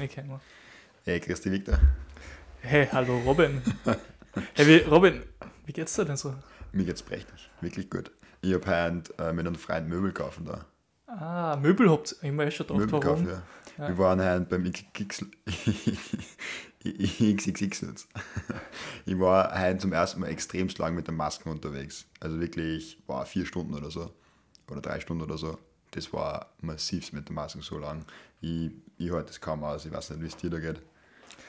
reingekommen. 0.00 0.40
Hey, 1.04 1.20
grüß 1.20 1.40
dich, 1.42 1.52
Victor. 1.52 1.78
Hey, 2.62 2.88
hallo 2.92 3.18
Robin. 3.18 3.62
hey, 4.54 4.66
wie, 4.66 4.76
Robin, 4.88 5.22
wie 5.66 5.72
geht's 5.72 5.94
dir 5.94 6.04
denn 6.04 6.16
so? 6.16 6.34
Mir 6.72 6.84
geht's 6.84 7.02
prächtig, 7.02 7.50
wirklich 7.60 7.90
gut. 7.90 8.10
Ich 8.42 8.54
habe 8.54 8.66
heute 8.66 9.12
äh, 9.18 9.32
mit 9.32 9.46
einem 9.46 9.56
Freund 9.56 9.88
Möbel 9.88 10.12
kaufen 10.12 10.46
da. 10.46 10.64
Ah, 11.06 11.56
Möbel 11.56 11.90
habt 11.90 12.16
ihr 12.22 12.28
immer 12.28 12.50
schon 12.50 12.66
gedacht, 12.66 12.80
Möbel 12.80 13.00
kaufen, 13.00 13.28
ja. 13.28 13.42
Ja. 13.78 13.88
Wir 13.88 13.98
waren 13.98 14.20
heute 14.20 14.46
beim 14.46 14.64
XXX 14.70 15.26
XXX 16.82 17.80
jetzt. 17.82 18.08
Ich 19.04 19.18
war 19.18 19.58
heute 19.60 19.78
zum 19.78 19.92
ersten 19.92 20.20
Mal 20.20 20.28
extremst 20.28 20.78
lang 20.78 20.94
mit 20.94 21.06
der 21.06 21.14
Maske 21.14 21.48
unterwegs. 21.50 22.06
Also 22.20 22.40
wirklich, 22.40 23.02
war 23.06 23.26
vier 23.26 23.44
Stunden 23.44 23.74
oder 23.74 23.90
so. 23.90 24.14
Oder 24.70 24.80
drei 24.80 25.00
Stunden 25.00 25.22
oder 25.24 25.36
so. 25.36 25.58
Das 25.92 26.12
war 26.12 26.52
massivst 26.60 27.12
mit 27.12 27.28
der 27.28 27.34
Maske 27.34 27.62
so 27.62 27.78
lang. 27.78 28.04
Ich, 28.40 28.70
ich 28.98 29.10
halte 29.10 29.28
das 29.28 29.40
kaum 29.40 29.64
aus. 29.64 29.84
Ich 29.84 29.92
weiß 29.92 30.10
nicht, 30.10 30.22
wie 30.22 30.26
es 30.26 30.36
dir 30.36 30.50
da 30.50 30.58
geht. 30.58 30.80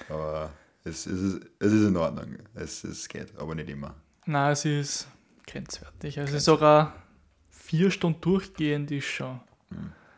Aber 0.10 0.52
es, 0.84 1.05
es, 1.05 1.22
ist, 1.22 1.41
es 1.59 1.72
ist 1.73 1.88
in 1.88 1.95
Ordnung. 1.98 2.38
Es, 2.55 2.84
es 2.84 3.08
geht, 3.08 3.38
aber 3.38 3.55
nicht 3.55 3.70
immer. 3.70 3.95
Nein, 4.26 4.52
es 4.52 4.66
ist 4.66 5.08
grenzwertig. 5.48 6.20
Also 6.20 6.40
sogar 6.40 6.95
vier 7.50 7.91
Stunden 7.91 8.20
durchgehend 8.22 8.91
ist 8.91 9.05
schon. 9.05 9.40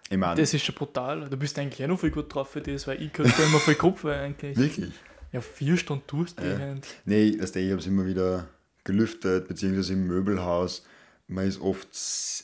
Ich 0.10 0.18
meine, 0.18 0.40
Das 0.40 0.54
ist 0.54 0.64
schon 0.64 0.76
brutal. 0.76 1.30
Du 1.30 1.38
bist 1.38 1.58
eigentlich 1.60 1.84
auch 1.84 1.88
noch 1.90 2.00
viel 2.00 2.12
gut 2.12 2.34
drauf 2.34 2.50
für 2.52 2.62
das, 2.62 2.88
weil 2.88 3.02
ich 3.02 3.12
könnte 3.12 3.42
immer 3.42 3.60
viel 3.60 3.76
Kopf 3.76 4.06
eigentlich. 4.06 4.58
wirklich. 4.58 4.94
Ja, 5.32 5.42
vier 5.42 5.78
Stunden 5.78 6.04
durchgehend. 6.08 6.86
Nee, 7.06 7.36
das 7.36 7.56
ich 7.56 7.70
habe 7.72 7.80
es 7.80 7.88
immer 7.88 8.06
wieder 8.06 8.48
gelüftet, 8.84 9.48
beziehungsweise 9.48 9.94
im 9.94 10.06
Möbelhaus. 10.08 10.86
Man 11.34 11.48
ist 11.48 11.60
oft 11.62 11.88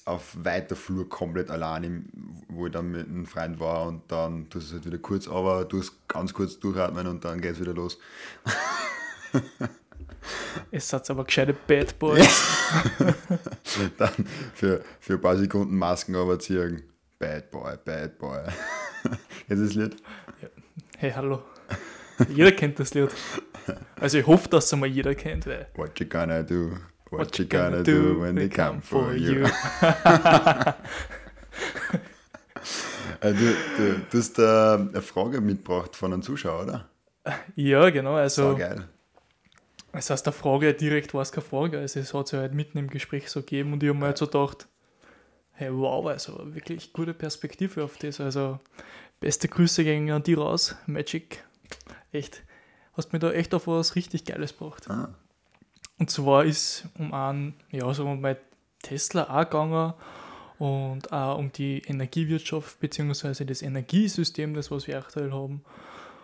auf 0.06 0.36
weiter 0.44 0.76
Flur 0.76 1.08
komplett 1.08 1.52
allein, 1.52 2.10
wo 2.48 2.66
ich 2.66 2.72
dann 2.72 2.90
mit 2.92 3.08
einem 3.08 3.28
Freund 3.28 3.60
war 3.60 3.86
und 3.88 4.12
dann 4.12 4.50
tust 4.50 4.66
du 4.66 4.70
es 4.70 4.74
halt 4.74 4.86
wieder 4.88 4.98
kurz, 4.98 5.28
aber 5.28 5.64
du 5.66 5.80
hast 5.80 6.08
ganz 6.08 6.34
kurz 6.34 6.60
durchatmen 6.60 7.06
und 7.06 7.24
dann 7.24 7.40
geht 7.40 7.54
es 7.54 7.60
wieder 7.62 7.74
los. 7.74 8.00
Es 10.72 10.92
hat 10.92 11.10
aber 11.10 11.24
gescheite 11.24 11.54
Bad 11.54 11.98
Boys. 11.98 12.48
Dann 13.98 14.26
für, 14.54 14.84
für 15.00 15.14
ein 15.14 15.22
paar 15.22 15.38
Sekunden 15.38 15.76
Masken 15.76 16.16
überziehen. 16.16 16.84
Bad 17.18 17.52
Boy, 17.52 17.76
Bad 17.84 18.18
Boy. 18.18 18.40
Jetzt 19.48 19.60
ist 19.60 19.70
das 19.70 19.74
Lied? 19.76 19.96
Hey, 20.98 21.12
hallo. 21.16 21.44
Jeder 22.30 22.52
kennt 22.52 22.80
das 22.80 22.94
Lied. 22.94 23.10
Also 24.00 24.18
ich 24.18 24.28
hoffe, 24.28 24.50
dass 24.50 24.66
es 24.66 24.74
einmal 24.74 24.90
jeder 24.90 25.16
kennt, 25.16 25.46
weil 25.48 25.68
What 25.76 26.00
you 26.00 26.08
gonna 26.08 26.44
do? 26.44 26.78
What, 27.10 27.20
What 27.20 27.38
you 27.40 27.46
gonna, 27.46 27.82
do 27.84 28.22
when 28.22 28.36
they 28.36 28.50
come 28.50 28.82
for 28.82 29.14
you? 29.14 29.46
Äh, 33.22 33.34
du, 33.34 33.54
du, 33.78 34.00
du 34.12 34.18
hast 34.18 34.40
äh, 34.40 34.44
eine 34.44 35.02
Frage 35.02 35.42
mitgebracht 35.42 35.96
von 35.96 36.14
einem 36.14 36.22
Zuschauer, 36.22 36.64
oder? 36.64 36.90
Ja, 37.56 37.90
genau. 37.90 38.12
So 38.12 38.18
Also, 38.22 38.56
geil. 38.56 38.88
es 39.92 40.10
heißt, 40.10 40.26
der 40.26 40.32
Frage 40.34 40.74
direkt 40.74 41.14
war 41.14 41.22
es 41.22 41.32
keine 41.34 41.46
Frage. 41.46 41.80
Also, 41.80 42.00
es 42.00 42.14
hat 42.14 42.30
sich 42.30 42.40
halt 42.40 42.54
mitten 42.54 42.78
im 42.78 42.88
Gespräch 42.90 43.30
so 43.30 43.42
gegeben 43.42 43.74
und 43.74 43.84
ich 43.84 43.90
habe 43.90 44.00
mir 44.00 44.06
halt 44.06 44.18
so 44.18 44.26
gedacht, 44.26 44.68
hey, 45.52 45.70
wow, 45.74 46.06
also 46.08 46.54
wirklich 46.56 46.94
gute 46.94 47.14
Perspektive 47.14 47.84
auf 47.84 47.98
das. 47.98 48.22
Also, 48.22 48.60
beste 49.20 49.50
Grüße 49.50 49.84
gehen 49.84 50.10
an 50.12 50.24
die 50.24 50.36
raus, 50.36 50.76
Magic. 50.86 51.44
Echt, 52.14 52.44
hast 52.94 53.12
mir 53.12 53.20
da 53.20 53.32
echt 53.32 53.54
auf 53.54 53.68
was 53.68 53.96
richtig 53.96 54.24
Geiles 54.24 54.58
gebracht. 54.58 54.90
Ah. 54.90 55.10
Und 56.00 56.10
zwar 56.10 56.46
ist 56.46 56.88
um 56.98 57.14
einen, 57.14 57.54
ja, 57.72 57.94
so 57.94 58.06
um 58.06 58.22
mein 58.22 58.38
Tesla 58.82 59.24
auch 59.30 59.44
gegangen 59.44 59.94
und 60.58 61.12
auch 61.12 61.38
um 61.38 61.52
die 61.52 61.80
Energiewirtschaft 61.80 62.80
bzw. 62.80 63.46
das 63.46 63.62
Energiesystem, 63.62 64.54
das 64.54 64.72
was 64.72 64.88
wir 64.88 64.98
aktuell 64.98 65.32
haben. 65.32 65.62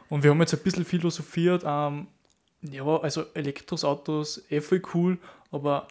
Und 0.10 0.24
wir 0.24 0.32
haben 0.32 0.40
jetzt 0.40 0.54
ein 0.54 0.62
bisschen 0.62 0.86
philosophiert, 0.86 1.64
ähm, 1.66 2.08
ja, 2.62 2.86
also 2.86 3.26
Elektroautos, 3.34 4.44
eh 4.50 4.62
voll 4.62 4.82
cool, 4.94 5.18
aber 5.52 5.88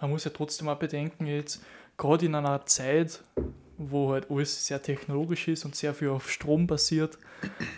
man 0.00 0.10
muss 0.10 0.24
ja 0.24 0.30
trotzdem 0.30 0.68
auch 0.68 0.78
bedenken, 0.78 1.26
jetzt 1.26 1.62
gerade 1.96 2.26
in 2.26 2.34
einer 2.34 2.64
Zeit, 2.66 3.22
wo 3.76 4.12
halt 4.12 4.30
alles 4.30 4.66
sehr 4.66 4.82
technologisch 4.82 5.48
ist 5.48 5.64
und 5.64 5.74
sehr 5.74 5.92
viel 5.92 6.08
auf 6.08 6.30
Strom 6.30 6.66
basiert, 6.66 7.18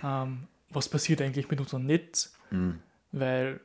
ähm, 0.05 0.49
was 0.71 0.89
passiert 0.89 1.21
eigentlich 1.21 1.49
mit 1.51 1.61
unserem 1.61 1.87
Netz? 1.87 2.35
Mhm. 2.51 2.81
Weil 3.11 3.61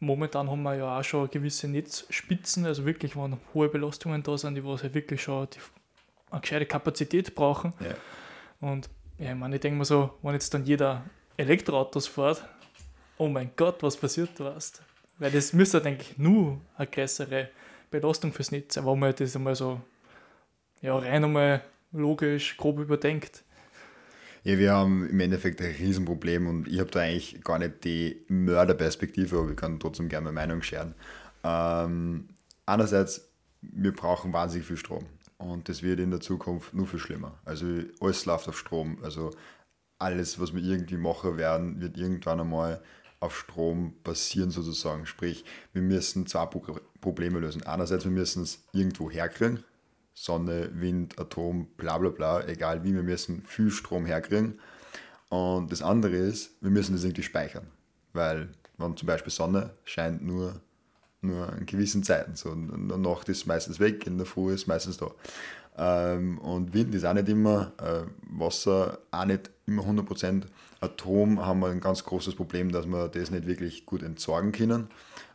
momentan 0.00 0.50
haben 0.50 0.62
wir 0.62 0.74
ja 0.74 0.98
auch 0.98 1.04
schon 1.04 1.30
gewisse 1.30 1.68
Netzspitzen, 1.68 2.66
also 2.66 2.84
wirklich, 2.84 3.16
wenn 3.16 3.38
hohe 3.54 3.68
Belastungen 3.68 4.22
da 4.22 4.36
sind, 4.38 4.54
die 4.54 4.64
was 4.64 4.82
halt 4.82 4.94
wirklich 4.94 5.22
schon 5.22 5.48
die, 5.50 5.58
eine 6.30 6.40
gescheite 6.40 6.66
Kapazität 6.66 7.34
brauchen. 7.34 7.72
Ja. 7.80 8.68
Und 8.68 8.88
ja, 9.18 9.32
ich 9.32 9.36
meine, 9.36 9.56
ich 9.56 9.60
denke 9.60 9.78
mir 9.78 9.84
so, 9.84 10.10
wenn 10.22 10.34
jetzt 10.34 10.52
dann 10.54 10.64
jeder 10.64 11.04
Elektroautos 11.36 12.06
fährt, 12.06 12.44
oh 13.16 13.28
mein 13.28 13.50
Gott, 13.56 13.82
was 13.82 13.96
passiert 13.96 14.30
da 14.38 14.52
erst? 14.52 14.82
Weil 15.18 15.32
das 15.32 15.52
müsste 15.52 15.80
denke 15.80 16.02
ich, 16.02 16.18
nur 16.18 16.60
eine 16.76 16.86
größere 16.86 17.48
Belastung 17.90 18.32
fürs 18.32 18.52
Netz 18.52 18.74
sein, 18.74 18.86
wenn 18.86 18.98
man 18.98 19.14
das 19.14 19.34
einmal 19.34 19.54
so 19.54 19.80
ja, 20.80 20.96
rein 20.96 21.24
einmal 21.24 21.62
logisch, 21.92 22.56
grob 22.56 22.78
überdenkt. 22.78 23.42
Ja, 24.44 24.58
wir 24.58 24.72
haben 24.72 25.08
im 25.08 25.20
Endeffekt 25.20 25.60
ein 25.60 25.74
Riesenproblem 25.74 26.46
und 26.46 26.68
ich 26.68 26.78
habe 26.78 26.90
da 26.90 27.00
eigentlich 27.00 27.42
gar 27.42 27.58
nicht 27.58 27.84
die 27.84 28.24
Mörderperspektive, 28.28 29.38
aber 29.38 29.50
ich 29.50 29.56
kann 29.56 29.80
trotzdem 29.80 30.08
gerne 30.08 30.30
meine 30.30 30.46
Meinung 30.46 30.62
scheren. 30.62 30.94
Ähm, 31.44 32.28
einerseits, 32.64 33.28
wir 33.60 33.92
brauchen 33.92 34.32
wahnsinnig 34.32 34.66
viel 34.66 34.76
Strom 34.76 35.06
und 35.38 35.68
das 35.68 35.82
wird 35.82 36.00
in 36.00 36.10
der 36.10 36.20
Zukunft 36.20 36.74
nur 36.74 36.86
viel 36.86 37.00
schlimmer. 37.00 37.38
Also 37.44 37.66
alles 38.00 38.24
läuft 38.26 38.48
auf 38.48 38.58
Strom. 38.58 38.98
Also 39.02 39.32
alles, 39.98 40.40
was 40.40 40.54
wir 40.54 40.62
irgendwie 40.62 40.96
machen 40.96 41.36
werden, 41.36 41.80
wird 41.80 41.96
irgendwann 41.96 42.40
einmal 42.40 42.80
auf 43.20 43.36
Strom 43.36 43.94
basieren 44.04 44.50
sozusagen. 44.50 45.06
Sprich, 45.06 45.44
wir 45.72 45.82
müssen 45.82 46.26
zwei 46.26 46.46
Pro 46.46 46.62
Probleme 47.00 47.40
lösen. 47.40 47.64
Einerseits, 47.64 48.04
wir 48.04 48.12
müssen 48.12 48.42
es 48.42 48.64
irgendwo 48.72 49.10
herkriegen, 49.10 49.64
Sonne, 50.22 50.70
Wind, 50.74 51.18
Atom, 51.18 51.68
bla 51.76 51.96
bla 51.98 52.10
bla, 52.10 52.46
egal 52.48 52.82
wie, 52.82 52.94
wir 52.94 53.02
müssen 53.04 53.42
viel 53.42 53.70
Strom 53.70 54.04
herkriegen. 54.04 54.58
Und 55.28 55.70
das 55.70 55.82
andere 55.82 56.16
ist, 56.16 56.50
wir 56.60 56.70
müssen 56.70 56.94
das 56.94 57.04
irgendwie 57.04 57.22
speichern. 57.22 57.68
Weil, 58.12 58.48
wenn 58.78 58.96
zum 58.96 59.06
Beispiel 59.06 59.32
Sonne 59.32 59.70
scheint 59.84 60.24
nur, 60.24 60.60
nur 61.20 61.52
an 61.52 61.66
gewissen 61.66 62.02
Zeiten. 62.02 62.34
So, 62.34 62.52
in 62.52 62.88
der 62.88 62.98
Nacht 62.98 63.28
ist 63.28 63.46
meistens 63.46 63.78
weg, 63.78 64.06
in 64.06 64.16
der 64.16 64.26
Früh 64.26 64.52
ist 64.52 64.66
meistens 64.66 64.96
da. 64.96 65.10
Ähm, 65.76 66.38
und 66.38 66.74
Wind 66.74 66.94
ist 66.94 67.04
auch 67.04 67.14
nicht 67.14 67.28
immer, 67.28 67.72
äh, 67.78 68.02
Wasser 68.28 68.98
auch 69.12 69.24
nicht 69.24 69.50
immer 69.66 69.84
100%. 69.84 70.46
Atom 70.80 71.44
haben 71.44 71.60
wir 71.60 71.68
ein 71.68 71.80
ganz 71.80 72.02
großes 72.02 72.34
Problem, 72.34 72.72
dass 72.72 72.86
wir 72.86 73.08
das 73.08 73.30
nicht 73.30 73.46
wirklich 73.46 73.86
gut 73.86 74.02
entsorgen 74.02 74.50
können. 74.50 74.88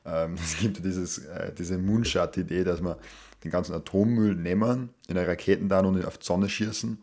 Ähm, 0.05 0.33
es 0.43 0.57
gibt 0.57 0.77
ja 0.77 0.83
dieses, 0.83 1.19
äh, 1.19 1.53
diese 1.53 1.77
Moonshot-Idee, 1.77 2.65
dass 2.65 2.81
wir 2.81 2.97
den 3.43 3.51
ganzen 3.51 3.73
Atommüll 3.73 4.35
nehmen, 4.35 4.89
in 5.07 5.17
eine 5.17 5.27
Raketen 5.27 5.69
dann 5.69 5.85
und 5.85 6.05
auf 6.05 6.17
die 6.17 6.25
Sonne 6.25 6.49
schießen. 6.49 6.97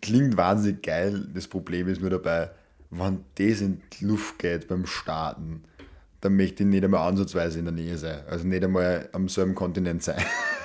Klingt 0.00 0.36
wahnsinnig 0.36 0.82
geil. 0.82 1.28
Das 1.34 1.48
Problem 1.48 1.88
ist 1.88 2.00
nur 2.00 2.10
dabei, 2.10 2.50
wenn 2.90 3.24
das 3.34 3.60
in 3.60 3.82
die 3.92 4.06
Luft 4.06 4.38
geht 4.38 4.68
beim 4.68 4.86
Starten, 4.86 5.64
dann 6.20 6.36
möchte 6.36 6.62
ich 6.62 6.68
nicht 6.68 6.84
einmal 6.84 7.06
ansatzweise 7.08 7.58
in 7.58 7.66
der 7.66 7.74
Nähe 7.74 7.98
sein. 7.98 8.20
Also 8.28 8.46
nicht 8.46 8.64
einmal 8.64 9.08
am 9.12 9.28
selben 9.28 9.54
Kontinent 9.54 10.02
sein. 10.02 10.22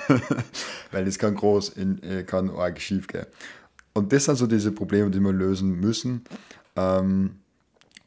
Weil 0.90 1.04
das 1.04 1.18
kann 1.18 1.34
groß, 1.34 1.70
in, 1.70 2.02
äh, 2.02 2.22
kann 2.22 2.50
arg 2.50 2.80
schief 2.80 3.06
gehen. 3.08 3.26
Und 3.92 4.12
das 4.12 4.24
sind 4.24 4.36
so 4.36 4.46
diese 4.46 4.72
Probleme, 4.72 5.10
die 5.10 5.20
wir 5.20 5.32
lösen 5.32 5.78
müssen. 5.78 6.24
Ähm, 6.76 7.40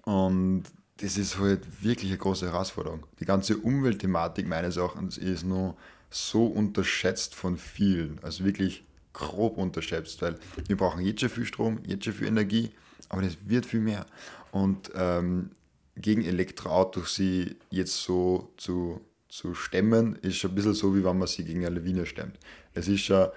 und 0.06 0.64
das 0.98 1.18
ist 1.18 1.40
halt 1.40 1.84
wirklich 1.84 2.12
eine 2.12 2.20
große 2.20 2.46
Herausforderung. 2.46 3.06
Die 3.20 3.26
ganze 3.26 3.58
Umweltthematik 3.58 4.48
meines 4.48 4.78
Erachtens 4.78 5.18
ist 5.18 5.44
nur 5.44 5.76
so 6.10 6.46
unterschätzt 6.46 7.34
von 7.34 7.58
vielen. 7.58 8.20
Also 8.22 8.46
wirklich 8.46 8.84
grob 9.14 9.58
unterschätzt, 9.58 10.22
weil 10.22 10.38
wir 10.68 10.78
brauchen 10.78 11.04
jetzt 11.06 11.22
schon 11.22 11.30
viel 11.30 11.46
Strom, 11.46 11.80
jetzt 11.86 12.06
schon 12.06 12.14
viel 12.14 12.28
Energie, 12.28 12.72
aber 13.10 13.22
das 13.22 13.38
wird 13.46 13.66
viel 13.66 13.80
mehr. 13.80 14.06
Und 14.52 14.92
ähm, 14.96 15.52
gegen 15.96 16.24
Elektroautos 16.24 17.16
sie 17.16 17.56
jetzt 17.70 18.04
so 18.04 18.52
zu, 18.58 19.02
zu 19.30 19.56
stemmen, 19.56 20.16
ist 20.22 20.38
schon 20.38 20.52
ein 20.52 20.56
bisschen 20.56 20.74
so, 20.74 20.96
wie 20.96 21.04
wenn 21.04 21.18
man 21.18 21.28
sie 21.28 21.44
gegen 21.44 21.66
eine 21.66 21.76
Lawine 21.76 22.06
stemmt. 22.06 22.38
Es 22.74 22.88
ist 22.88 23.02
schon, 23.02 23.28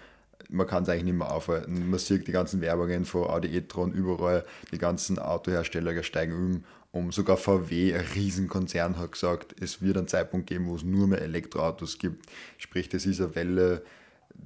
man 0.48 0.66
kann 0.66 0.82
es 0.82 0.88
eigentlich 0.88 1.04
nicht 1.04 1.18
mehr 1.18 1.30
aufhalten. 1.30 1.90
Man 1.90 1.98
sieht 1.98 2.26
die 2.26 2.32
ganzen 2.32 2.60
Werbungen 2.60 3.04
von 3.04 3.24
Audi 3.24 3.48
e-tron 3.48 3.92
überall, 3.92 4.44
die 4.72 4.78
ganzen 4.78 5.18
Autohersteller 5.18 6.02
steigen 6.02 6.32
um, 6.32 6.64
um 6.92 7.12
sogar 7.12 7.36
VW, 7.36 7.94
ein 7.94 8.04
Riesenkonzern, 8.14 8.96
hat 8.98 9.12
gesagt, 9.12 9.54
es 9.60 9.82
wird 9.82 9.96
einen 9.98 10.08
Zeitpunkt 10.08 10.46
geben, 10.46 10.66
wo 10.66 10.76
es 10.76 10.82
nur 10.82 11.06
mehr 11.06 11.20
Elektroautos 11.20 11.98
gibt. 11.98 12.26
Sprich, 12.58 12.88
das 12.88 13.04
ist 13.06 13.20
eine 13.20 13.34
Welle, 13.34 13.82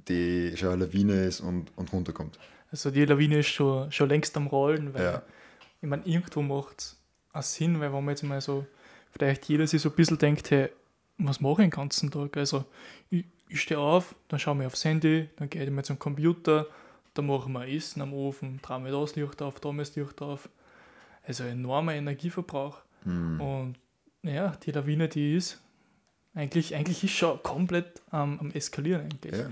die 0.09 0.57
schon 0.57 0.71
eine 0.71 0.85
Lawine 0.87 1.25
ist 1.27 1.41
und, 1.41 1.71
und 1.77 1.93
runterkommt. 1.93 2.39
Also 2.71 2.91
die 2.91 3.05
Lawine 3.05 3.41
ist 3.41 3.49
schon, 3.49 3.91
schon 3.93 4.09
längst 4.09 4.37
am 4.37 4.47
Rollen, 4.47 4.95
weil 4.95 5.03
Ja. 5.03 5.23
ich 5.83 5.89
meine, 5.89 6.05
irgendwo 6.07 6.43
macht 6.43 6.97
es 7.33 7.55
Sinn, 7.55 7.81
weil 7.81 7.93
wenn 7.93 8.05
man 8.05 8.11
jetzt 8.15 8.23
mal 8.23 8.41
so, 8.41 8.67
vielleicht 9.13 9.47
jeder 9.47 9.67
sich 9.67 9.83
so 9.83 9.89
ein 9.91 9.97
bisschen 9.97 10.19
denkt, 10.19 10.51
hey, 10.51 10.71
was 11.19 11.41
mache 11.41 11.63
ich 11.63 11.67
den 11.69 11.71
ganzen 11.71 12.11
Tag? 12.11 12.37
Also 12.37 12.65
ich, 13.11 13.25
ich 13.49 13.61
stehe 13.61 13.79
auf, 13.81 14.15
dann 14.29 14.39
schaue 14.39 14.59
ich 14.61 14.67
aufs 14.67 14.85
Handy, 14.85 15.29
dann 15.37 15.51
gehe 15.51 15.63
ich 15.65 15.71
mal 15.71 15.85
zum 15.85 15.99
Computer, 15.99 16.67
dann 17.15 17.27
mache 17.27 17.43
ich 17.49 17.53
mir 17.53 17.69
Essen 17.69 18.01
am 18.03 18.15
Ofen, 18.15 18.61
traue 18.63 18.81
mir 18.81 18.93
das 18.93 19.17
Licht 19.17 19.43
auf, 19.43 19.61
da 19.61 19.73
mir 19.73 19.83
das 19.83 19.97
Licht 19.97 20.23
auf. 20.23 20.49
Also 21.22 21.44
enormer 21.44 21.94
Energieverbrauch. 21.94 22.78
Mhm. 23.05 23.40
Und 23.40 23.76
ja, 24.22 24.56
die 24.64 24.72
Lawine, 24.72 25.08
die 25.08 25.37
ist 25.37 25.58
eigentlich, 26.34 26.75
eigentlich 26.75 27.02
ist 27.05 27.12
schon 27.12 27.43
komplett 27.43 28.02
ähm, 28.12 28.38
am 28.40 28.50
Eskalieren 28.52 29.02
eigentlich. 29.02 29.34
Ja. 29.34 29.50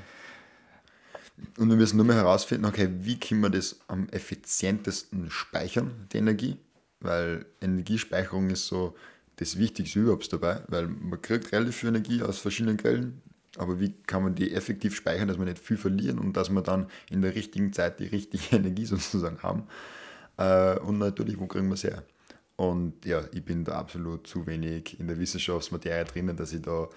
Und 1.56 1.68
wir 1.68 1.76
müssen 1.76 1.96
nur 1.96 2.06
mehr 2.06 2.16
herausfinden, 2.16 2.64
okay, 2.64 2.88
wie 3.00 3.18
können 3.18 3.40
wir 3.40 3.50
das 3.50 3.80
am 3.86 4.08
effizientesten 4.08 5.30
speichern, 5.30 5.92
die 6.12 6.18
Energie? 6.18 6.56
Weil 7.00 7.46
Energiespeicherung 7.60 8.50
ist 8.50 8.66
so 8.66 8.96
das 9.36 9.56
Wichtigste 9.56 10.00
überhaupt 10.00 10.32
dabei, 10.32 10.62
weil 10.66 10.88
man 10.88 11.22
kriegt 11.22 11.52
relativ 11.52 11.76
viel 11.76 11.90
Energie 11.90 12.22
aus 12.22 12.38
verschiedenen 12.38 12.76
Quellen, 12.76 13.22
aber 13.56 13.78
wie 13.80 13.92
kann 14.06 14.24
man 14.24 14.34
die 14.34 14.52
effektiv 14.52 14.96
speichern, 14.96 15.28
dass 15.28 15.38
wir 15.38 15.44
nicht 15.44 15.58
viel 15.58 15.76
verlieren 15.76 16.18
und 16.18 16.36
dass 16.36 16.50
wir 16.50 16.62
dann 16.62 16.88
in 17.08 17.22
der 17.22 17.34
richtigen 17.34 17.72
Zeit 17.72 18.00
die 18.00 18.06
richtige 18.06 18.44
Energie 18.56 18.84
sozusagen 18.84 19.42
haben? 19.42 19.64
Äh, 20.38 20.78
und 20.78 20.98
natürlich, 20.98 21.38
wo 21.38 21.46
kriegen 21.46 21.68
wir 21.68 21.74
es 21.74 21.84
her? 21.84 22.02
Und 22.56 23.04
ja, 23.04 23.22
ich 23.32 23.44
bin 23.44 23.64
da 23.64 23.78
absolut 23.78 24.26
zu 24.26 24.46
wenig 24.46 24.98
in 24.98 25.06
der 25.06 25.18
Wissenschaftsmaterie 25.18 26.04
drinnen, 26.04 26.36
dass 26.36 26.52
ich 26.52 26.62
da 26.62 26.88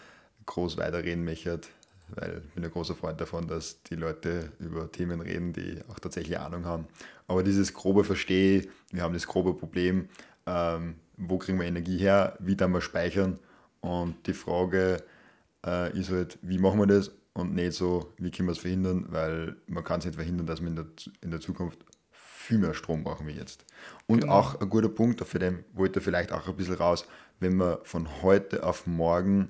groß 0.46 0.78
weiterreden 0.78 1.24
möchte, 1.24 1.62
weil 2.16 2.42
ich 2.46 2.54
bin 2.54 2.64
ein 2.64 2.72
großer 2.72 2.96
Freund 2.96 3.22
davon, 3.22 3.48
dass 3.48 3.84
die 3.84 3.96
Leute 3.96 4.52
über 4.60 4.92
Themen 4.92 5.22
reden, 5.22 5.54
die 5.54 5.80
auch 5.90 6.00
tatsächlich 6.00 6.40
Ahnung 6.40 6.66
haben. 6.66 6.88
Aber 7.28 7.44
dieses 7.44 7.74
grobe 7.74 8.04
Verstehe, 8.04 8.68
wir 8.92 9.04
haben 9.04 9.14
das 9.14 9.28
grobe 9.28 9.54
Problem, 9.54 10.10
ähm, 10.48 10.96
wo 11.18 11.38
kriegen 11.38 11.60
wir 11.60 11.68
Energie 11.68 11.98
her, 11.98 12.36
wie 12.40 12.56
dann 12.56 12.72
wir 12.72 12.82
speichern 12.82 13.38
und 13.82 14.16
die 14.26 14.34
Frage 14.34 15.04
äh, 15.66 15.98
ist 15.98 16.10
halt, 16.10 16.40
wie 16.42 16.58
machen 16.58 16.80
wir 16.80 16.88
das 16.88 17.12
und 17.34 17.54
nicht 17.54 17.74
so, 17.74 18.12
wie 18.18 18.32
können 18.32 18.48
wir 18.48 18.54
es 18.54 18.60
verhindern, 18.60 19.06
weil 19.10 19.56
man 19.68 19.84
kann 19.84 20.00
es 20.00 20.06
nicht 20.06 20.16
verhindern, 20.16 20.48
dass 20.48 20.62
wir 20.62 20.70
in 20.70 20.76
der, 20.76 20.86
in 21.22 21.32
der 21.32 21.40
Zukunft 21.40 21.86
viel 22.42 22.58
mehr 22.58 22.74
Strom 22.74 23.04
brauchen 23.04 23.28
wie 23.28 23.32
jetzt. 23.32 23.66
Und 24.08 24.22
Genau. 24.22 24.34
auch 24.34 24.60
ein 24.60 24.70
guter 24.70 24.90
Punkt, 24.90 25.22
für 25.26 25.40
den 25.40 25.64
wollte 25.74 26.00
ich 26.00 26.06
vielleicht 26.06 26.32
auch 26.32 26.48
ein 26.48 26.56
bisschen 26.56 26.76
raus, 26.76 27.06
wenn 27.40 27.56
wir 27.58 27.80
von 27.84 28.22
heute 28.22 28.64
auf 28.64 28.88
morgen 28.88 29.50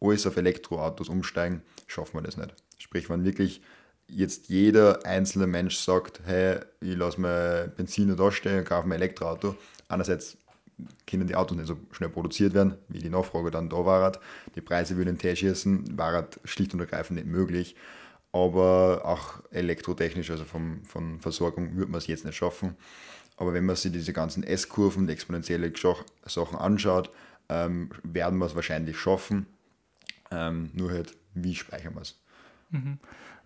alles 0.00 0.26
auf 0.26 0.36
Elektroautos 0.36 1.08
umsteigen, 1.08 1.62
schaffen 1.86 2.14
wir 2.18 2.22
das 2.22 2.36
nicht. 2.36 2.54
Sprich, 2.78 3.08
wenn 3.08 3.24
wirklich 3.24 3.62
jetzt 4.06 4.48
jeder 4.48 5.04
einzelne 5.06 5.46
Mensch 5.46 5.76
sagt, 5.76 6.20
hey, 6.24 6.58
ich 6.80 6.96
lasse 6.96 7.20
mein 7.20 7.72
Benziner 7.74 8.16
da 8.16 8.30
stehen 8.30 8.58
und 8.58 8.64
kaufe 8.66 8.86
mein 8.86 9.00
Elektroauto, 9.00 9.56
einerseits 9.88 10.36
können 11.06 11.26
die 11.26 11.36
Autos 11.36 11.56
nicht 11.56 11.68
so 11.68 11.76
schnell 11.92 12.10
produziert 12.10 12.52
werden, 12.52 12.74
wie 12.88 12.98
die 12.98 13.08
Nachfrage 13.08 13.50
dann 13.50 13.68
da 13.68 13.84
war. 13.86 14.12
Die 14.54 14.60
Preise 14.60 14.96
würden 14.96 15.10
in 15.10 15.18
den 15.18 15.36
schießen, 15.36 15.96
war 15.96 16.26
schlicht 16.44 16.74
und 16.74 16.80
ergreifend 16.80 17.18
nicht 17.18 17.28
möglich. 17.28 17.76
Aber 18.34 19.02
auch 19.04 19.40
elektrotechnisch, 19.52 20.28
also 20.28 20.44
vom, 20.44 20.84
von 20.84 21.20
Versorgung, 21.20 21.76
würde 21.76 21.92
man 21.92 21.98
es 21.98 22.08
jetzt 22.08 22.24
nicht 22.24 22.34
schaffen. 22.34 22.76
Aber 23.36 23.54
wenn 23.54 23.64
man 23.64 23.76
sich 23.76 23.92
diese 23.92 24.12
ganzen 24.12 24.42
S-Kurven, 24.42 25.06
die 25.06 25.12
exponentielle 25.12 25.72
Sachen 26.26 26.58
anschaut, 26.58 27.10
ähm, 27.48 27.90
werden 28.02 28.40
wir 28.40 28.46
es 28.46 28.56
wahrscheinlich 28.56 28.98
schaffen. 28.98 29.46
Ähm, 30.32 30.70
nur 30.72 30.90
halt, 30.90 31.16
wie 31.34 31.54
speichern 31.54 31.94
wir 31.94 32.02
es? 32.02 32.18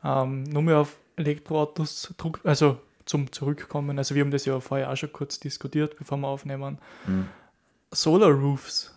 Ähm, 0.02 0.44
nur 0.44 0.62
mehr 0.62 0.78
auf 0.78 0.96
Elektroautos, 1.16 2.14
Druck, 2.16 2.40
also 2.44 2.80
zum 3.04 3.30
Zurückkommen. 3.30 3.98
Also 3.98 4.14
wir 4.14 4.22
haben 4.22 4.30
das 4.30 4.46
ja 4.46 4.58
vorher 4.58 4.90
auch 4.90 4.96
schon 4.96 5.12
kurz 5.12 5.38
diskutiert, 5.38 5.98
bevor 5.98 6.16
wir 6.16 6.28
aufnehmen. 6.28 6.78
Solar 7.90 8.30
Roofs, 8.30 8.94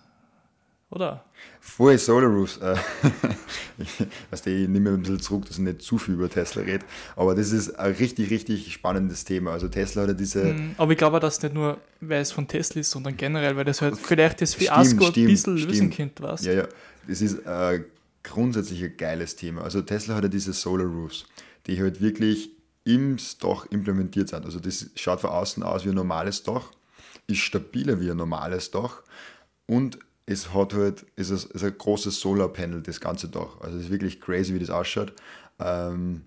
oder? 0.92 1.26
Voll 1.60 1.98
Solar 1.98 2.30
Roofs. 2.30 2.58
Äh, 2.58 2.76
weißt 4.30 4.46
du, 4.46 4.50
ich 4.52 4.68
nehme 4.68 4.92
ein 4.92 5.02
bisschen 5.02 5.20
zurück, 5.20 5.46
dass 5.46 5.58
ich 5.58 5.64
nicht 5.64 5.82
zu 5.82 5.98
viel 5.98 6.16
über 6.16 6.30
Tesla 6.30 6.62
rede. 6.62 6.86
Aber 7.16 7.34
das 7.34 7.52
ist 7.52 7.72
ein 7.80 7.94
richtig, 7.94 8.30
richtig 8.30 8.72
spannendes 8.74 9.24
Thema. 9.24 9.52
Also 9.52 9.68
Tesla 9.68 10.04
hat 10.04 10.10
ja 10.10 10.14
diese. 10.14 10.44
Mhm, 10.44 10.76
Aber 10.78 10.92
ich 10.92 10.98
glaube, 10.98 11.18
auch, 11.18 11.22
dass 11.22 11.42
nicht 11.42 11.54
nur, 11.56 11.80
weil 12.02 12.22
es 12.22 12.32
von 12.32 12.48
Tesla 12.48 12.82
ist, 12.82 12.92
sondern 12.92 13.18
generell, 13.18 13.56
weil 13.56 13.66
das 13.66 13.82
halt 13.82 13.98
vielleicht 13.98 14.42
das 14.42 14.54
Fiasko 14.54 15.06
ein 15.06 15.12
stimmt, 15.12 15.28
bisschen 15.28 15.56
lösen 15.56 15.74
stimmt. 15.74 15.96
könnte, 15.96 16.24
was? 16.24 16.46
Ja, 16.46 16.54
ja. 16.54 16.68
Das 17.08 17.22
ist 17.22 17.46
ein 17.48 17.86
grundsätzlich 18.24 18.84
ein 18.84 18.98
geiles 18.98 19.36
Thema. 19.36 19.64
Also 19.64 19.82
Tesla 19.82 20.16
hat 20.16 20.24
ja 20.24 20.30
diese 20.30 20.54
Solar 20.54 20.86
Roofs, 20.88 21.26
die 21.68 21.82
halt 21.82 22.02
wirklich 22.02 22.52
im 22.84 23.18
Dach 23.40 23.66
implementiert 23.70 24.30
sind. 24.30 24.46
Also 24.46 24.60
das 24.60 24.90
schaut 24.96 25.22
von 25.22 25.30
außen 25.30 25.64
aus 25.64 25.86
wie 25.86 25.90
ein 25.90 25.96
normales 25.96 26.44
Dach, 26.44 26.72
ist 27.28 27.40
stabiler 27.40 28.00
wie 28.00 28.12
ein 28.12 28.18
normales 28.18 28.72
Dach 28.72 29.02
und 29.68 30.00
es 30.32 30.54
hat 30.54 30.74
halt, 30.74 31.06
es 31.16 31.30
ist, 31.30 31.64
ein 31.64 31.78
großes 31.78 32.20
Solarpanel, 32.20 32.82
das 32.82 33.00
ganze 33.00 33.28
Dach. 33.28 33.60
Also 33.60 33.78
es 33.78 33.86
ist 33.86 33.92
wirklich 33.92 34.22
crazy, 34.22 34.54
wie 34.54 34.60
das 34.60 34.70
ausschaut. 34.70 35.14
Ähm, 35.60 36.24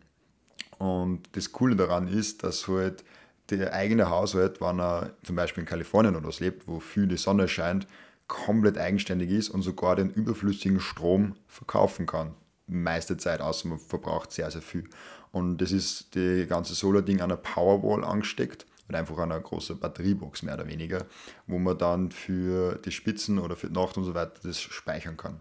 und 0.79 1.23
das 1.33 1.53
Coole 1.53 1.77
daran 1.77 2.09
ist, 2.09 2.43
dass 2.45 2.69
halt 2.69 3.05
der 3.51 3.73
eigene 3.73 4.11
Haushalt, 4.11 4.61
wenn 4.61 4.81
er 4.81 5.11
zum 5.23 5.37
Beispiel 5.37 5.63
in 5.63 5.69
Kalifornien 5.69 6.17
oder 6.17 6.31
so 6.33 6.45
lebt, 6.45 6.67
wo 6.67 6.81
viel 6.81 7.07
die 7.07 7.17
Sonne 7.17 7.49
scheint, 7.49 7.87
komplett 8.27 8.79
eigenständig 8.79 9.31
ist 9.31 9.51
und 9.51 9.63
sogar 9.63 9.97
den 9.97 10.11
überflüssigen 10.11 10.81
Strom 10.81 11.37
verkaufen 11.47 12.07
kann. 12.07 12.35
Meiste 12.67 13.19
Zeit, 13.19 13.41
außer 13.41 13.69
man 13.69 13.79
verbraucht 13.79 14.33
sehr, 14.33 14.51
sehr 14.51 14.63
viel. 14.63 14.89
Und 15.31 15.59
das 15.59 15.73
ist 15.73 16.15
die 16.15 16.47
ganze 16.49 16.75
Solar-Ding 16.75 17.21
an 17.21 17.31
einer 17.31 17.37
Powerwall 17.37 18.05
angesteckt 18.05 18.67
oder 18.89 18.99
einfach 18.99 19.17
an 19.19 19.33
einer 19.33 19.41
großen 19.41 19.79
Batteriebox 19.79 20.43
mehr 20.43 20.55
oder 20.55 20.67
weniger, 20.67 21.07
wo 21.47 21.59
man 21.59 21.77
dann 21.79 22.11
für 22.11 22.77
die 22.85 22.91
Spitzen 22.93 23.39
oder 23.39 23.57
für 23.57 23.69
die 23.69 23.75
Nacht 23.79 23.97
und 23.97 24.05
so 24.05 24.15
weiter 24.15 24.41
das 24.43 24.61
speichern 24.61 25.17
kann 25.17 25.41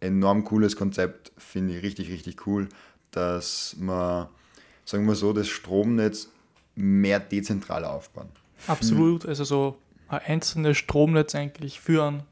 enorm 0.00 0.44
cooles 0.44 0.76
Konzept, 0.76 1.32
finde 1.38 1.76
ich 1.76 1.82
richtig, 1.82 2.08
richtig 2.10 2.46
cool, 2.46 2.68
dass 3.10 3.74
man, 3.78 4.28
sagen 4.84 5.06
wir 5.06 5.14
so, 5.14 5.32
das 5.32 5.48
Stromnetz 5.48 6.28
mehr 6.74 7.18
dezentral 7.20 7.84
aufbauen. 7.84 8.28
Absolut, 8.66 9.26
also 9.26 9.44
so 9.44 9.78
ein 10.08 10.20
einzelnes 10.20 10.76
Stromnetz 10.76 11.34
eigentlich 11.34 11.80
für 11.80 12.04
einen, 12.04 12.22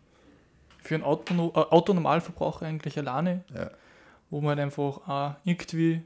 für 0.81 0.94
einen 0.94 1.04
Autono 1.04 1.49
äh, 1.54 1.58
Autonormalverbraucher 1.58 2.66
eigentlich 2.66 2.96
alleine, 2.99 3.44
Ja. 3.52 3.70
wo 4.31 4.40
man 4.40 4.50
halt 4.50 4.60
einfach 4.60 5.08
auch 5.08 5.34
irgendwie 5.44 6.02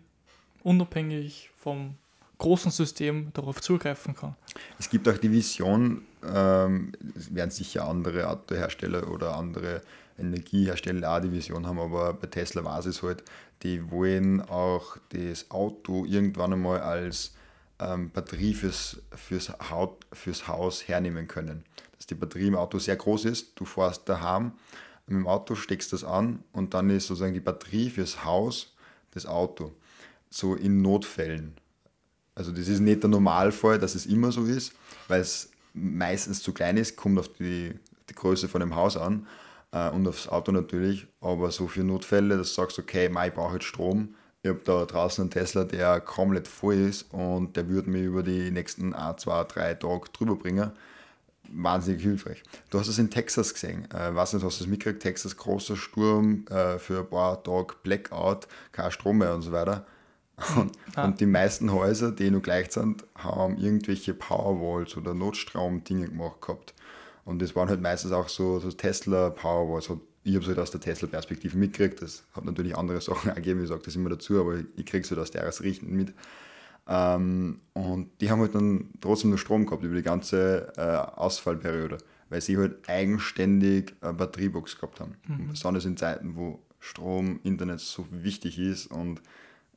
unabhängig 0.62 1.50
vom 1.58 1.96
großen 2.40 2.70
System 2.72 3.30
darauf 3.32 3.60
zugreifen 3.60 4.16
kann. 4.16 4.34
Es 4.78 4.90
gibt 4.90 5.08
auch 5.08 5.18
die 5.18 5.30
Vision, 5.30 6.02
ähm, 6.24 6.92
es 7.16 7.32
werden 7.34 7.50
sicher 7.50 7.86
andere 7.86 8.28
Autohersteller 8.28 9.08
oder 9.10 9.36
andere 9.36 9.82
Energiehersteller 10.18 11.16
auch 11.16 11.20
die 11.20 11.32
Vision 11.32 11.66
haben, 11.66 11.78
aber 11.78 12.14
bei 12.14 12.26
Tesla 12.26 12.64
war 12.64 12.84
es 12.84 13.02
halt, 13.02 13.22
die 13.62 13.90
wollen 13.90 14.40
auch 14.42 14.96
das 15.10 15.50
Auto 15.50 16.04
irgendwann 16.04 16.54
einmal 16.54 16.80
als 16.80 17.34
ähm, 17.78 18.10
Batterie 18.10 18.54
fürs, 18.54 19.00
fürs, 19.14 19.52
Haut, 19.70 20.06
fürs 20.12 20.48
Haus 20.48 20.88
hernehmen 20.88 21.28
können. 21.28 21.64
Dass 21.96 22.06
die 22.06 22.14
Batterie 22.14 22.48
im 22.48 22.56
Auto 22.56 22.78
sehr 22.78 22.96
groß 22.96 23.26
ist, 23.26 23.52
du 23.60 23.64
fährst 23.64 24.08
daheim 24.08 24.52
mit 25.06 25.16
dem 25.16 25.26
Auto, 25.26 25.54
steckst 25.54 25.92
das 25.92 26.04
an 26.04 26.42
und 26.52 26.74
dann 26.74 26.88
ist 26.90 27.06
sozusagen 27.06 27.34
die 27.34 27.40
Batterie 27.40 27.90
fürs 27.90 28.24
Haus 28.24 28.74
das 29.12 29.26
Auto. 29.26 29.72
So 30.30 30.54
in 30.54 30.80
Notfällen. 30.80 31.59
Also 32.34 32.52
das 32.52 32.68
ist 32.68 32.80
nicht 32.80 33.02
der 33.02 33.10
Normalfall, 33.10 33.78
dass 33.78 33.94
es 33.94 34.06
immer 34.06 34.32
so 34.32 34.44
ist, 34.44 34.72
weil 35.08 35.20
es 35.20 35.50
meistens 35.74 36.42
zu 36.42 36.52
klein 36.52 36.76
ist, 36.76 36.96
kommt 36.96 37.18
auf 37.18 37.28
die, 37.28 37.72
die 38.08 38.14
Größe 38.14 38.48
von 38.48 38.60
dem 38.60 38.74
Haus 38.74 38.96
an 38.96 39.26
äh, 39.72 39.90
und 39.90 40.06
aufs 40.06 40.28
Auto 40.28 40.52
natürlich. 40.52 41.06
Aber 41.20 41.50
so 41.50 41.68
für 41.68 41.84
Notfälle, 41.84 42.36
dass 42.36 42.48
du 42.48 42.54
sagst, 42.54 42.78
okay, 42.78 43.08
mei, 43.08 43.28
ich 43.28 43.34
brauche 43.34 43.54
jetzt 43.54 43.66
Strom. 43.66 44.14
Ich 44.42 44.48
habe 44.48 44.60
da 44.64 44.86
draußen 44.86 45.22
einen 45.22 45.30
Tesla, 45.30 45.64
der 45.64 46.00
komplett 46.00 46.48
voll 46.48 46.76
ist 46.76 47.12
und 47.12 47.56
der 47.56 47.68
würde 47.68 47.90
mir 47.90 48.02
über 48.02 48.22
die 48.22 48.50
nächsten 48.50 48.94
1, 48.94 49.22
2, 49.22 49.44
3 49.44 49.74
Tage 49.74 50.08
drüber 50.12 50.36
bringen. 50.36 50.72
Wahnsinnig 51.52 52.02
hilfreich. 52.02 52.42
Du 52.70 52.78
hast 52.78 52.88
es 52.88 52.98
in 52.98 53.10
Texas 53.10 53.52
gesehen. 53.52 53.86
Äh, 53.90 54.14
weiß 54.14 54.32
nicht, 54.32 54.44
hast 54.44 54.60
du 54.60 54.64
es 54.64 54.70
mitgekriegt? 54.70 55.02
Texas, 55.02 55.36
großer 55.36 55.76
Sturm, 55.76 56.46
äh, 56.48 56.78
für 56.78 57.00
ein 57.00 57.10
paar 57.10 57.42
Tage 57.42 57.74
Blackout, 57.82 58.46
kein 58.72 58.90
Strom 58.90 59.18
mehr 59.18 59.34
und 59.34 59.42
so 59.42 59.52
weiter. 59.52 59.84
Und, 60.56 60.72
Ah. 60.96 61.04
und 61.04 61.20
die 61.20 61.26
meisten 61.26 61.70
Häuser, 61.72 62.10
die 62.12 62.30
noch 62.30 62.42
gleich 62.42 62.72
sind, 62.72 63.04
haben 63.16 63.56
irgendwelche 63.58 64.12
Powerwalls 64.14 64.96
oder 64.96 65.14
Notstrom-Dinge 65.14 66.08
gemacht 66.08 66.40
gehabt. 66.40 66.74
Und 67.24 67.40
das 67.40 67.54
waren 67.54 67.68
halt 67.68 67.80
meistens 67.80 68.10
auch 68.12 68.28
so, 68.28 68.58
so 68.58 68.70
Tesla 68.72 69.30
Powerwalls. 69.30 69.88
Und 69.88 70.02
Ich 70.24 70.34
habe 70.34 70.42
es 70.42 70.48
halt 70.48 70.58
aus 70.58 70.70
der 70.70 70.80
Tesla-Perspektive 70.80 71.56
mitgekriegt. 71.56 72.02
Das 72.02 72.24
hat 72.32 72.44
natürlich 72.44 72.76
andere 72.76 73.00
Sachen 73.10 73.30
ergeben, 73.30 73.62
ich 73.62 73.68
sage 73.68 73.82
das 73.84 73.94
immer 73.96 74.10
dazu, 74.10 74.40
aber 74.40 74.58
ich 74.76 74.84
kriege 74.86 75.04
es 75.04 75.10
halt 75.10 75.20
aus 75.20 75.30
der 75.30 75.46
Richten 75.60 75.94
mit. 75.94 76.12
Ähm, 76.88 77.60
und 77.74 78.10
die 78.20 78.30
haben 78.30 78.40
halt 78.40 78.54
dann 78.54 78.90
trotzdem 79.00 79.30
noch 79.30 79.38
Strom 79.38 79.66
gehabt 79.66 79.84
über 79.84 79.94
die 79.94 80.02
ganze 80.02 80.72
äh, 80.76 80.80
Ausfallperiode, 81.18 81.98
weil 82.30 82.40
sie 82.40 82.56
halt 82.56 82.88
eigenständig 82.88 83.94
eine 84.00 84.14
Batteriebox 84.14 84.76
gehabt 84.76 84.98
haben. 85.00 85.16
Und 85.28 85.48
besonders 85.50 85.84
in 85.84 85.96
Zeiten, 85.96 86.34
wo 86.36 86.58
Strom, 86.80 87.38
Internet 87.44 87.80
so 87.80 88.06
wichtig 88.10 88.58
ist 88.58 88.86
und, 88.90 89.20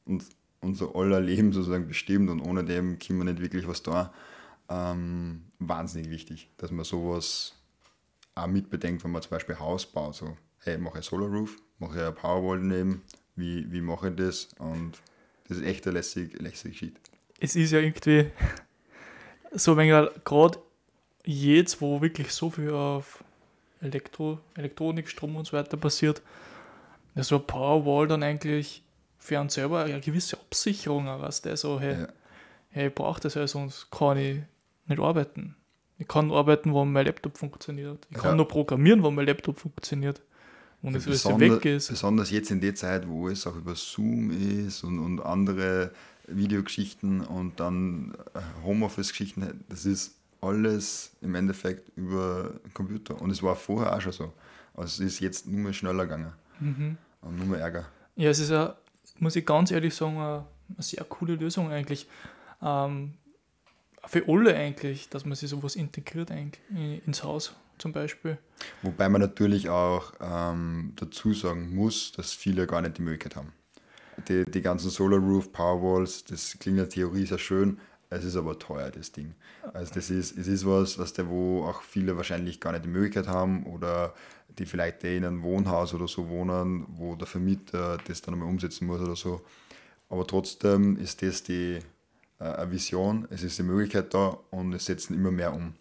und 0.05 0.23
unser 0.63 0.95
aller 0.95 1.19
Leben 1.19 1.51
sozusagen 1.51 1.87
bestimmt 1.87 2.29
und 2.29 2.41
ohne 2.41 2.63
dem 2.63 2.99
können 2.99 3.19
wir 3.19 3.25
nicht 3.25 3.41
wirklich 3.41 3.67
was 3.67 3.83
da. 3.83 4.13
Ähm, 4.69 5.43
wahnsinnig 5.59 6.09
wichtig, 6.09 6.49
dass 6.57 6.71
man 6.71 6.85
sowas 6.85 7.53
auch 8.35 8.47
mitbedenkt, 8.47 9.03
wenn 9.03 9.11
man 9.11 9.21
zum 9.21 9.31
Beispiel 9.31 9.59
Haus 9.59 9.85
baut. 9.85 10.15
So, 10.15 10.37
hey, 10.59 10.77
mache 10.77 10.99
ich 10.99 11.05
Solar 11.05 11.29
Roof, 11.29 11.57
mache 11.79 11.97
ich 11.97 12.01
eine 12.01 12.11
Powerwall 12.11 12.59
daneben, 12.59 13.01
wie, 13.35 13.71
wie 13.71 13.81
mache 13.81 14.09
ich 14.09 14.15
das? 14.15 14.49
Und 14.57 14.93
das 15.47 15.57
ist 15.57 15.63
echt 15.63 15.85
eine 15.85 15.97
lässige, 15.97 16.37
lässige 16.37 16.71
Geschichte. 16.71 16.99
Es 17.39 17.55
ist 17.55 17.71
ja 17.71 17.79
irgendwie 17.79 18.31
so, 19.51 19.75
wenn 19.77 19.89
gerade 19.89 20.59
jetzt, 21.25 21.81
wo 21.81 22.01
wirklich 22.01 22.31
so 22.31 22.49
viel 22.49 22.71
auf 22.71 23.23
Elektro, 23.81 24.39
Elektronik, 24.55 25.09
Strom 25.09 25.35
und 25.35 25.45
so 25.45 25.57
weiter 25.57 25.77
passiert, 25.77 26.21
ja, 27.15 27.23
so 27.23 27.35
ein 27.35 27.45
Powerwall 27.45 28.07
dann 28.07 28.23
eigentlich 28.23 28.82
für 29.23 29.39
einen 29.39 29.49
selber 29.49 29.83
eine 29.85 30.01
gewisse 30.01 30.37
Absicherung, 30.37 31.05
was 31.05 31.41
der 31.41 31.55
so, 31.57 31.79
hey, 31.79 32.01
Ja. 32.01 32.07
hey 32.69 32.87
ich 32.89 32.95
brauche 32.95 33.21
das 33.21 33.35
ja, 33.35 33.47
sonst 33.47 33.89
kann 33.89 34.17
ich 34.17 34.41
nicht 34.87 34.99
arbeiten. 34.99 35.55
Ich 35.97 36.07
kann 36.07 36.29
arbeiten, 36.31 36.73
wo 36.73 36.83
mein 36.83 37.05
Laptop 37.05 37.37
funktioniert. 37.37 38.05
Ich 38.09 38.17
kann 38.17 38.31
Ja. 38.31 38.35
nur 38.35 38.47
programmieren, 38.47 39.01
wo 39.03 39.11
mein 39.11 39.25
Laptop 39.25 39.57
funktioniert. 39.59 40.21
Und 40.81 40.95
es 40.95 41.07
alles 41.07 41.39
weg 41.39 41.63
ist. 41.63 41.87
Besonders 41.89 42.29
jetzt 42.31 42.51
in 42.51 42.59
der 42.59 42.75
Zeit, 42.75 43.07
wo 43.07 43.29
es 43.29 43.47
auch 43.47 43.55
über 43.55 43.73
Zoom 43.75 44.31
ist 44.31 44.83
und, 44.83 44.99
und 44.99 45.21
andere 45.21 45.91
Videogeschichten 46.27 47.21
und 47.21 47.59
dann 47.61 48.13
äh, 48.33 48.39
Homeoffice-Geschichten, 48.65 49.63
das 49.69 49.85
ist 49.85 50.15
alles 50.41 51.11
im 51.21 51.35
Endeffekt 51.35 51.95
über 51.97 52.51
Computer. 52.73 53.21
Und 53.21 53.29
es 53.31 53.41
war 53.41 53.55
vorher 53.55 53.95
auch 53.95 54.01
schon 54.01 54.11
so. 54.11 54.33
Also 54.73 55.03
es 55.05 55.13
ist 55.13 55.19
jetzt 55.21 55.47
nur 55.47 55.61
mehr 55.61 55.73
schneller 55.73 56.03
gegangen 56.03 56.33
Mhm. 56.59 56.97
und 57.21 57.37
nur 57.37 57.45
mehr 57.47 57.59
Ärger. 57.61 57.85
Ja, 58.17 58.29
es 58.29 58.39
ist 58.39 58.49
ja, 58.51 58.75
muss 59.19 59.35
ich 59.35 59.45
ganz 59.45 59.71
ehrlich 59.71 59.95
sagen, 59.95 60.17
eine, 60.17 60.45
sehr 60.79 61.03
coole 61.03 61.35
Lösung 61.35 61.71
eigentlich. 61.71 62.07
Ähm, 62.61 63.13
für 64.05 64.27
alle 64.27 64.55
eigentlich, 64.55 65.09
dass 65.09 65.25
man 65.25 65.35
sich 65.35 65.49
sowas 65.49 65.75
integriert 65.75 66.29
ins 67.05 67.23
Haus 67.23 67.55
zum 67.77 67.93
Beispiel. 67.93 68.37
Wobei 68.81 69.09
man 69.09 69.21
natürlich 69.21 69.69
auch 69.69 70.13
ähm, 70.19 70.93
dazu 70.95 71.33
sagen 71.33 71.73
muss, 71.75 72.11
dass 72.11 72.33
viele 72.33 72.67
gar 72.67 72.81
nicht 72.81 72.97
die 72.97 73.01
Möglichkeit 73.01 73.35
haben. 73.35 73.53
Die, 74.27 74.43
die 74.45 74.61
ganzen 74.61 74.89
Solar 74.89 75.19
Roof, 75.19 75.51
Powerwalls, 75.51 76.23
das 76.25 76.57
klingt 76.59 76.77
in 76.77 76.83
der 76.83 76.89
Theorie 76.89 77.25
sehr 77.25 77.39
schön, 77.39 77.79
es 78.13 78.23
ist 78.23 78.35
aber 78.35 78.57
teuer, 78.59 78.89
das 78.91 79.11
Ding. 79.11 79.35
Also 79.73 79.93
das 79.93 80.09
ist, 80.09 80.37
es 80.37 80.47
ist 80.47 80.65
was, 80.65 80.97
was 80.97 81.13
der, 81.13 81.27
wo 81.29 81.65
auch 81.65 81.81
viele 81.81 82.15
wahrscheinlich 82.17 82.59
gar 82.59 82.71
nicht 82.71 82.85
die 82.85 82.89
Möglichkeit 82.89 83.27
haben 83.27 83.65
oder 83.65 84.13
die 84.57 84.65
vielleicht 84.65 85.03
in 85.03 85.25
einem 85.25 85.43
Wohnhaus 85.43 85.93
oder 85.93 86.07
so 86.07 86.29
wohnen, 86.29 86.85
wo 86.89 87.15
der 87.15 87.27
Vermieter 87.27 87.97
das 88.07 88.21
dann 88.21 88.33
einmal 88.35 88.49
umsetzen 88.49 88.85
muss 88.87 89.01
oder 89.01 89.15
so. 89.15 89.41
Aber 90.09 90.27
trotzdem 90.27 90.97
ist 90.97 91.21
das 91.21 91.43
die 91.43 91.79
äh, 92.39 92.69
Vision, 92.69 93.27
es 93.31 93.43
ist 93.43 93.57
die 93.57 93.63
Möglichkeit 93.63 94.13
da 94.13 94.37
und 94.51 94.73
es 94.73 94.85
setzen 94.85 95.15
immer 95.15 95.31
mehr 95.31 95.53
um. 95.53 95.73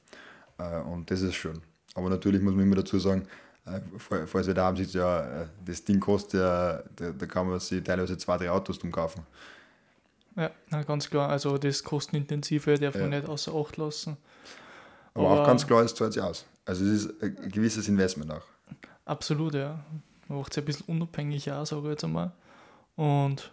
Äh, 0.59 0.81
und 0.81 1.11
das 1.11 1.21
ist 1.21 1.35
schön. 1.35 1.61
Aber 1.95 2.09
natürlich 2.09 2.41
muss 2.41 2.55
man 2.55 2.65
immer 2.65 2.77
dazu 2.77 2.99
sagen, 2.99 3.27
äh, 3.67 3.81
fall- 3.99 4.27
falls 4.27 4.47
wir 4.47 4.55
da 4.55 4.65
haben, 4.67 4.77
sieht 4.77 4.95
ja, 4.95 5.43
äh, 5.43 5.47
das 5.65 5.85
Ding 5.85 6.01
kostet 6.01 6.41
ja, 6.41 6.83
da, 6.97 7.11
da 7.11 7.27
kann 7.27 7.49
man 7.49 7.61
sich 7.61 7.83
teilweise 7.85 8.17
zwei, 8.17 8.39
drei 8.39 8.51
Autos 8.51 8.79
drum 8.79 8.91
kaufen. 8.91 9.27
Ja, 10.37 10.51
ganz 10.85 11.11
klar. 11.11 11.29
Also 11.29 11.59
das 11.59 11.83
Kostenintensive 11.85 12.79
darf 12.79 12.95
man 12.95 13.13
Ja. 13.13 13.21
nicht 13.21 13.29
außer 13.29 13.53
Acht 13.55 13.77
lassen. 13.77 14.17
Aber, 15.15 15.27
auch 15.27 15.31
Aber- 15.39 15.47
ganz 15.47 15.67
klar, 15.67 15.83
es 15.83 15.95
zahlt 15.95 16.13
sich 16.15 16.23
aus. 16.23 16.47
Also 16.65 16.85
es 16.85 17.05
ist 17.07 17.23
ein 17.23 17.51
gewisses 17.51 17.89
Investment 17.89 18.31
auch. 18.31 18.43
Absolut, 19.05 19.55
ja. 19.55 19.85
Man 20.29 20.39
macht 20.39 20.53
es 20.53 20.59
ein 20.59 20.65
bisschen 20.65 20.87
unabhängig 20.87 21.51
auch, 21.53 21.67
sage 21.67 21.83
ich 21.83 21.89
jetzt 21.91 22.05
einmal. 22.05 22.33
Und 22.97 23.53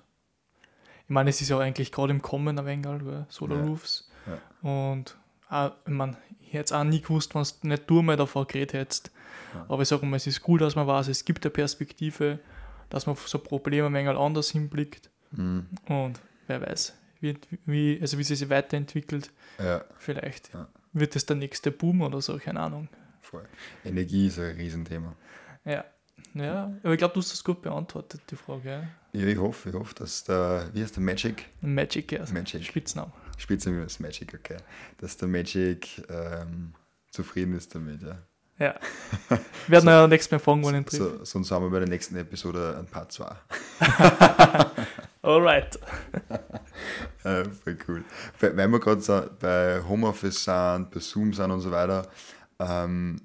ich 1.04 1.10
meine, 1.10 1.32
es 1.32 1.42
ist 1.42 1.50
ja 1.50 1.58
eigentlich 1.60 1.92
gerade 1.92 2.12
im 2.12 2.22
Kommen 2.22 2.58
ein 2.60 2.66
wenig, 2.66 2.84
gell, 2.84 3.26
Solar 3.30 3.58
Ja. 3.58 3.64
Roofs. 3.66 4.10
Und 4.62 5.18
auch, 5.50 5.72
ich 5.86 5.92
meine, 5.94 6.18
ich 6.40 6.54
hätte 6.54 6.66
es 6.66 6.72
auch 6.72 6.84
nie 6.84 7.02
gewusst, 7.02 7.34
wenn 7.36 7.44
du 7.44 7.68
nicht 7.68 7.90
du 7.90 8.02
mal 8.02 8.16
davon 8.16 8.46
geredet 8.48 8.74
hättest. 8.74 9.12
Ja. 9.56 9.66
Aber 9.68 9.82
ich 9.82 9.88
sage 9.88 10.06
mal, 10.06 10.18
es 10.18 10.28
ist 10.28 10.42
gut, 10.44 10.62
dass 10.62 10.76
man 10.76 10.86
weiß, 10.88 11.08
es 11.08 11.26
gibt 11.26 11.44
eine 11.46 11.52
Perspektive, 11.52 12.40
dass 12.90 13.06
man 13.08 13.14
auf 13.14 13.28
so 13.28 13.40
Probleme 13.40 13.88
ein 13.88 13.94
wenig 13.94 14.16
anders 14.18 14.52
hinblickt. 14.52 15.10
Mhm. 15.32 15.66
Und 15.88 16.20
wer 16.50 16.62
weiß, 16.62 16.94
wie, 17.22 17.38
wie, 17.66 17.98
also 18.02 18.18
wie 18.18 18.24
sie 18.24 18.36
sich 18.36 18.50
weiterentwickelt, 18.50 19.32
Ja, 19.58 19.84
vielleicht 19.98 20.54
Ja. 20.54 20.68
wird 20.94 21.16
es 21.16 21.26
der 21.26 21.36
nächste 21.36 21.72
Boom 21.72 22.02
oder 22.02 22.22
so, 22.22 22.38
keine 22.38 22.60
Ahnung. 22.60 22.90
voll. 23.22 23.46
Energie 23.86 24.28
ist 24.28 24.40
ein 24.40 24.56
Riesenthema. 24.56 25.16
Ja, 25.66 25.86
ja 26.34 26.74
aber 26.84 26.94
ich 26.94 26.98
glaube, 26.98 27.14
du 27.14 27.20
hast 27.20 27.32
das 27.32 27.44
gut 27.44 27.62
beantwortet, 27.62 28.22
die 28.32 28.36
Frage. 28.36 28.70
Ja? 29.14 29.22
Ich 29.22 29.38
hoffe, 29.38 29.70
ich 29.70 29.76
hoffe, 29.76 29.94
dass 29.96 30.24
der, 30.24 30.70
wie 30.74 30.82
heißt 30.82 30.96
der 30.96 31.04
Magic? 31.04 31.46
Magic, 31.62 32.12
ja. 32.12 32.26
Magic. 32.32 32.64
Spitzname. 32.64 33.12
Spitznamen 33.38 33.86
ist 33.86 34.00
Magic, 34.00 34.34
okay. 34.34 34.58
Dass 34.98 35.16
der 35.18 35.28
Magic 35.28 36.04
ähm, 36.10 36.74
zufrieden 37.12 37.56
ist 37.56 37.74
damit, 37.76 38.02
ja. 38.02 38.18
Ja. 38.60 38.76
Werden 39.68 39.86
wir 39.86 39.92
ja 39.94 40.08
nächstes 40.08 40.32
Mal 40.32 40.40
fragen, 40.40 40.64
wann 40.66 40.76
ich 40.76 40.82
ihn 40.82 40.86
treffe. 40.86 41.18
So, 41.20 41.26
sonst 41.26 41.52
haben 41.52 41.64
wir 41.66 41.70
bei 41.70 41.80
der 41.80 41.88
nächsten 41.88 42.18
Episode 42.18 42.76
ein 42.78 42.88
Part 42.88 43.12
2. 43.14 43.36
Alright. 45.30 45.80
Äh, 47.26 47.44
voll 47.44 47.78
cool. 47.90 48.04
Weil 48.40 48.56
wir 48.72 48.80
gerade 48.80 49.02
so 49.02 49.22
bei 49.42 49.82
Homeoffice 49.88 50.46
sind, 50.46 50.90
bei 50.90 51.02
Zoom 51.02 51.34
sind 51.34 51.52
und 51.52 51.60
so 51.60 51.70
weiter, 51.70 52.08
ähm, 52.60 53.18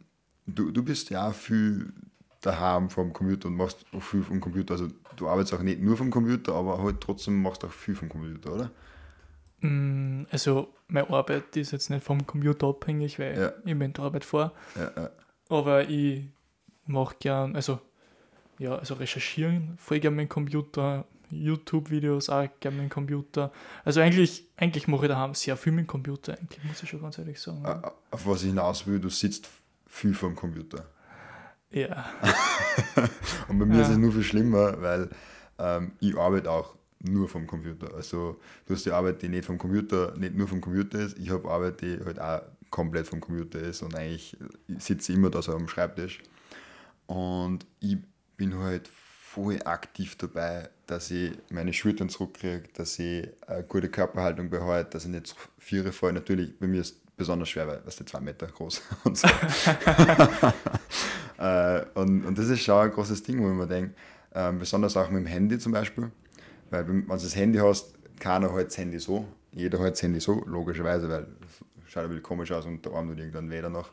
du, 0.47 0.73
du 0.73 0.83
bist 0.83 1.11
ja 1.11 1.29
auch 1.29 1.33
viel 1.35 1.93
daheim 2.41 2.91
vom 2.91 3.13
Computer 3.13 3.47
und 3.49 3.57
machst 3.57 3.87
auch 3.97 4.03
viel 4.03 4.25
vom 4.25 4.41
Computer. 4.41 4.75
Also 4.75 4.89
du 5.17 5.29
arbeitest 5.29 5.55
auch 5.55 5.63
nicht 5.63 5.81
nur 5.81 5.97
vom 5.97 6.11
Computer, 6.11 6.55
aber 6.55 6.83
halt 6.83 7.01
trotzdem 7.01 7.41
machst 7.41 7.63
du 7.63 7.69
auch 7.69 7.73
viel 7.73 7.95
vom 7.95 8.09
Computer, 8.09 8.53
oder? 8.53 8.71
Mm, 9.61 10.25
Also, 10.33 10.75
meine 10.89 11.09
Arbeit 11.11 11.57
ist 11.57 11.71
jetzt 11.71 11.89
nicht 11.89 12.05
vom 12.05 12.27
Computer 12.27 12.67
abhängig, 12.67 13.21
weil 13.21 13.39
Ja. 13.41 13.53
ich 13.65 13.75
mit 13.77 13.97
der 13.97 14.05
Arbeit 14.05 14.25
fahre. 14.25 14.51
Ja, 14.75 14.91
ja. 15.03 15.11
Aber 15.49 15.89
ich 15.89 16.25
mache 16.87 17.15
gern, 17.21 17.55
also, 17.55 17.81
ja, 18.59 18.75
also 18.77 18.95
recherchieren 18.95 19.75
voll 19.79 20.01
gern 20.01 20.17
mit 20.17 20.25
dem 20.27 20.29
Computer, 20.31 21.05
YouTube-Videos 21.31 22.29
auch 22.31 22.49
gern 22.61 22.77
mit 22.77 22.85
dem 22.85 22.91
Computer. 22.91 23.53
Also, 23.85 24.01
eigentlich, 24.01 24.47
eigentlich 24.57 24.89
mache 24.89 25.07
ich 25.07 25.09
daheim 25.11 25.35
sehr 25.35 25.57
viel 25.57 25.73
mit 25.73 25.85
dem 25.85 25.89
Computer, 25.89 26.37
eigentlich, 26.39 26.63
muss 26.65 26.83
ich 26.83 26.89
schon 26.89 27.01
ganz 27.03 27.19
ehrlich 27.19 27.41
sagen. 27.41 27.63
Ja. 27.65 27.81
Äh, 27.85 27.91
Auf 28.11 28.27
was 28.27 28.43
ich 28.43 28.49
hinaus 28.49 28.87
will, 28.87 28.99
du 29.01 29.09
sitzt 29.09 29.49
viel 29.87 30.15
vom 30.15 30.35
Computer. 30.35 30.85
ja. 31.71 32.05
Und 33.49 33.59
bei 33.59 33.65
mir 33.67 33.77
Ja. 33.77 33.83
ist 33.83 33.89
es 33.91 33.97
nur 33.97 34.13
viel 34.13 34.23
schlimmer, 34.23 34.81
weil 34.81 35.09
ähm, 35.59 35.93
ich 36.01 36.17
arbeite 36.17 36.51
auch 36.51 36.75
nur 37.01 37.29
vom 37.29 37.47
Computer. 37.47 37.95
Also 37.95 38.41
du 38.67 38.75
hast 38.75 38.87
die 38.87 38.91
Arbeit, 38.91 39.23
die 39.23 39.29
nicht 39.29 39.45
vom 39.45 39.59
Computer, 39.59 40.15
nicht 40.17 40.35
nur 40.35 40.49
vom 40.49 40.61
Computer 40.61 40.99
ist. 41.01 41.19
Ich 41.19 41.31
habe 41.31 41.49
Arbeit, 41.51 41.81
die 41.83 41.99
halt 42.05 42.19
auch 42.19 42.43
komplett 42.71 43.07
vom 43.07 43.21
Computer 43.21 43.61
ist 43.61 43.83
und 43.83 43.95
eigentlich 43.95 44.37
ich 44.69 44.83
sitze 44.83 45.13
immer 45.13 45.31
da 45.31 45.43
so 45.43 45.55
am 45.55 45.69
Schreibtisch. 45.69 46.21
Und 47.07 47.67
ich 47.81 47.99
bin 48.37 48.59
halt 48.59 48.89
voll 49.35 49.59
aktiv 49.65 50.17
dabei, 50.17 50.69
dass 50.87 51.11
ich 51.11 51.33
meine 51.51 51.73
Schultern 51.73 52.09
zurückkriege, 52.09 52.65
dass 52.75 52.99
ich 52.99 53.29
eine 53.47 53.65
gute 53.65 53.89
Körperhaltung 53.89 54.49
behalte, 54.49 54.91
dass 54.91 55.05
ich 55.05 55.11
nicht 55.11 55.27
zu 55.27 55.37
Viere 55.59 55.93
falle. 55.93 56.15
Natürlich, 56.15 56.57
bei 56.59 56.67
mir 56.67 56.81
ist 56.81 56.95
es 56.95 57.01
besonders 57.17 57.49
schwer, 57.49 57.67
weil 57.67 57.83
es 57.85 57.97
zwei 57.97 58.21
Meter 58.21 58.47
groß 58.47 58.83
und 59.05 59.19
so. 59.19 59.29
Äh, 61.37 61.85
und, 61.95 62.25
und 62.25 62.39
das 62.39 62.49
ist 62.49 62.61
schon 62.61 62.81
ein 62.81 62.93
großes 62.93 63.25
Ding, 63.25 63.43
wo 63.43 63.49
ich 63.51 63.57
mir 63.57 63.67
denke, 63.67 63.93
ähm, 64.37 64.61
besonders 64.61 64.97
auch 64.97 65.11
mit 65.11 65.25
dem 65.25 65.27
Handy 65.27 65.59
zum 65.59 65.73
Beispiel, 65.73 66.13
weil 66.71 66.87
wenn, 66.87 67.05
du 67.05 67.13
das 67.13 67.35
Handy 67.35 67.59
hast, 67.59 67.93
keiner 68.21 68.55
hält 68.55 68.69
das 68.69 68.79
Handy 68.79 69.01
so, 69.01 69.27
jeder 69.51 69.81
hält 69.81 69.95
das 69.95 70.03
Handy 70.05 70.21
so, 70.21 70.45
logischerweise, 70.47 71.09
weil 71.09 71.27
schaut 71.95 72.05
ein 72.05 72.09
bisschen 72.09 72.23
komisch 72.25 72.53
aus 72.53 72.67
und 72.67 72.85
der 72.85 72.93
Arm 72.93 73.09
tut 73.09 73.19
irgendwann 73.19 73.51
weh 73.51 73.63
danach. 73.63 73.91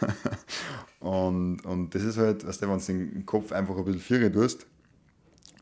und, 1.00 1.60
und 1.64 1.94
das 1.94 2.02
ist 2.02 2.16
halt, 2.16 2.46
weißt 2.46 2.62
du, 2.62 2.68
wenn 2.68 2.78
du 2.78 3.12
den 3.14 3.26
Kopf 3.26 3.52
einfach 3.52 3.76
ein 3.76 3.84
bisschen 3.84 4.00
vierer 4.00 4.32
tust, 4.32 4.66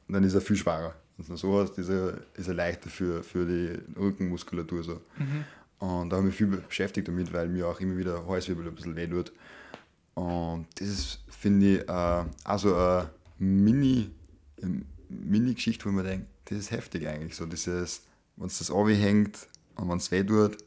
dann 0.09 0.25
ist 0.25 0.35
er 0.35 0.41
viel 0.41 0.57
schwerer. 0.57 0.95
Wenn 1.17 1.27
du 1.27 1.37
so 1.37 1.61
hast, 1.61 1.79
ist 1.79 1.89
er, 1.89 2.19
ist 2.35 2.49
er 2.49 2.55
leichter 2.55 2.91
für, 2.91 3.23
für 3.23 3.47
die 3.47 3.99
Rückenmuskulatur. 3.99 4.83
So. 4.83 5.01
Mhm. 5.17 5.45
Und 5.79 6.11
da 6.11 6.17
habe 6.17 6.29
ich 6.29 6.41
mich 6.41 6.51
viel 6.51 6.61
beschäftigt 6.61 7.09
damit, 7.09 7.33
weil 7.33 7.49
mir 7.49 7.67
auch 7.67 7.81
immer 7.81 7.97
wieder 7.97 8.27
Halswirbel 8.27 8.69
ein 8.69 8.75
bisschen 8.75 8.95
weh 8.95 9.07
tut. 9.07 9.33
Und 10.15 10.67
das 10.75 10.89
ist, 10.89 11.25
finde 11.29 11.67
ich, 11.67 11.89
äh, 11.89 12.25
also 12.45 12.75
eine 12.75 13.11
Mini, 13.39 14.11
Mini-Geschichte, 15.09 15.87
wo 15.87 15.91
man 15.91 16.05
denkt, 16.05 16.27
das 16.45 16.59
ist 16.59 16.71
heftig 16.73 17.07
eigentlich. 17.09 17.37
So 17.37 17.47
dieses, 17.47 18.03
wenn 18.37 18.49
es 18.49 18.59
das 18.59 18.71
hängt 18.71 19.47
und 19.77 19.89
wenn 19.89 19.99
es 19.99 20.11
weh 20.11 20.25
tut, 20.25 20.59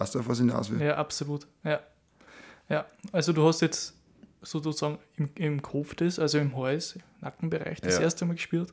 weißt 0.00 0.14
du, 0.14 0.20
auf 0.20 0.28
was 0.28 0.38
ich 0.40 0.46
hinaus 0.46 0.70
will? 0.70 0.80
Ja, 0.82 0.96
absolut. 0.96 1.46
Ja. 1.62 1.80
ja. 2.68 2.86
Also 3.12 3.32
du 3.32 3.46
hast 3.46 3.60
jetzt 3.60 3.94
sozusagen 4.42 4.98
im, 5.16 5.28
im 5.36 5.62
Kopf 5.62 5.94
das, 5.94 6.18
also 6.18 6.38
im 6.38 6.56
Hals, 6.56 6.98
Nackenbereich, 7.20 7.80
das 7.80 7.94
Ja. 7.96 8.00
erste 8.02 8.24
Mal 8.24 8.34
gespürt. 8.34 8.72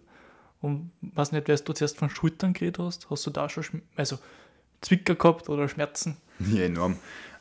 Und 0.61 0.91
was 1.01 1.31
nicht, 1.31 1.47
weißt 1.49 1.67
du 1.67 1.73
zuerst 1.73 1.97
von 1.97 2.09
Schultern 2.09 2.53
geredet 2.53 2.79
hast, 2.79 3.09
hast 3.09 3.25
du 3.27 3.29
da 3.29 3.47
schon 3.49 3.63
Schm- 3.63 3.81
also 3.95 4.17
Zwicker 4.81 5.15
gehabt 5.15 5.49
oder 5.49 5.67
Schmerzen? 5.67 6.17
Ja, 6.39 6.63
enorm. 6.63 6.97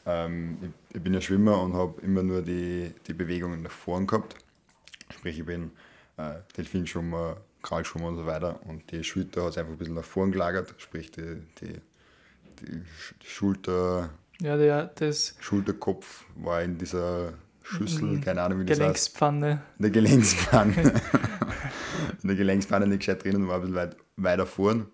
Ähm, 0.07 0.57
ich, 0.91 0.97
ich 0.97 1.03
bin 1.03 1.13
ja 1.15 1.21
Schwimmer 1.21 1.61
und 1.63 1.75
habe 1.75 2.01
immer 2.03 2.23
nur 2.23 2.41
die, 2.43 2.93
die 3.07 3.13
Bewegungen 3.13 3.63
nach 3.63 3.71
vorn 3.71 4.07
gehabt. 4.07 4.37
Sprich, 5.13 5.39
ich 5.39 5.45
bin 5.45 5.71
äh, 6.17 6.37
Delfinschwimmer, 6.57 7.37
Kralschwimmer 7.63 8.09
und 8.09 8.17
so 8.17 8.25
weiter. 8.27 8.61
Und 8.67 8.91
die 8.91 9.03
Schulter 9.05 9.45
hat 9.45 9.59
einfach 9.59 9.73
ein 9.73 9.79
bisschen 9.79 9.95
nach 9.95 10.05
vorn 10.05 10.33
gelagert. 10.33 10.75
Sprich, 10.79 11.11
die, 11.11 11.43
die 11.61 11.81
Schulter, 13.25 14.11
Ja, 14.41 14.57
der, 14.57 14.87
das 14.87 15.35
Schulterkopf 15.41 16.25
war 16.37 16.63
in 16.63 16.79
dieser 16.79 17.33
Schüssel, 17.63 18.05
Mhm. 18.05 18.21
keine 18.21 18.43
Ahnung, 18.43 18.61
wie 18.61 18.65
das 18.67 18.79
heißt. 18.79 18.81
Gelenkspfanne. 18.81 19.63
In 19.79 19.83
der 19.83 19.91
Gelenkspfanne. 19.91 20.75
in 22.23 22.29
der 22.29 22.37
Gelenkspfanne 22.37 22.87
nicht 22.87 23.01
gescheit 23.01 23.25
drinnen, 23.25 23.49
war 23.49 23.57
ein 23.57 23.61
bisschen 23.63 23.77
weit, 23.77 23.97
weiter 24.17 24.47
vorn. 24.47 24.87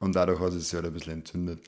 Und 0.00 0.14
dadurch 0.16 0.40
hat 0.40 0.52
es 0.52 0.68
sich 0.68 0.74
halt 0.74 0.86
ein 0.86 0.92
bisschen 0.92 1.12
entzündet. 1.14 1.60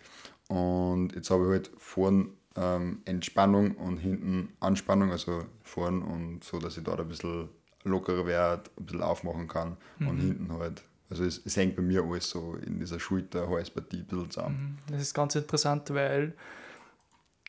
Und 0.48 1.14
jetzt 1.14 1.30
habe 1.30 1.44
ich 1.44 1.50
halt 1.50 1.70
vorn, 1.78 2.30
äh, 2.56 2.76
ähm, 2.76 3.02
Entspannung 3.04 3.76
und 3.76 3.98
hinten 3.98 4.52
Anspannung, 4.60 5.12
also 5.12 5.44
vorn 5.62 6.02
und 6.02 6.42
so, 6.44 6.58
dass 6.58 6.76
ich 6.76 6.82
dort 6.84 7.00
ein 7.00 7.08
bisschen 7.08 7.48
lockerer 7.84 8.26
werde, 8.26 8.64
ein 8.78 8.84
bisschen 8.86 9.02
aufmachen 9.02 9.46
kann 9.48 9.76
und 10.00 10.18
hinten 10.18 10.52
halt. 10.58 10.82
Also 11.10 11.24
es, 11.24 11.44
es 11.44 11.56
hängt 11.56 11.76
bei 11.76 11.82
mir 11.82 12.02
alles 12.02 12.30
so 12.30 12.54
in 12.54 12.78
dieser 12.78 13.00
Schulter-Halspartie 13.00 13.98
ein 13.98 14.06
bisschen 14.06 14.30
zusammen. 14.30 14.78
Das 14.90 15.02
ist 15.02 15.12
ganz 15.12 15.34
interessant, 15.34 15.92
weil 15.92 16.34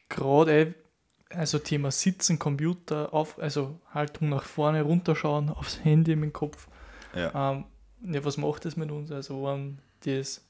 gerade 0.09 0.73
also 1.35 1.59
Thema 1.59 1.91
Sitzen, 1.91 2.39
Computer, 2.39 3.13
auf, 3.13 3.39
also 3.39 3.79
Haltung 3.93 4.29
nach 4.29 4.43
vorne, 4.43 4.81
runterschauen, 4.81 5.49
aufs 5.55 5.83
Handy 5.83 6.13
im 6.13 6.33
Kopf. 6.33 6.67
Ja. 7.15 7.51
Ähm, 7.51 7.65
ja, 8.03 8.23
was 8.23 8.37
macht 8.37 8.65
das 8.65 8.75
mit 8.75 8.91
uns? 8.91 9.11
Also 9.11 9.43
wenn 9.45 9.79
das 10.05 10.43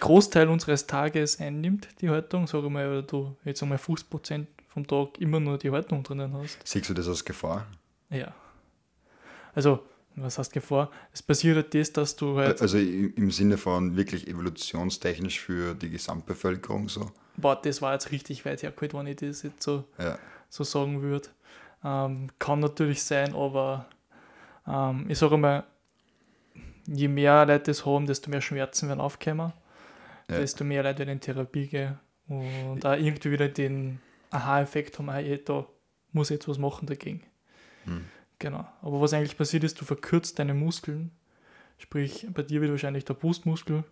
Großteil 0.00 0.48
unseres 0.48 0.86
Tages 0.86 1.40
einnimmt, 1.40 1.88
die 2.00 2.10
Haltung, 2.10 2.46
sage 2.46 2.66
ich 2.66 2.72
mal, 2.72 2.86
oder 2.88 3.02
du 3.02 3.36
jetzt 3.44 3.62
einmal 3.62 3.78
50% 3.78 4.46
vom 4.68 4.86
Tag 4.86 5.18
immer 5.18 5.40
nur 5.40 5.58
die 5.58 5.70
Haltung 5.70 6.02
drinnen 6.02 6.34
hast. 6.34 6.58
Siehst 6.64 6.88
du 6.88 6.94
das 6.94 7.08
als 7.08 7.24
Gefahr? 7.24 7.66
Ja. 8.10 8.34
Also, 9.54 9.84
was 10.16 10.38
heißt 10.38 10.52
Gefahr? 10.52 10.90
Es 11.12 11.22
passiert 11.22 11.56
halt 11.56 11.74
das, 11.74 11.92
dass 11.92 12.16
du 12.16 12.36
halt, 12.36 12.60
Also 12.60 12.78
im 12.78 13.30
Sinne 13.30 13.56
von 13.56 13.96
wirklich 13.96 14.28
evolutionstechnisch 14.28 15.40
für 15.40 15.74
die 15.74 15.90
Gesamtbevölkerung 15.90 16.88
so. 16.88 17.10
boah, 17.36 17.60
das 17.60 17.80
war 17.80 17.92
jetzt 17.94 18.10
richtig 18.10 18.44
weit 18.44 18.62
hergeholt, 18.62 18.92
wenn 18.94 19.06
ich 19.06 19.16
das 19.16 19.42
jetzt 19.42 19.62
so 19.62 19.84
Ja. 19.98 20.18
so 20.48 20.64
sagen 20.64 21.00
würde. 21.02 21.28
Ähm, 21.84 22.28
kann 22.38 22.60
natürlich 22.60 23.02
sein, 23.02 23.34
aber 23.34 23.86
ähm, 24.66 25.06
ich 25.08 25.18
sage 25.18 25.36
mal, 25.38 25.64
je 26.86 27.08
mehr 27.08 27.46
Leute 27.46 27.64
das 27.70 27.86
haben, 27.86 28.06
desto 28.06 28.30
mehr 28.30 28.40
Schmerzen 28.40 28.88
werden 28.88 29.00
aufkommen, 29.00 29.52
Ja. 30.28 30.38
desto 30.38 30.64
mehr 30.64 30.82
Leute 30.82 30.98
werden 31.00 31.10
in 31.10 31.20
Therapie 31.20 31.68
gehen 31.68 31.98
und 32.28 32.84
auch 32.84 32.96
irgendwie 32.96 33.30
wieder 33.30 33.48
den 33.48 34.00
Aha-Effekt 34.30 34.98
haben, 34.98 35.10
hey, 35.10 35.42
da 35.44 35.66
muss 36.12 36.30
ich 36.30 36.34
jetzt 36.36 36.48
was 36.48 36.58
machen 36.58 36.86
dagegen. 36.86 37.22
Hm. 37.84 38.04
Genau. 38.40 38.66
Aber 38.82 39.00
was 39.00 39.12
eigentlich 39.12 39.36
passiert 39.36 39.62
ist, 39.62 39.80
du 39.80 39.84
verkürzt 39.84 40.38
deine 40.38 40.54
Muskeln, 40.54 41.12
sprich 41.78 42.26
bei 42.34 42.42
dir 42.42 42.60
wird 42.60 42.72
wahrscheinlich 42.72 43.04
der 43.04 43.14
Brustmuskel 43.14 43.84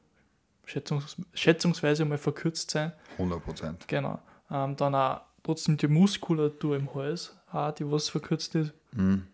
schätzungs 0.64 1.16
schätzungsweise 1.34 2.04
mal 2.04 2.18
verkürzt 2.18 2.70
sein. 2.70 2.92
100 3.12 3.44
Prozent. 3.44 3.88
Genau. 3.88 4.18
Ähm, 4.50 4.74
dann 4.76 4.94
auch 4.94 5.20
trotzdem 5.42 5.76
die 5.76 5.86
Muskulatur 5.86 6.76
im 6.76 6.92
Hals, 6.94 7.36
auch 7.52 7.72
die 7.72 7.90
was 7.90 8.08
verkürzt 8.08 8.54
ist. 8.54 8.72
Mhm. 8.92 9.26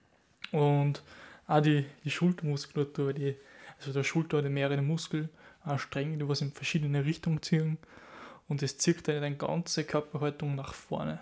Und 0.52 1.02
auch 1.47 1.61
die, 1.61 1.87
die 2.04 2.11
Schultermuskulatur, 2.11 3.12
die, 3.12 3.37
also 3.78 3.92
der 3.92 4.04
Schulter 4.04 4.38
hat 4.38 4.44
mehrere 4.44 4.83
Muskelstränge, 4.83 6.18
die 6.18 6.28
was 6.28 6.40
in 6.40 6.52
verschiedene 6.52 7.04
Richtungen 7.04 7.42
ziehen. 7.42 7.78
Und 8.49 8.62
das 8.62 8.78
zieht 8.78 9.06
deine 9.09 9.37
ganze 9.37 9.85
Körperhaltung 9.85 10.54
nach 10.54 10.75
vorne. 10.75 11.18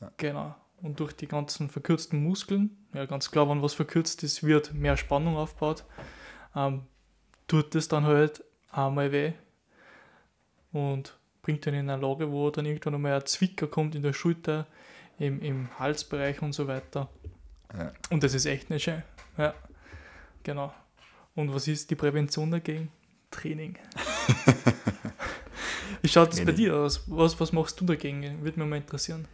Ja. 0.00 0.10
Genau. 0.16 0.54
Und 0.82 0.98
durch 0.98 1.12
die 1.12 1.28
ganzen 1.28 1.68
verkürzten 1.68 2.22
Muskeln, 2.22 2.76
ja 2.94 3.04
ganz 3.04 3.30
klar, 3.30 3.48
wenn 3.50 3.62
was 3.62 3.74
verkürzt 3.74 4.22
ist, 4.22 4.42
wird 4.42 4.72
mehr 4.72 4.96
Spannung 4.96 5.36
aufgebaut. 5.36 5.84
Ähm, 6.56 6.82
tut 7.46 7.74
das 7.74 7.88
dann 7.88 8.04
halt 8.04 8.42
einmal 8.70 9.12
weh 9.12 9.32
und 10.72 11.16
bringt 11.42 11.66
dann 11.66 11.74
in 11.74 11.90
eine 11.90 12.00
Lage, 12.00 12.30
wo 12.30 12.50
dann 12.50 12.66
irgendwann 12.66 12.94
einmal 12.94 13.14
ein 13.14 13.26
Zwicker 13.26 13.66
kommt 13.66 13.94
in 13.94 14.02
der 14.02 14.12
Schulter, 14.12 14.66
im, 15.18 15.40
im 15.42 15.78
Halsbereich 15.78 16.40
und 16.42 16.52
so 16.52 16.66
weiter. 16.66 17.08
Ja. 17.76 17.92
Und 18.10 18.22
das 18.22 18.34
ist 18.34 18.46
echt 18.46 18.70
nicht 18.70 18.84
schön. 18.84 19.02
Ja, 19.36 19.54
genau. 20.42 20.72
Und 21.34 21.54
was 21.54 21.68
ist 21.68 21.90
die 21.90 21.94
Prävention 21.94 22.50
dagegen? 22.50 22.90
Training. 23.30 23.78
Wie 26.02 26.08
schaut 26.08 26.32
es 26.32 26.44
bei 26.44 26.52
dir 26.52 26.76
aus? 26.76 27.04
Was, 27.06 27.38
was 27.38 27.52
machst 27.52 27.80
du 27.80 27.84
dagegen? 27.84 28.42
Würde 28.42 28.58
mich 28.58 28.68
mal 28.68 28.76
interessieren. 28.76 29.28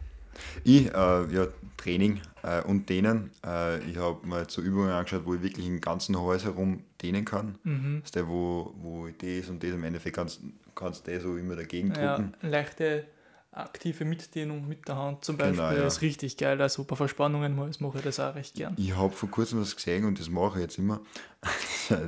Ich, 0.63 0.87
äh, 0.87 0.91
ja, 1.33 1.47
Training 1.77 2.19
äh, 2.43 2.61
und 2.63 2.89
Dehnen. 2.89 3.31
Äh, 3.45 3.79
ich 3.89 3.97
habe 3.97 4.25
mir 4.25 4.47
zu 4.47 4.61
Übungen 4.61 4.89
angeschaut, 4.89 5.25
wo 5.25 5.35
ich 5.35 5.41
wirklich 5.41 5.65
den 5.65 5.81
ganzen 5.81 6.19
Hals 6.19 6.43
herum 6.43 6.83
dehnen 7.01 7.25
kann. 7.25 7.57
Mhm. 7.63 7.99
Das 8.01 8.09
ist 8.09 8.15
der, 8.15 8.27
wo, 8.27 8.73
wo 8.77 9.07
ich 9.07 9.17
das 9.17 9.49
und 9.49 9.63
das 9.63 9.71
im 9.71 9.83
Endeffekt 9.83 10.15
kannst, 10.15 10.41
kannst 10.75 11.07
du 11.07 11.19
so 11.19 11.37
immer 11.37 11.55
dagegen 11.55 11.93
Ja, 11.93 12.15
drücken. 12.17 12.33
leichte 12.41 13.05
aktive 13.51 14.05
Mitdehnung 14.05 14.67
mit 14.67 14.87
der 14.87 14.97
Hand 14.97 15.25
zum 15.25 15.37
Beispiel 15.37 15.55
Genau, 15.55 15.71
ja. 15.71 15.87
ist 15.87 16.01
richtig 16.01 16.37
geil. 16.37 16.61
Also 16.61 16.83
bei 16.83 16.95
Verspannungen 16.95 17.57
das 17.57 17.79
mache 17.79 17.97
ich 17.97 18.03
das 18.03 18.19
auch 18.19 18.35
recht 18.35 18.55
gern. 18.55 18.75
Ich 18.77 18.95
habe 18.95 19.11
vor 19.13 19.29
kurzem 19.29 19.59
was 19.59 19.75
gesehen 19.75 20.05
und 20.05 20.19
das 20.19 20.29
mache 20.29 20.59
ich 20.59 20.63
jetzt 20.63 20.77
immer. 20.77 21.01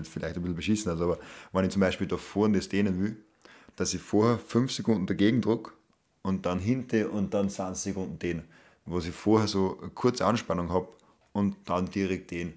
Vielleicht 0.04 0.36
ein 0.36 0.42
bisschen 0.42 0.56
beschissen, 0.56 0.92
also, 0.92 1.06
aber 1.06 1.20
wenn 1.54 1.65
ich 1.65 1.72
zum 1.72 1.80
Beispiel 1.80 2.08
da 2.08 2.18
vorne 2.18 2.58
das 2.58 2.70
dehnen 2.70 3.02
will, 3.02 3.18
dass 3.76 3.94
ich 3.94 4.02
vorher 4.02 4.38
5 4.38 4.72
Sekunden 4.72 5.08
dagegen 5.08 5.42
drücke 5.42 5.72
und 6.22 6.46
dann 6.46 6.60
hinter 6.60 7.12
und 7.12 7.34
dann 7.34 7.50
20 7.50 7.94
Sekunden 7.94 8.20
dehnen. 8.20 8.44
Was 8.86 9.06
ich 9.06 9.14
vorher 9.16 9.48
so 9.48 9.78
eine 9.82 9.92
kurze 9.92 10.26
Anspannung 10.26 10.70
habe 10.70 10.88
und 11.32 11.56
dann 11.66 11.90
direkt 11.90 12.32
dehnen. 12.32 12.54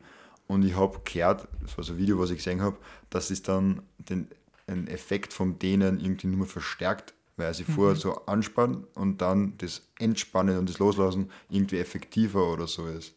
Und 0.46 0.64
ich 0.64 0.76
habe 0.76 1.00
gehört, 1.04 1.46
das 1.62 1.76
war 1.76 1.84
so 1.84 1.92
ein 1.94 1.98
Video, 1.98 2.18
was 2.18 2.30
ich 2.30 2.36
gesehen 2.36 2.60
habe, 2.60 2.76
dass 3.10 3.30
es 3.30 3.42
dann 3.42 3.82
den, 3.98 4.28
den 4.68 4.86
Effekt 4.88 5.32
vom 5.32 5.58
Dehnen 5.58 6.00
irgendwie 6.00 6.26
nur 6.26 6.46
verstärkt, 6.46 7.14
weil 7.36 7.46
er 7.46 7.54
sich 7.54 7.66
vorher 7.66 7.96
so 7.96 8.26
anspannt 8.26 8.86
und 8.94 9.20
dann 9.22 9.54
das 9.58 9.82
Entspannen 9.98 10.58
und 10.58 10.68
das 10.68 10.78
Loslassen 10.78 11.30
irgendwie 11.48 11.78
effektiver 11.78 12.52
oder 12.52 12.66
so 12.66 12.86
ist. 12.86 13.14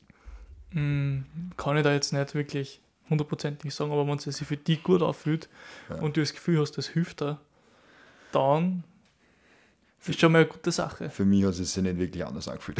Mm, 0.71 1.19
kann 1.57 1.77
ich 1.77 1.83
da 1.83 1.93
jetzt 1.93 2.13
nicht 2.13 2.35
wirklich 2.35 2.81
hundertprozentig 3.09 3.73
sagen, 3.73 3.91
aber 3.91 4.07
wenn 4.07 4.17
es 4.17 4.23
sich 4.23 4.47
für 4.47 4.57
dich 4.57 4.83
gut 4.83 5.01
anfühlt 5.01 5.49
Ja. 5.89 5.97
und 5.97 6.17
du 6.17 6.21
das 6.21 6.33
Gefühl 6.33 6.59
hast, 6.59 6.71
das 6.77 6.87
hilft 6.87 7.21
dir, 7.21 7.39
dann 8.31 8.83
ist 10.09 10.19
schon 10.19 10.31
mal 10.31 10.39
eine 10.39 10.47
gute 10.47 10.71
Sache. 10.71 11.09
Für 11.09 11.25
mich 11.25 11.43
hat 11.43 11.51
es 11.57 11.73
sich 11.73 11.83
nicht 11.83 11.97
wirklich 11.97 12.25
anders 12.25 12.47
angefühlt. 12.47 12.79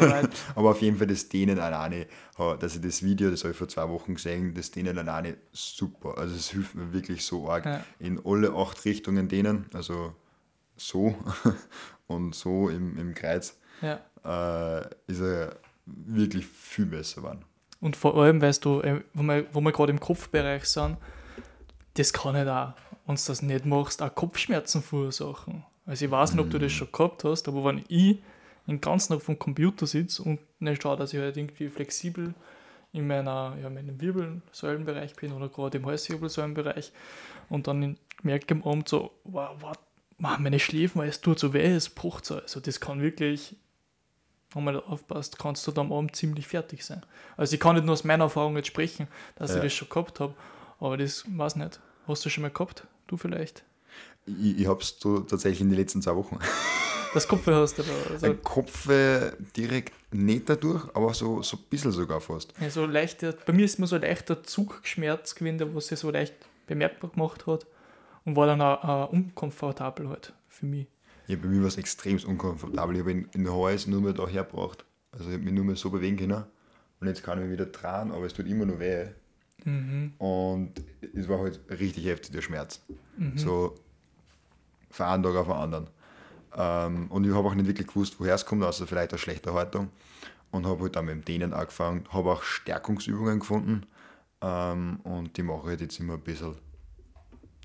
Okay. 0.00 0.26
Aber 0.54 0.70
auf 0.70 0.80
jeden 0.82 0.96
Fall 0.98 1.06
das 1.06 1.28
Dehnen 1.28 1.58
alleine, 1.58 2.06
dass 2.60 2.74
ich 2.76 2.80
das 2.80 3.02
Video, 3.02 3.30
das 3.30 3.44
habe 3.44 3.52
ich 3.52 3.56
vor 3.58 3.68
zwei 3.68 3.88
Wochen 3.88 4.14
gesehen, 4.14 4.54
das 4.54 4.70
Dehnen 4.70 4.98
alleine 4.98 5.36
super. 5.52 6.16
Also 6.18 6.34
es 6.34 6.50
hilft 6.50 6.74
mir 6.74 6.92
wirklich 6.92 7.24
so 7.24 7.48
arg. 7.50 7.64
Ja. 7.64 7.84
In 7.98 8.20
alle 8.24 8.52
acht 8.52 8.84
Richtungen 8.84 9.28
dehnen, 9.28 9.66
also 9.74 10.14
so 10.76 11.16
und 12.06 12.34
so 12.34 12.68
im, 12.68 12.96
im 12.98 13.14
Kreuz, 13.14 13.56
Ja. 13.82 14.00
äh, 14.24 14.88
ist 15.06 15.20
er 15.20 15.56
wirklich 15.86 16.46
viel 16.46 16.86
besser 16.86 17.20
geworden. 17.22 17.44
Und 17.80 17.96
vor 17.96 18.16
allem, 18.16 18.40
weißt 18.42 18.64
du, 18.64 18.80
äh, 18.80 19.02
wo 19.14 19.22
wir, 19.22 19.46
wo 19.52 19.60
wir 19.60 19.72
gerade 19.72 19.92
im 19.92 20.00
Kopfbereich 20.00 20.64
sind, 20.64 20.96
das 21.94 22.12
kann 22.12 22.34
nicht 22.34 22.48
auch, 22.48 22.74
wenn 23.06 23.16
du 23.16 23.22
das 23.26 23.42
nicht 23.42 23.64
machst, 23.66 24.02
auch 24.02 24.14
Kopfschmerzen 24.14 24.82
verursachen. 24.82 25.64
Also 25.88 26.04
ich 26.04 26.10
weiß 26.10 26.34
nicht, 26.34 26.40
ob 26.44 26.50
du 26.50 26.58
das 26.58 26.70
schon 26.70 26.92
gehabt 26.92 27.24
hast, 27.24 27.48
aber 27.48 27.64
wenn 27.64 27.82
ich 27.88 28.18
den 28.66 28.80
ganzen 28.80 29.14
Tag 29.14 29.22
vom 29.22 29.38
Computer 29.38 29.86
sitze 29.86 30.22
und 30.22 30.38
nicht 30.60 30.82
schaue, 30.82 30.98
dass 30.98 31.14
ich 31.14 31.18
halt 31.18 31.36
irgendwie 31.38 31.68
flexibel 31.68 32.34
in 32.92 33.06
meiner, 33.06 33.56
ja, 33.62 33.70
meinem 33.70 33.98
Wirbelsäulenbereich 33.98 35.14
bin 35.14 35.32
oder 35.32 35.48
gerade 35.48 35.78
im 35.78 35.86
Halswirbelsäulenbereich 35.86 36.92
und 37.48 37.66
dann 37.66 37.96
merke 38.22 38.44
ich 38.44 38.52
am 38.52 38.68
Abend 38.70 38.86
so, 38.88 39.12
wow, 39.24 39.50
wow, 39.60 39.72
wow, 40.18 40.38
meine 40.38 40.58
Schläfen, 40.58 41.00
es 41.02 41.22
tut 41.22 41.38
so 41.38 41.54
weh, 41.54 41.64
es 41.64 41.88
pocht 41.88 42.26
so. 42.26 42.36
Also 42.36 42.60
das 42.60 42.80
kann 42.80 43.00
wirklich, 43.00 43.56
wenn 44.52 44.64
man 44.64 44.74
da 44.74 44.80
aufpasst, 44.80 45.38
kannst 45.38 45.66
du 45.66 45.72
dann 45.72 45.86
am 45.86 45.92
Abend 45.94 46.16
ziemlich 46.16 46.46
fertig 46.46 46.84
sein. 46.84 47.02
Also 47.38 47.54
ich 47.54 47.60
kann 47.60 47.76
nicht 47.76 47.84
nur 47.86 47.94
aus 47.94 48.04
meiner 48.04 48.24
Erfahrung 48.24 48.56
jetzt 48.56 48.68
sprechen, 48.68 49.08
dass 49.36 49.50
Ja. 49.52 49.56
ich 49.56 49.62
das 49.62 49.72
schon 49.72 49.88
gehabt 49.88 50.20
habe, 50.20 50.34
aber 50.80 50.98
das 50.98 51.24
weiß 51.26 51.56
nicht. 51.56 51.80
Hast 52.06 52.26
du 52.26 52.28
schon 52.28 52.42
mal 52.42 52.50
gehabt? 52.50 52.86
Du 53.06 53.16
vielleicht? 53.16 53.64
Ich, 54.40 54.60
ich 54.60 54.66
habe 54.66 54.80
es 54.80 54.96
so 54.98 55.20
tatsächlich 55.20 55.60
in 55.62 55.70
den 55.70 55.78
letzten 55.78 56.02
zwei 56.02 56.16
Wochen. 56.16 56.38
Das 57.14 57.26
Kopfweh 57.26 57.54
hast 57.54 57.78
du 57.78 57.82
da. 57.82 58.12
Also, 58.12 58.26
Ein 58.26 58.42
Kopf 58.42 58.86
äh, 58.90 59.32
direkt 59.56 59.94
nicht 60.12 60.46
dadurch, 60.48 60.84
aber 60.94 61.14
so, 61.14 61.42
so 61.42 61.56
ein 61.56 61.62
bisschen 61.70 61.90
sogar 61.90 62.20
fast. 62.20 62.52
ja, 62.60 62.68
so 62.68 62.84
leichter, 62.84 63.34
bei 63.46 63.54
mir 63.54 63.64
ist 63.64 63.78
mir 63.78 63.86
so 63.86 63.96
ein 63.96 64.02
leichter 64.02 64.42
Zugschmerz 64.42 65.34
gewesen, 65.34 65.56
der 65.56 65.74
was 65.74 65.86
sich 65.86 65.98
so 65.98 66.10
leicht 66.10 66.34
bemerkbar 66.66 67.10
gemacht 67.10 67.46
hat 67.46 67.66
und 68.26 68.36
war 68.36 68.46
dann 68.46 68.60
auch 68.60 69.10
äh, 69.10 69.16
unkomfortabel 69.16 70.10
halt 70.10 70.34
für 70.48 70.66
mich. 70.66 70.86
Ja, 71.28 71.36
bei 71.36 71.48
mir 71.48 71.60
war 71.60 71.68
es 71.68 71.78
extrem 71.78 72.18
unkomfortabel. 72.22 72.96
Ich 72.96 73.00
habe 73.00 73.12
in, 73.12 73.28
in 73.32 73.44
den 73.44 73.52
Hals 73.52 73.86
nur 73.86 74.02
mehr 74.02 74.12
da 74.12 74.28
hergebracht. 74.28 74.84
Also 75.10 75.28
ich 75.28 75.34
habe 75.34 75.44
mich 75.44 75.54
nur 75.54 75.64
mehr 75.64 75.76
so 75.76 75.90
bewegen 75.90 76.18
können. 76.18 76.44
Und 77.00 77.06
jetzt 77.06 77.22
kann 77.22 77.38
ich 77.38 77.44
mich 77.44 77.52
wieder 77.52 77.66
dran, 77.66 78.12
aber 78.12 78.26
es 78.26 78.34
tut 78.34 78.46
immer 78.46 78.66
noch 78.66 78.78
weh. 78.78 79.06
Mhm. 79.64 80.12
Und 80.18 80.72
es 81.14 81.28
war 81.28 81.38
halt 81.38 81.60
richtig 81.70 82.04
heftig 82.06 82.32
der 82.32 82.42
Schmerz. 82.42 82.82
Mhm. 83.16 83.38
So 83.38 83.74
von 84.90 85.06
einem 85.06 85.22
Tag 85.22 85.34
auf 85.36 85.46
den 85.46 85.56
anderen. 85.56 85.86
Ähm, 86.56 87.06
und 87.10 87.26
ich 87.26 87.34
habe 87.34 87.48
auch 87.48 87.54
nicht 87.54 87.66
wirklich 87.66 87.88
gewusst, 87.88 88.16
woher 88.18 88.34
es 88.34 88.46
kommt, 88.46 88.62
außer 88.64 88.86
vielleicht 88.86 89.12
eine 89.12 89.18
schlechte 89.18 89.52
Haltung. 89.54 89.90
Und 90.50 90.66
habe 90.66 90.82
halt 90.82 90.96
dann 90.96 91.04
mit 91.04 91.14
dem 91.14 91.24
Dehnen 91.24 91.52
angefangen. 91.52 92.04
Habe 92.10 92.32
auch 92.32 92.42
Stärkungsübungen 92.42 93.40
gefunden. 93.40 93.86
Ähm, 94.40 95.00
und 95.04 95.36
die 95.36 95.42
mache 95.42 95.60
ich 95.60 95.66
halt 95.66 95.80
jetzt 95.82 96.00
immer 96.00 96.14
ein 96.14 96.20
bisschen. 96.20 96.54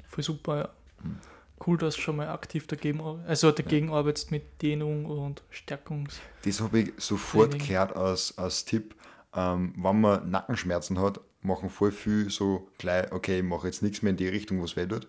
Voll 0.10 0.24
super, 0.24 0.58
ja. 0.58 0.70
Hm. 1.02 1.18
Cool, 1.66 1.78
dass 1.78 1.96
du 1.96 2.02
schon 2.02 2.18
mal 2.18 2.28
aktiv 2.28 2.68
dagegen, 2.68 3.00
also 3.26 3.52
dagegen 3.52 3.90
arbeitest 3.90 4.32
mit 4.32 4.62
Dehnung 4.62 5.06
und 5.06 5.44
Stärkungs. 5.50 6.20
Das 6.44 6.60
habe 6.60 6.80
ich 6.80 6.94
sofort 6.98 7.52
Training. 7.52 7.68
gehört 7.68 7.96
als, 7.96 8.38
als 8.38 8.66
Tipp. 8.66 8.96
Ähm, 9.34 9.74
wenn 9.78 10.02
man 10.02 10.30
Nackenschmerzen 10.30 11.00
hat, 11.00 11.22
machen 11.42 11.70
voll 11.70 11.92
viel 11.92 12.30
so 12.30 12.68
gleich, 12.78 13.12
okay, 13.12 13.38
ich 13.38 13.44
mache 13.44 13.68
jetzt 13.68 13.82
nichts 13.82 14.02
mehr 14.02 14.12
in 14.12 14.18
die 14.18 14.28
Richtung, 14.28 14.60
wo 14.60 14.66
es 14.66 14.76
weh 14.76 14.86
tut. 14.86 15.08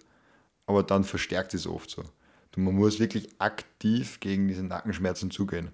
Aber 0.66 0.82
dann 0.82 1.04
verstärkt 1.04 1.54
es 1.54 1.66
oft 1.66 1.90
so. 1.90 2.02
Man 2.56 2.74
muss 2.74 3.00
wirklich 3.00 3.28
aktiv 3.38 4.20
gegen 4.20 4.46
diese 4.48 4.62
Nackenschmerzen 4.62 5.30
zugehen. 5.30 5.70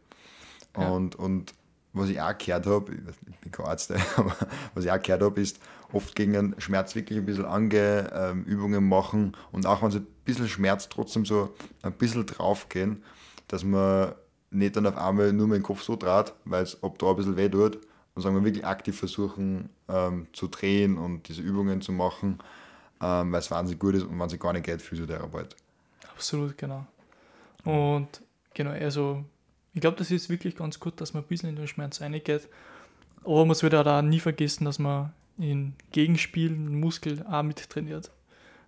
Ja. 0.76 0.88
Und, 0.88 1.14
und 1.14 1.52
was 1.92 2.08
ich 2.08 2.20
auch 2.20 2.36
gehört 2.38 2.66
habe, 2.66 2.92
ich, 2.94 3.38
bin 3.38 3.50
kein 3.50 3.66
Arzt, 3.66 3.92
aber 4.16 4.34
was 4.74 4.84
ich 4.84 4.90
auch 4.90 5.02
gehört 5.02 5.22
habe, 5.22 5.40
ist 5.40 5.58
oft 5.92 6.14
gegen 6.14 6.36
einen 6.36 6.60
Schmerz 6.60 6.94
wirklich 6.94 7.18
ein 7.18 7.26
bisschen 7.26 7.44
ange, 7.44 8.10
ähm, 8.14 8.44
Übungen 8.44 8.88
machen 8.88 9.36
und 9.52 9.66
auch 9.66 9.82
wenn 9.82 9.88
es 9.88 9.96
ein 9.96 10.06
bisschen 10.24 10.48
Schmerz 10.48 10.88
trotzdem 10.88 11.24
so 11.26 11.54
ein 11.82 11.92
bisschen 11.92 12.26
draufgehen, 12.26 13.02
dass 13.48 13.64
man 13.64 14.14
nicht 14.50 14.76
dann 14.76 14.86
auf 14.86 14.96
einmal 14.96 15.32
nur 15.32 15.48
dem 15.48 15.62
Kopf 15.62 15.82
so 15.82 15.96
dreht, 15.96 16.32
weil 16.44 16.62
es 16.62 16.82
ob 16.82 16.98
da 16.98 17.10
ein 17.10 17.16
bisschen 17.16 17.36
weh 17.36 17.48
tut 17.48 17.78
und 18.14 18.22
sagen 18.22 18.36
wir 18.36 18.44
wirklich 18.44 18.66
aktiv 18.66 18.98
versuchen 18.98 19.70
ähm, 19.88 20.28
zu 20.32 20.48
drehen 20.48 20.98
und 20.98 21.28
diese 21.28 21.42
Übungen 21.42 21.80
zu 21.80 21.92
machen, 21.92 22.38
ähm, 23.00 23.32
weil 23.32 23.40
es 23.40 23.50
wahnsinnig 23.50 23.80
gut 23.80 23.94
ist 23.94 24.04
und 24.04 24.18
wenn 24.18 24.28
sie 24.28 24.38
gar 24.38 24.52
nicht 24.52 24.66
geht, 24.66 24.82
Physiotherapeut. 24.82 25.54
Absolut, 26.14 26.56
genau. 26.58 26.86
Und 27.64 28.22
genau, 28.54 28.70
also 28.70 29.24
ich 29.74 29.80
glaube, 29.80 29.96
das 29.96 30.10
ist 30.10 30.28
wirklich 30.28 30.56
ganz 30.56 30.80
gut, 30.80 31.00
dass 31.00 31.14
man 31.14 31.22
ein 31.22 31.26
bisschen 31.26 31.50
in 31.50 31.56
den 31.56 31.68
Schmerz 31.68 32.00
reingeht. 32.00 32.48
Aber 33.24 33.44
man 33.44 33.54
sollte 33.54 33.84
auch 33.84 34.02
nie 34.02 34.20
vergessen, 34.20 34.64
dass 34.64 34.78
man 34.78 35.12
in 35.38 35.74
Gegenspielen 35.92 36.78
Muskel 36.80 37.24
auch 37.30 37.42
mit 37.42 37.68
trainiert. 37.68 38.10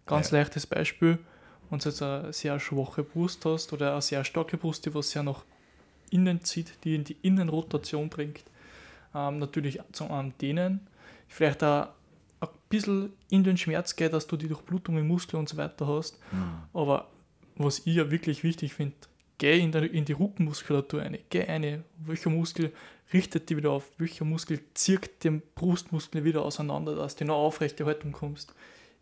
Ganz 0.07 0.31
Ja. 0.31 0.38
leichtes 0.38 0.66
Beispiel, 0.66 1.18
wenn 1.71 1.79
du 1.79 1.88
jetzt 1.88 2.03
eine 2.03 2.33
sehr 2.33 2.59
schwache 2.61 3.03
Brust 3.03 3.45
hast 3.45 3.73
oder 3.73 3.92
eine 3.92 4.03
sehr 4.03 4.25
starke 4.25 4.57
Brust, 4.57 4.85
die 4.87 4.95
was 4.95 5.11
sehr 5.11 5.23
nach 5.23 5.45
innen 6.11 6.45
zieht, 6.45 6.73
die 6.85 6.95
in 6.95 7.05
die 7.05 7.16
Innenrotation 7.23 8.09
bringt. 8.11 8.42
Ähm, 9.14 9.38
natürlich 9.38 9.81
zum 9.92 10.11
einen 10.11 10.35
dehnen, 10.38 10.87
vielleicht 11.29 11.62
auch 11.64 11.88
bisschen 12.72 13.12
in 13.30 13.44
den 13.44 13.56
Schmerz 13.56 13.94
geht, 13.94 14.12
dass 14.12 14.26
du 14.26 14.37
die 14.37 14.48
Durchblutung 14.48 14.98
im 14.98 15.06
Muskel 15.06 15.38
und 15.38 15.48
so 15.48 15.56
weiter 15.56 15.87
hast. 15.87 16.18
Aber 16.72 17.08
was 17.56 17.80
ich 17.80 17.94
ja 17.94 18.11
wirklich 18.11 18.42
wichtig 18.42 18.74
finde, 18.74 18.94
geh 19.38 19.58
in, 19.58 19.72
der, 19.72 19.90
in 19.92 20.04
die 20.04 20.12
Rückenmuskulatur 20.12 21.02
eine, 21.02 21.18
geh 21.30 21.44
eine, 21.44 21.85
welcher 21.98 22.30
Muskel 22.30 22.72
richtet 23.12 23.50
die 23.50 23.56
wieder 23.56 23.70
auf, 23.70 23.90
welcher 23.98 24.24
Muskel 24.24 24.61
zirkt 24.74 25.24
den 25.24 25.42
Brustmuskel 25.54 26.24
wieder 26.24 26.42
auseinander, 26.42 26.94
dass 26.94 27.16
du 27.16 27.24
in 27.24 27.30
eine 27.30 27.38
aufrechte 27.38 27.85
Haltung 27.85 28.12
kommst. 28.12 28.54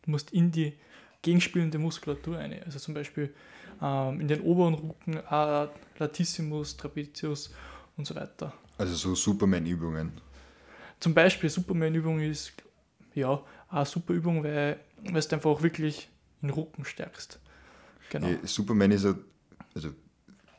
Du 0.03 0.11
musst 0.11 0.33
in 0.33 0.51
die 0.51 0.73
gegenspielende 1.23 1.79
Muskulatur 1.79 2.39
eine, 2.39 2.63
also 2.65 2.79
zum 2.79 2.95
Beispiel 2.95 3.35
ähm, 3.83 4.21
in 4.21 4.29
den 4.29 4.41
oberen 4.41 4.75
Rücken, 4.75 5.17
äh, 5.17 5.69
Latissimus, 5.99 6.77
Trapezius 6.77 7.53
und 7.97 8.07
so 8.07 8.15
weiter. 8.15 8.53
Also 8.79 8.95
so 8.95 9.15
Superman-Übungen. 9.15 10.13
Zum 10.99 11.15
Beispiel 11.15 11.51
Superman-Übung 11.51 12.21
ist 12.21 12.53
ja 13.15 13.43
eine 13.71 13.87
super 13.87 14.13
Übung, 14.13 14.45
weil, 14.45 14.81
weil 15.11 15.23
du 15.23 15.35
einfach 15.35 15.63
wirklich 15.63 16.09
den 16.43 16.51
Rücken 16.51 16.85
stärkst. 16.85 17.39
Genau. 18.11 18.27
Ja, 18.27 18.37
Superman 18.45 18.91
ist 18.91 19.05
ja, 19.05 19.15
also 19.75 19.91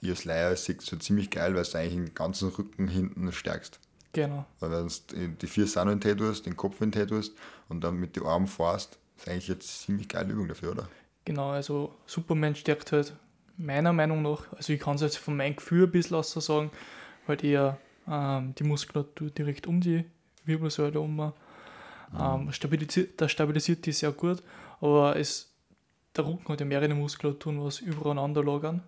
ich 0.02 0.10
als 0.10 0.26
Leier 0.26 0.56
sehe 0.56 0.78
so 0.80 0.96
ziemlich 0.98 1.30
geil, 1.30 1.56
weil 1.56 1.64
du 1.64 1.78
eigentlich 1.78 1.94
den 1.94 2.14
ganzen 2.14 2.50
Rücken 2.50 2.88
hinten 2.88 3.32
stärkst. 3.32 3.80
Genau. 4.14 4.46
Weil 4.60 4.72
wenn 4.72 4.88
du 4.88 5.28
die 5.36 5.48
vier 5.48 5.68
Sachen 5.68 5.92
in 5.92 6.00
den 6.00 6.18
tust, 6.18 6.46
den 6.46 6.58
Kopf 6.58 6.82
in 6.82 6.92
den 6.92 7.08
tust 7.08 7.34
und 7.70 7.84
dann 7.84 7.98
mit 7.98 8.16
den 8.16 8.26
Armen 8.26 8.48
fährst, 8.48 8.98
ist 9.18 9.30
eigentlich 9.30 9.48
jetzt 9.48 9.82
ziemlich 9.82 10.08
geile 10.08 10.34
Übung 10.34 10.48
dafür, 10.48 10.72
oder? 10.72 10.90
Genau, 11.26 11.52
also 11.52 11.94
Superman 12.08 12.56
stärkt 12.56 12.92
halt 12.92 13.16
meiner 13.58 13.94
Meinung 13.94 14.22
nach, 14.22 14.52
also 14.54 14.74
ich 14.74 14.80
kann 14.80 14.96
es 14.96 15.02
jetzt 15.02 15.18
von 15.18 15.38
meinem 15.38 15.56
Gefühl 15.56 15.86
ein 15.86 15.92
bisschen 15.92 16.18
aus 16.18 16.34
sagen, 16.34 16.72
halt 17.28 17.44
eher 17.44 17.78
ähm, 18.08 18.56
die 18.56 18.64
Muskulatur 18.64 19.30
direkt 19.30 19.68
um 19.68 19.80
die 19.82 20.06
Wirbelsäule 20.46 21.00
um. 21.00 21.34
Ähm, 22.20 22.52
stabilisiert, 22.52 23.22
das 23.22 23.32
stabilisiert 23.32 23.86
die 23.86 23.92
sehr 23.92 24.12
gut, 24.12 24.44
aber 24.82 25.16
es, 25.16 25.54
der 26.16 26.26
Rücken 26.26 26.50
hat 26.50 26.60
ja 26.60 26.66
mehrere 26.66 26.94
Muskulaturen, 26.94 27.64
was 27.64 27.80
übereinander 27.80 28.44
lagern 28.44 28.84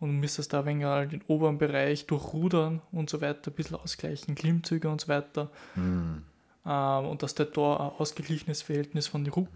und 0.00 0.08
du 0.10 0.14
müsstest 0.14 0.52
da 0.52 0.64
wenig 0.64 0.84
halt 0.84 1.12
den 1.12 1.22
oberen 1.26 1.58
Bereich 1.58 2.06
durch 2.06 2.32
Rudern 2.32 2.80
und 2.92 3.10
so 3.10 3.20
weiter 3.20 3.50
ein 3.50 3.54
bisschen 3.54 3.76
ausgleichen, 3.76 4.34
Klimmzüge 4.34 4.88
und 4.88 5.00
so 5.00 5.08
weiter. 5.08 5.50
Hm. 5.74 6.22
Ähm, 6.64 7.06
und 7.06 7.22
dass 7.22 7.34
du 7.34 7.44
da 7.44 7.76
ein 7.76 7.92
ausgeglichenes 7.98 8.62
Verhältnis 8.62 9.08
von 9.08 9.24
den 9.24 9.32
Ruck, 9.32 9.48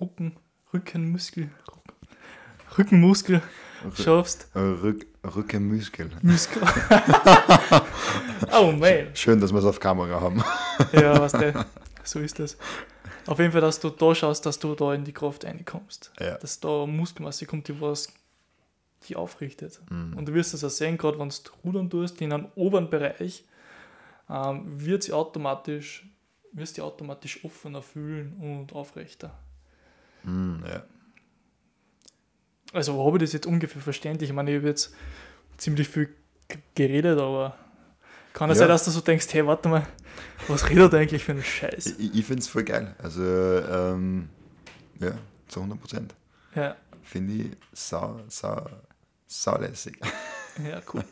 Rücken, 0.00 0.36
Rückenmuskel, 0.72 1.50
Rückenmuskel 2.76 3.42
schaffst. 3.94 4.48
Äh, 4.54 4.60
Rück, 4.60 5.06
Rückenmuskel. 5.24 6.10
Muskel. 6.22 6.62
oh 8.60 8.70
man. 8.72 9.08
Schön, 9.14 9.40
dass 9.40 9.52
wir 9.52 9.58
es 9.58 9.64
auf 9.64 9.80
Kamera 9.80 10.20
haben. 10.20 10.44
Ja, 10.92 11.18
was 11.18 11.32
der. 11.32 11.66
So 12.08 12.20
ist 12.20 12.38
das. 12.38 12.56
Auf 13.26 13.38
jeden 13.38 13.52
Fall, 13.52 13.60
dass 13.60 13.80
du 13.80 13.90
da 13.90 14.14
schaust, 14.14 14.46
dass 14.46 14.58
du 14.58 14.74
da 14.74 14.94
in 14.94 15.04
die 15.04 15.12
Kraft 15.12 15.44
reinkommst. 15.44 16.12
Ja. 16.18 16.38
Dass 16.38 16.58
da 16.60 16.86
Muskelmasse 16.86 17.44
kommt, 17.44 17.68
die 17.68 17.78
was 17.80 18.12
die 19.06 19.16
aufrichtet. 19.16 19.80
Mhm. 19.90 20.16
Und 20.16 20.26
du 20.26 20.34
wirst 20.34 20.54
es 20.54 20.64
auch 20.64 20.70
sehen, 20.70 20.96
gerade 20.96 21.18
wenn 21.18 21.28
du 21.28 21.34
rudern 21.64 21.90
tust, 21.90 22.20
in 22.20 22.32
einem 22.32 22.48
oberen 22.54 22.90
Bereich, 22.90 23.44
ähm, 24.28 24.64
wird 24.66 25.02
sie 25.02 25.12
automatisch, 25.12 26.06
wirst 26.52 26.78
du 26.78 26.82
automatisch 26.82 27.44
offener 27.44 27.82
fühlen 27.82 28.34
und 28.40 28.72
aufrechter. 28.72 29.38
Hm, 30.24 30.64
ja. 30.66 30.84
Also 32.72 33.04
habe 33.04 33.18
ich 33.18 33.22
das 33.22 33.32
jetzt 33.34 33.46
ungefähr 33.46 33.80
verständlich. 33.80 34.30
Ich 34.30 34.34
meine, 34.34 34.50
ich 34.50 34.58
habe 34.58 34.68
jetzt 34.68 34.94
ziemlich 35.58 35.88
viel 35.88 36.14
geredet, 36.74 37.18
aber 37.18 37.56
kann 38.38 38.50
es 38.50 38.56
Ja. 38.58 38.60
sein, 38.60 38.68
dass 38.68 38.84
du 38.84 38.90
so 38.90 39.00
denkst, 39.00 39.26
hey, 39.32 39.46
warte 39.46 39.68
mal, 39.68 39.86
was 40.46 40.68
redet 40.68 40.92
er 40.92 41.00
eigentlich 41.00 41.24
für 41.24 41.32
einen 41.32 41.42
Scheiß? 41.42 41.86
Ich, 41.98 42.14
ich 42.14 42.24
finde 42.24 42.40
es 42.42 42.48
voll 42.48 42.64
geil. 42.64 42.94
Also, 43.02 43.22
ähm, 43.22 44.28
ja, 45.00 45.12
zu 45.48 45.60
100 45.60 45.80
Prozent. 45.80 46.14
Ja, 46.54 46.76
Finde 47.02 47.32
ich 47.34 47.56
sau, 47.72 48.20
sau, 48.28 48.66
saulässig. 49.26 49.98
ja, 50.62 50.80
cool. 50.92 51.02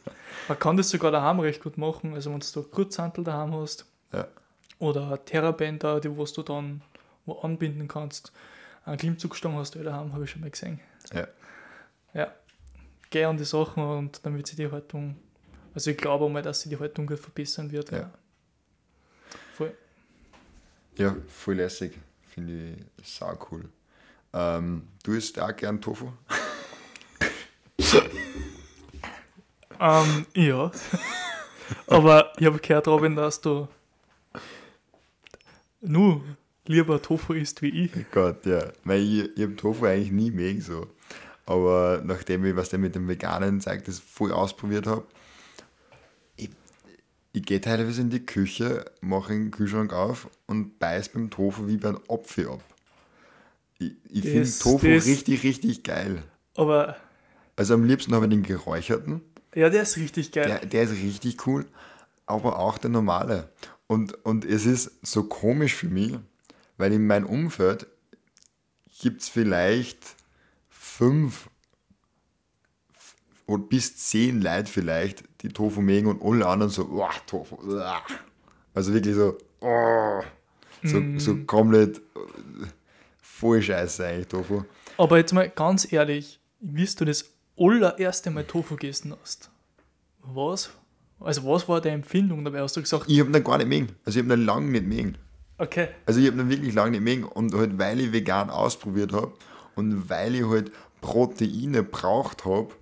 Man 0.48 0.58
kann 0.58 0.76
das 0.76 0.90
sogar 0.90 1.10
daheim 1.10 1.40
recht 1.40 1.62
gut 1.62 1.78
machen. 1.78 2.14
Also 2.14 2.30
wenn 2.32 2.40
du 2.40 2.62
Kurzhantel 2.64 3.24
daheim 3.24 3.54
hast 3.54 3.86
Ja. 4.12 4.26
oder 4.78 5.24
Terrabänder, 5.24 6.00
die 6.00 6.16
was 6.16 6.32
du 6.32 6.42
dann 6.42 6.82
wo 7.24 7.32
anbinden 7.40 7.88
kannst. 7.88 8.32
Einen 8.84 8.98
Klimmzugstangen 8.98 9.58
hast 9.58 9.74
du 9.74 9.82
daheim, 9.82 10.12
habe 10.12 10.24
ich 10.24 10.30
schon 10.30 10.42
mal 10.42 10.50
gesehen. 10.50 10.80
Ja. 11.12 11.26
Ja, 12.14 12.32
geh 13.10 13.24
an 13.24 13.36
die 13.36 13.44
Sachen 13.44 13.82
und 13.82 14.24
dann 14.24 14.36
wird 14.36 14.46
sich 14.46 14.56
die 14.56 14.70
Haltung, 14.70 15.16
also 15.76 15.90
ich 15.90 15.98
glaube 15.98 16.26
mal, 16.30 16.40
dass 16.40 16.62
sie 16.62 16.70
die 16.70 16.78
Haltung 16.78 17.06
gut 17.06 17.18
verbessern 17.18 17.70
wird. 17.70 17.90
Ja. 17.90 18.10
Voll. 19.54 19.76
Ja, 20.96 21.14
voll 21.28 21.56
lässig. 21.56 21.92
Finde 22.26 22.78
ich 22.96 23.06
sau 23.06 23.38
cool. 23.50 23.68
Ähm, 24.32 24.88
du 25.04 25.12
isst 25.12 25.38
auch 25.38 25.54
gern 25.54 25.78
Tofu? 25.82 26.12
Ähm, 29.78 30.24
ja. 30.34 30.70
Aber 31.86 32.32
ich 32.38 32.46
habe 32.46 32.58
gehört, 32.58 32.88
Robin, 32.88 33.14
dass 33.14 33.42
du 33.42 33.68
nur 35.82 36.24
lieber 36.64 37.02
Tofu 37.02 37.34
isst 37.34 37.60
wie 37.60 37.84
ich. 37.84 37.92
Gott, 38.12 38.46
ja. 38.46 38.72
Weil 38.84 39.02
ich, 39.02 39.36
ich 39.36 39.42
habe 39.42 39.56
Tofu 39.56 39.84
eigentlich 39.84 40.10
nie 40.10 40.30
mögen 40.30 40.62
so. 40.62 40.86
Aber 41.44 42.00
nachdem 42.02 42.46
ich 42.46 42.56
was 42.56 42.70
der 42.70 42.78
mit 42.78 42.94
dem 42.94 43.06
veganen 43.06 43.60
Zeug 43.60 43.84
das 43.84 43.98
voll 43.98 44.32
ausprobiert 44.32 44.86
habe, 44.86 45.04
ich 47.36 47.42
gehe 47.44 47.60
teilweise 47.60 48.00
in 48.00 48.08
die 48.10 48.24
Küche, 48.24 48.84
mache 49.02 49.32
den 49.34 49.50
Kühlschrank 49.50 49.92
auf 49.92 50.28
und 50.46 50.78
beiß 50.78 51.10
beim 51.10 51.28
Tofu 51.28 51.66
wie 51.68 51.76
beim 51.76 51.98
Apfel 52.08 52.48
ab. 52.48 52.62
Ich, 53.78 53.92
ich 54.08 54.22
finde 54.22 54.50
Tofu 54.58 54.86
das- 54.86 55.04
richtig, 55.06 55.42
richtig 55.42 55.82
geil. 55.82 56.22
Aber 56.56 56.96
Also 57.56 57.74
am 57.74 57.84
liebsten 57.84 58.14
habe 58.14 58.24
ich 58.24 58.30
den 58.30 58.42
geräucherten. 58.42 59.20
ja, 59.54 59.68
der 59.68 59.82
ist 59.82 59.96
richtig 59.98 60.32
geil. 60.32 60.46
Der, 60.48 60.66
der 60.66 60.82
ist 60.84 60.92
richtig 60.92 61.46
cool, 61.46 61.66
aber 62.24 62.58
auch 62.58 62.78
der 62.78 62.88
normale. 62.90 63.50
Und, 63.86 64.14
und 64.24 64.44
es 64.46 64.64
ist 64.64 64.92
so 65.06 65.24
komisch 65.24 65.74
für 65.74 65.88
mich, 65.88 66.18
weil 66.78 66.92
in 66.94 67.06
meinem 67.06 67.26
Umfeld 67.26 67.86
gibt 68.98 69.20
es 69.20 69.28
vielleicht 69.28 70.16
fünf 70.70 71.50
oder 73.46 73.62
bis 73.62 73.96
zehn 73.96 74.40
Leute 74.42 74.70
vielleicht, 74.70 75.24
die 75.42 75.48
Tofu 75.48 75.80
mögen 75.80 76.08
und 76.08 76.22
alle 76.22 76.46
anderen 76.46 76.70
so, 76.70 76.88
oh, 76.90 77.08
Tofu. 77.26 77.56
uah." 77.56 78.02
Also 78.74 78.92
wirklich 78.92 79.14
so, 79.14 79.36
oh, 79.60 80.20
so, 80.82 81.02
so 81.18 81.36
komplett 81.46 81.98
äh, 81.98 82.00
voll 83.22 83.62
scheiße 83.62 84.06
eigentlich 84.06 84.28
Tofu. 84.28 84.62
Aber 84.98 85.18
jetzt 85.18 85.32
mal 85.32 85.48
ganz 85.48 85.90
ehrlich, 85.92 86.40
wie 86.60 86.86
du 86.86 87.04
das 87.04 87.24
allererste 87.58 88.30
Mal 88.30 88.44
Tofu 88.44 88.76
gegessen 88.76 89.14
hast, 89.20 89.50
was? 90.22 90.70
Also 91.20 91.44
was 91.44 91.66
war 91.68 91.80
deine 91.80 91.96
Empfindung 91.96 92.44
dabei? 92.44 92.60
Hast 92.60 92.76
du 92.76 92.82
gesagt, 92.82 93.06
Ich 93.08 93.20
habe 93.20 93.30
ihn 93.30 93.44
gar 93.44 93.56
nicht 93.58 93.68
mögen. 93.68 93.88
Also 94.04 94.18
ich 94.18 94.24
habe 94.24 94.34
ihn 94.34 94.44
lange 94.44 94.66
nicht 94.70 94.84
mögen. 94.86 95.16
okay, 95.58 95.88
Also 96.04 96.20
ich 96.20 96.26
habe 96.30 96.40
ihn 96.40 96.50
wirklich 96.50 96.74
lange 96.74 96.92
nicht 96.92 97.02
mögen 97.02 97.24
und 97.24 97.54
halt 97.54 97.78
weil 97.78 98.00
ich 98.00 98.12
vegan 98.12 98.50
ausprobiert 98.50 99.12
habe 99.12 99.32
und 99.74 100.10
weil 100.10 100.34
ich 100.34 100.44
halt 100.46 100.72
Proteine 101.00 101.82
braucht 101.82 102.44
habe 102.44 102.74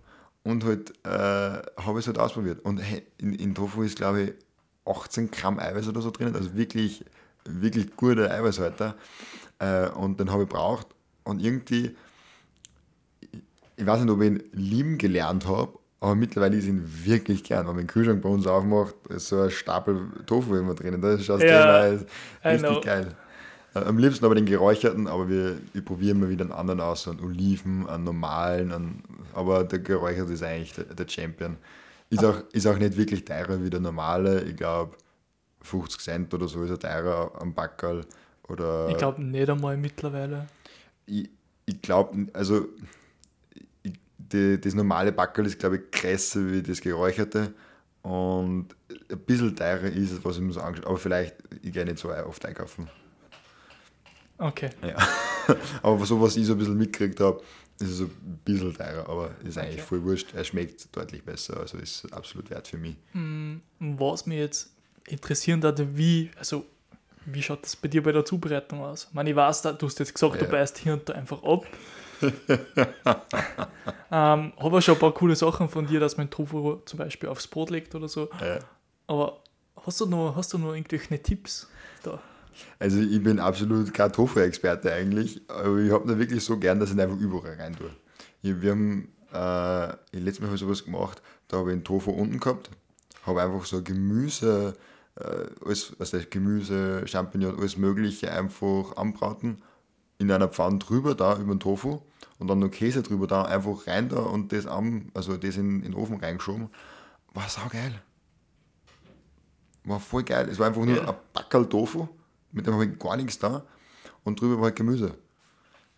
und 0.44 0.64
halt 0.64 0.92
äh, 1.04 1.08
habe 1.10 1.98
ich 1.98 2.04
es 2.04 2.06
halt 2.06 2.18
ausprobiert. 2.18 2.60
Und 2.64 2.80
in, 3.18 3.34
in 3.34 3.54
Tofu 3.54 3.82
ist 3.82 3.96
glaube 3.96 4.22
ich 4.22 4.32
18 4.86 5.30
Gramm 5.30 5.58
Eiweiß 5.58 5.88
oder 5.88 6.02
so 6.02 6.10
drin, 6.10 6.34
also 6.34 6.54
wirklich, 6.54 7.04
wirklich 7.44 7.96
guter 7.96 8.30
Eiweißhalter. 8.30 8.96
Äh, 9.58 9.88
und 9.90 10.20
den 10.20 10.30
habe 10.30 10.44
ich 10.44 10.48
braucht 10.48 10.88
und 11.24 11.40
irgendwie 11.42 11.96
ich 13.76 13.86
weiß 13.86 14.00
nicht, 14.00 14.10
ob 14.10 14.20
ich 14.20 14.28
ihn 14.30 14.42
lieben 14.52 14.98
gelernt 14.98 15.46
habe, 15.46 15.78
aber 16.00 16.14
mittlerweile 16.14 16.56
ist 16.56 16.66
ihn 16.66 16.82
wirklich 17.04 17.42
gern. 17.44 17.60
Wenn 17.66 17.74
man 17.74 17.84
den 17.84 17.86
Kühlschrank 17.88 18.22
bei 18.22 18.28
uns 18.28 18.46
aufmacht, 18.46 18.94
ist 19.08 19.28
so 19.28 19.42
ein 19.42 19.50
Stapel 19.50 20.08
Tofu 20.26 20.54
immer 20.56 20.74
drinnen. 20.74 21.00
Das 21.00 21.20
ist 21.20 21.28
das 21.28 21.40
Ja, 21.42 21.48
Thema, 21.48 21.86
ist 21.86 22.06
richtig 22.44 22.60
know. 22.60 22.80
geil. 22.80 23.16
Äh, 23.74 23.80
Am 23.80 23.98
liebsten 23.98 24.24
aber 24.24 24.34
den 24.34 24.46
geräucherten, 24.46 25.06
aber 25.06 25.28
wir, 25.28 25.58
wir 25.72 25.84
probieren 25.84 26.20
mal 26.20 26.30
wieder 26.30 26.44
einen 26.44 26.52
anderen 26.52 26.80
aus, 26.80 27.02
so 27.02 27.10
einen 27.10 27.20
Oliven, 27.20 27.86
einen 27.88 28.04
normalen, 28.04 28.72
einen, 28.72 29.02
aber 29.34 29.64
der 29.64 29.80
geräucherte 29.80 30.32
ist 30.32 30.42
eigentlich 30.42 30.72
der, 30.72 30.84
der 30.84 31.08
Champion. 31.08 31.56
Ist 32.10 32.24
auch, 32.24 32.42
ist 32.52 32.66
auch 32.66 32.78
nicht 32.78 32.96
wirklich 32.96 33.24
teurer 33.24 33.62
wie 33.62 33.70
der 33.70 33.80
normale, 33.80 34.42
ich 34.44 34.56
glaube 34.56 34.96
50 35.62 36.00
Cent 36.00 36.34
oder 36.34 36.46
so 36.46 36.62
ist 36.62 36.70
er 36.70 36.78
teurer 36.78 37.32
am 37.40 37.54
Backerl. 37.54 38.04
Oder 38.48 38.88
Ich 38.90 38.98
glaube 38.98 39.22
nicht 39.22 39.48
einmal 39.48 39.76
mittlerweile. 39.76 40.46
ich, 41.06 41.30
ich 41.66 41.80
glaube, 41.80 42.26
also 42.34 42.68
ich, 43.82 43.94
die, 44.18 44.60
das 44.60 44.74
normale 44.74 45.12
Backerl 45.12 45.46
ist, 45.46 45.58
glaube 45.58 45.76
ich, 45.76 45.90
größer 45.90 46.52
wie 46.52 46.62
das 46.62 46.80
geräucherte. 46.80 47.54
Und 48.02 48.68
ein 49.10 49.18
bisschen 49.20 49.56
teurer 49.56 49.84
ist 49.84 50.12
es, 50.12 50.24
was 50.24 50.36
ich 50.36 50.42
mir 50.42 50.52
so 50.52 50.60
angeschaut 50.60 50.86
Aber 50.86 50.98
vielleicht, 50.98 51.36
ich 51.62 51.72
gehe 51.72 51.86
nicht 51.86 51.98
so 51.98 52.12
oft 52.12 52.44
einkaufen. 52.44 52.88
Okay. 54.44 54.70
Ja. 54.82 54.96
aber 55.82 56.04
so, 56.04 56.20
was 56.20 56.36
ich 56.36 56.46
so 56.46 56.52
ein 56.52 56.58
bisschen 56.58 56.76
mitgekriegt 56.76 57.18
habe, 57.20 57.40
ist 57.80 57.88
es 57.90 58.00
ein 58.00 58.40
bisschen 58.44 58.74
teurer. 58.74 59.08
Aber 59.08 59.30
ist 59.42 59.56
eigentlich 59.58 59.76
Okay. 59.76 59.86
voll 59.88 60.02
wurscht. 60.04 60.34
Er 60.34 60.44
schmeckt 60.44 60.94
deutlich 60.94 61.22
besser. 61.24 61.58
Also 61.58 61.78
ist 61.78 62.12
absolut 62.12 62.50
wert 62.50 62.68
für 62.68 62.76
mich. 62.76 62.96
Was 63.80 64.26
mich 64.26 64.38
jetzt 64.38 64.70
interessieren 65.06 65.62
würde, 65.62 65.96
wie, 65.96 66.30
also 66.38 66.66
wie 67.26 67.42
schaut 67.42 67.62
das 67.62 67.74
bei 67.76 67.88
dir 67.88 68.02
bei 68.02 68.12
der 68.12 68.24
Zubereitung 68.24 68.80
aus? 68.82 69.06
Ich 69.08 69.14
meine, 69.14 69.30
ich 69.30 69.36
weiß, 69.36 69.62
du 69.62 69.86
hast 69.86 69.98
jetzt 69.98 70.14
gesagt, 70.14 70.40
du 70.40 70.44
Ja. 70.44 70.50
beißt 70.50 70.78
hier 70.78 70.92
und 70.92 71.08
da 71.08 71.14
einfach 71.14 71.42
ab. 71.42 71.64
ähm, 74.10 74.52
habe 74.58 74.82
schon 74.82 74.94
ein 74.94 75.00
paar 75.00 75.12
coole 75.12 75.36
Sachen 75.36 75.68
von 75.68 75.86
dir, 75.86 76.00
dass 76.00 76.16
man 76.16 76.28
Tofu 76.30 76.76
zum 76.84 76.98
Beispiel 76.98 77.28
aufs 77.28 77.46
Brot 77.48 77.70
legt 77.70 77.94
oder 77.94 78.08
so. 78.08 78.28
Ja. 78.40 78.58
Aber 79.06 79.40
hast 79.84 80.00
du 80.00 80.06
noch, 80.06 80.36
hast 80.36 80.52
du 80.52 80.58
noch 80.58 80.74
irgendwelche 80.74 81.22
Tipps 81.22 81.68
da? 82.02 82.20
Also 82.78 82.98
ich 83.00 83.22
bin 83.22 83.38
absolut 83.38 83.92
kein 83.94 84.12
Tofu-Experte 84.12 84.92
eigentlich, 84.92 85.42
aber 85.48 85.78
ich 85.78 85.90
habe 85.92 86.10
ihn 86.12 86.18
wirklich 86.18 86.44
so 86.44 86.58
gern, 86.58 86.80
dass 86.80 86.90
ich 86.90 86.96
ihn 86.96 87.00
einfach 87.00 87.18
überall 87.18 87.54
rein 87.54 87.74
tue. 87.76 87.90
Ich, 88.42 88.60
wir 88.60 88.70
haben, 88.72 89.08
äh, 89.32 90.18
letztes 90.18 90.40
Mal 90.46 90.56
sowas 90.56 90.84
gemacht, 90.84 91.22
da 91.48 91.58
habe 91.58 91.70
ich 91.70 91.74
einen 91.74 91.84
Tofu 91.84 92.10
unten 92.10 92.38
gehabt, 92.40 92.70
habe 93.26 93.42
einfach 93.42 93.64
so 93.64 93.82
Gemüse, 93.82 94.74
äh, 95.16 95.46
alles, 95.64 95.94
was 95.98 96.12
heißt 96.12 96.30
Gemüse, 96.30 97.06
Champignon, 97.06 97.58
alles 97.58 97.76
mögliche 97.76 98.30
einfach 98.32 98.96
anbraten, 98.96 99.58
in 100.18 100.30
einer 100.30 100.48
Pfanne 100.48 100.78
drüber 100.78 101.14
da 101.14 101.36
über 101.38 101.54
den 101.54 101.60
Tofu 101.60 102.00
und 102.38 102.48
dann 102.48 102.58
noch 102.60 102.70
Käse 102.70 103.02
drüber 103.02 103.26
da, 103.26 103.42
einfach 103.42 103.86
rein 103.86 104.08
da 104.08 104.18
und 104.20 104.52
das 104.52 104.66
am, 104.66 105.10
also 105.14 105.36
das 105.36 105.56
in, 105.56 105.76
in 105.82 105.92
den 105.92 105.94
Ofen 105.94 106.18
reingeschoben. 106.20 106.68
War 107.32 107.48
saugeil. 107.48 108.00
War 109.84 110.00
voll 110.00 110.22
geil. 110.22 110.48
Es 110.50 110.58
war 110.58 110.68
einfach 110.68 110.84
nur 110.84 110.96
Ja. 110.96 111.08
ein 111.08 111.14
Backerl 111.32 111.68
Tofu, 111.68 112.08
mit 112.54 112.66
dem 112.66 112.74
habe 112.74 112.86
ich 112.86 112.98
gar 112.98 113.16
nichts 113.16 113.38
da 113.38 113.64
und 114.24 114.40
drüber 114.40 114.56
war 114.56 114.64
halt 114.64 114.76
Gemüse. 114.76 115.14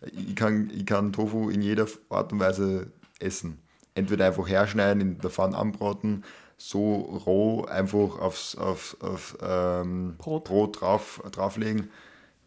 Ich 0.01 0.35
kann, 0.35 0.69
ich 0.75 0.85
kann 0.85 1.11
Tofu 1.13 1.49
in 1.49 1.61
jeder 1.61 1.87
Art 2.09 2.31
und 2.31 2.39
Weise 2.39 2.91
essen. 3.19 3.59
Entweder 3.95 4.27
einfach 4.27 4.47
herschneiden, 4.47 5.01
in 5.01 5.17
der 5.19 5.29
Pfanne 5.31 5.57
anbraten, 5.57 6.23
so 6.57 6.95
roh 7.25 7.65
einfach 7.65 8.19
aufs, 8.19 8.55
auf, 8.55 8.95
auf 8.99 9.37
ähm, 9.41 10.15
Brot. 10.17 10.43
Brot 10.45 10.81
drauf, 10.81 11.21
drauflegen. 11.31 11.89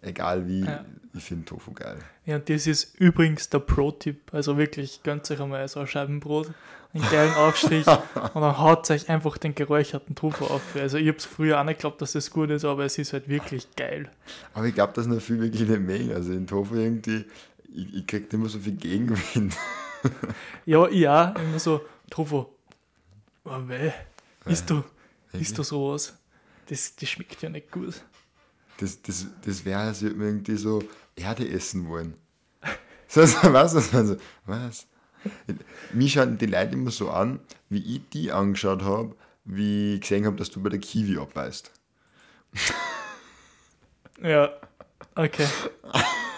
Egal 0.03 0.47
wie, 0.49 0.61
Ja. 0.65 0.85
ich 1.13 1.25
finde 1.25 1.45
Tofu 1.45 1.73
geil. 1.73 1.99
Ja, 2.25 2.37
und 2.37 2.49
das 2.49 2.67
ist 2.67 2.95
übrigens 2.99 3.51
der 3.51 3.59
Pro-Tipp. 3.59 4.33
Also 4.33 4.57
wirklich, 4.57 5.03
gönnt 5.03 5.31
euch 5.31 5.41
einmal 5.41 5.67
so 5.69 5.81
ein 5.81 5.87
Scheibenbrot, 5.87 6.53
einen 6.93 7.09
geilen 7.11 7.35
Aufstrich 7.35 7.87
und 8.35 8.41
dann 8.43 8.59
haut 8.59 8.91
euch 8.91 9.09
einfach 9.09 9.39
den 9.39 9.55
geräucherten 9.55 10.15
Tofu 10.15 10.45
auf. 10.47 10.63
Also 10.75 10.99
ich 10.99 11.09
habe 11.09 11.19
es 11.19 11.25
früher 11.25 11.61
auch 11.61 11.65
nicht 11.65 11.79
geglaubt, 11.79 12.03
dass 12.03 12.13
das 12.13 12.31
gut 12.31 12.51
ist, 12.51 12.65
aber 12.65 12.85
es 12.85 12.99
ist 12.99 13.13
halt 13.13 13.29
wirklich 13.29 13.69
geil. 13.77 14.11
Aber 14.55 14.67
ich 14.67 14.75
glaube, 14.75 14.93
das 14.95 15.07
ist 15.07 15.13
noch 15.13 15.21
viel 15.21 15.41
wirklich 15.41 15.69
nicht 15.69 15.81
mehr. 15.81 16.17
Also 16.17 16.33
in 16.33 16.47
Tofu 16.47 16.75
irgendwie, 16.75 17.25
ich, 17.73 17.95
ich 17.95 18.07
kriege 18.07 18.27
immer 18.31 18.49
so 18.49 18.59
viel 18.59 18.75
Gegenwind. 18.75 19.57
Ja, 20.65 20.89
ja, 20.89 21.31
immer 21.31 21.59
so, 21.59 21.83
Tofu, 22.09 22.47
oh 23.45 23.69
weh, 23.69 23.93
isst 24.47 24.71
du, 24.71 24.83
isst 25.33 25.59
du 25.59 25.63
sowas? 25.63 26.17
Das, 26.69 26.97
das 26.97 27.09
schmeckt 27.09 27.43
ja 27.43 27.51
nicht 27.51 27.71
gut. 27.71 28.03
Das, 28.79 29.03
das, 29.03 29.27
das 29.45 29.65
wäre, 29.65 29.81
als 29.81 30.01
würde 30.01 30.17
man 30.17 30.29
irgendwie 30.29 30.57
so 30.57 30.83
Erde 31.17 31.49
essen 31.49 31.89
wollen. 31.89 32.15
So, 33.13 33.27
so, 33.27 33.53
was? 33.53 33.75
Was? 33.75 34.17
Was? 34.47 34.87
Mich 35.93 36.13
schauen 36.13 36.39
die 36.39 36.47
Leute 36.47 36.73
immer 36.73 36.91
so 36.91 37.11
an, 37.11 37.41
wie 37.69 37.97
ich 37.97 38.03
die 38.13 38.33
angeschaut 38.33 38.83
habe, 38.83 39.15
wie 39.45 39.95
ich 39.95 40.01
gesehen 40.01 40.27
habe, 40.27 40.37
dass 40.37 40.51
du 40.51 40.63
bei 40.63 40.71
der 40.71 40.79
Kiwi 40.79 41.19
abbeißt. 41.19 41.71
Ja, 44.23 44.51
okay. 45.15 45.47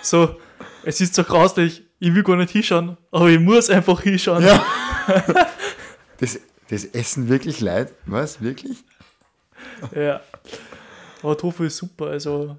So, 0.03 0.37
es 0.85 1.01
ist 1.01 1.14
so 1.14 1.25
grauslich, 1.25 1.83
ich 1.99 2.14
will 2.14 2.23
gar 2.23 2.37
nicht 2.37 2.51
hinschauen, 2.51 2.97
aber 3.11 3.29
ich 3.29 3.40
muss 3.40 3.71
einfach 3.71 4.01
hinschauen. 4.01 4.45
Ja. 4.45 4.64
Das, 6.18 6.38
das 6.68 6.85
essen 6.85 7.29
wirklich 7.29 7.61
Leute? 7.61 7.92
Was? 8.07 8.40
Wirklich? 8.40 8.85
Ja. 9.92 10.21
Aber 11.21 11.37
Tofu 11.37 11.64
ist 11.64 11.77
super. 11.77 12.07
Also, 12.07 12.57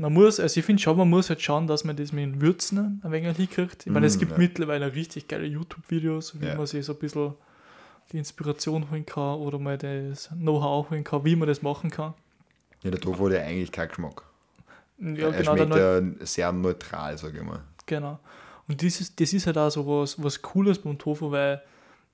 man 0.00 0.12
muss, 0.12 0.40
also 0.40 0.58
ich 0.58 0.64
finde 0.66 0.82
schon, 0.82 0.96
man 0.96 1.08
muss 1.08 1.28
halt 1.28 1.40
schauen, 1.42 1.66
dass 1.66 1.84
man 1.84 1.96
das 1.96 2.12
mit 2.12 2.22
den 2.24 2.40
Würzen 2.40 3.00
ein 3.04 3.12
wenig 3.12 3.36
hinkriegt. 3.36 3.86
Ich 3.86 3.92
meine, 3.92 4.06
es 4.06 4.16
Mm, 4.16 4.20
gibt 4.20 4.32
ja. 4.32 4.38
mittlerweile 4.38 4.94
richtig 4.94 5.28
geile 5.28 5.46
YouTube-Videos, 5.46 6.40
wie 6.40 6.46
Ja. 6.46 6.54
man 6.56 6.66
sich 6.66 6.84
so 6.84 6.92
ein 6.94 6.98
bisschen 6.98 7.34
die 8.12 8.18
Inspiration 8.18 8.90
holen 8.90 9.06
kann 9.06 9.38
oder 9.38 9.58
mal 9.58 9.78
das 9.78 10.28
Know-how 10.30 10.90
holen 10.90 11.04
kann, 11.04 11.24
wie 11.24 11.36
man 11.36 11.46
das 11.48 11.62
machen 11.62 11.90
kann. 11.90 12.14
Ja, 12.82 12.90
der 12.90 13.00
Tofu 13.00 13.26
hat 13.26 13.34
ja 13.34 13.40
eigentlich 13.42 13.70
keinen 13.72 13.88
Geschmack. 13.88 14.22
Ja, 14.98 15.28
er 15.28 15.32
genau, 15.32 15.56
schmeckt 15.56 15.76
ja 15.76 16.26
sehr 16.26 16.52
neutral, 16.52 17.16
sage 17.18 17.38
ich 17.38 17.44
mal. 17.44 17.60
genau. 17.86 18.18
Und 18.68 18.82
das 18.82 19.00
ist, 19.00 19.20
das 19.20 19.32
ist 19.32 19.46
halt 19.46 19.58
auch 19.58 19.70
so 19.70 19.86
was, 19.86 20.22
was 20.22 20.40
Cooles 20.42 20.78
beim 20.80 20.96
Tofu, 20.98 21.30
weil, 21.30 21.60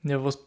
ja, 0.02 0.22
was, 0.24 0.38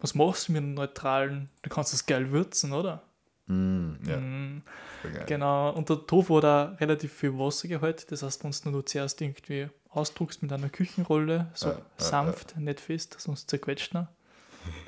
was 0.00 0.14
machst 0.14 0.48
du 0.48 0.52
mit 0.52 0.62
einem 0.62 0.74
neutralen? 0.74 1.50
Du 1.62 1.68
kannst 1.70 1.92
das 1.92 2.06
geil 2.06 2.30
würzen, 2.30 2.72
oder? 2.72 3.02
Mm, 3.46 3.90
ja, 4.08 4.16
Mm. 4.18 4.62
Geil. 5.10 5.24
Genau, 5.26 5.70
und 5.70 5.88
der 5.88 6.06
Tofu 6.06 6.36
hat 6.38 6.44
auch 6.44 6.80
relativ 6.80 7.12
viel 7.12 7.36
Wassergehalt. 7.38 8.10
Das 8.10 8.22
heißt, 8.22 8.44
wenn 8.44 8.52
du 8.64 8.70
nur 8.70 8.86
zuerst 8.86 9.20
irgendwie 9.20 9.68
ausdruckst 9.90 10.42
mit 10.42 10.52
einer 10.52 10.68
Küchenrolle, 10.68 11.46
so 11.54 11.68
ja, 11.68 11.78
sanft, 11.98 12.56
nicht 12.56 12.80
fest, 12.80 13.16
sonst 13.18 13.48
zerquetscht 13.50 13.94
er. 13.94 14.08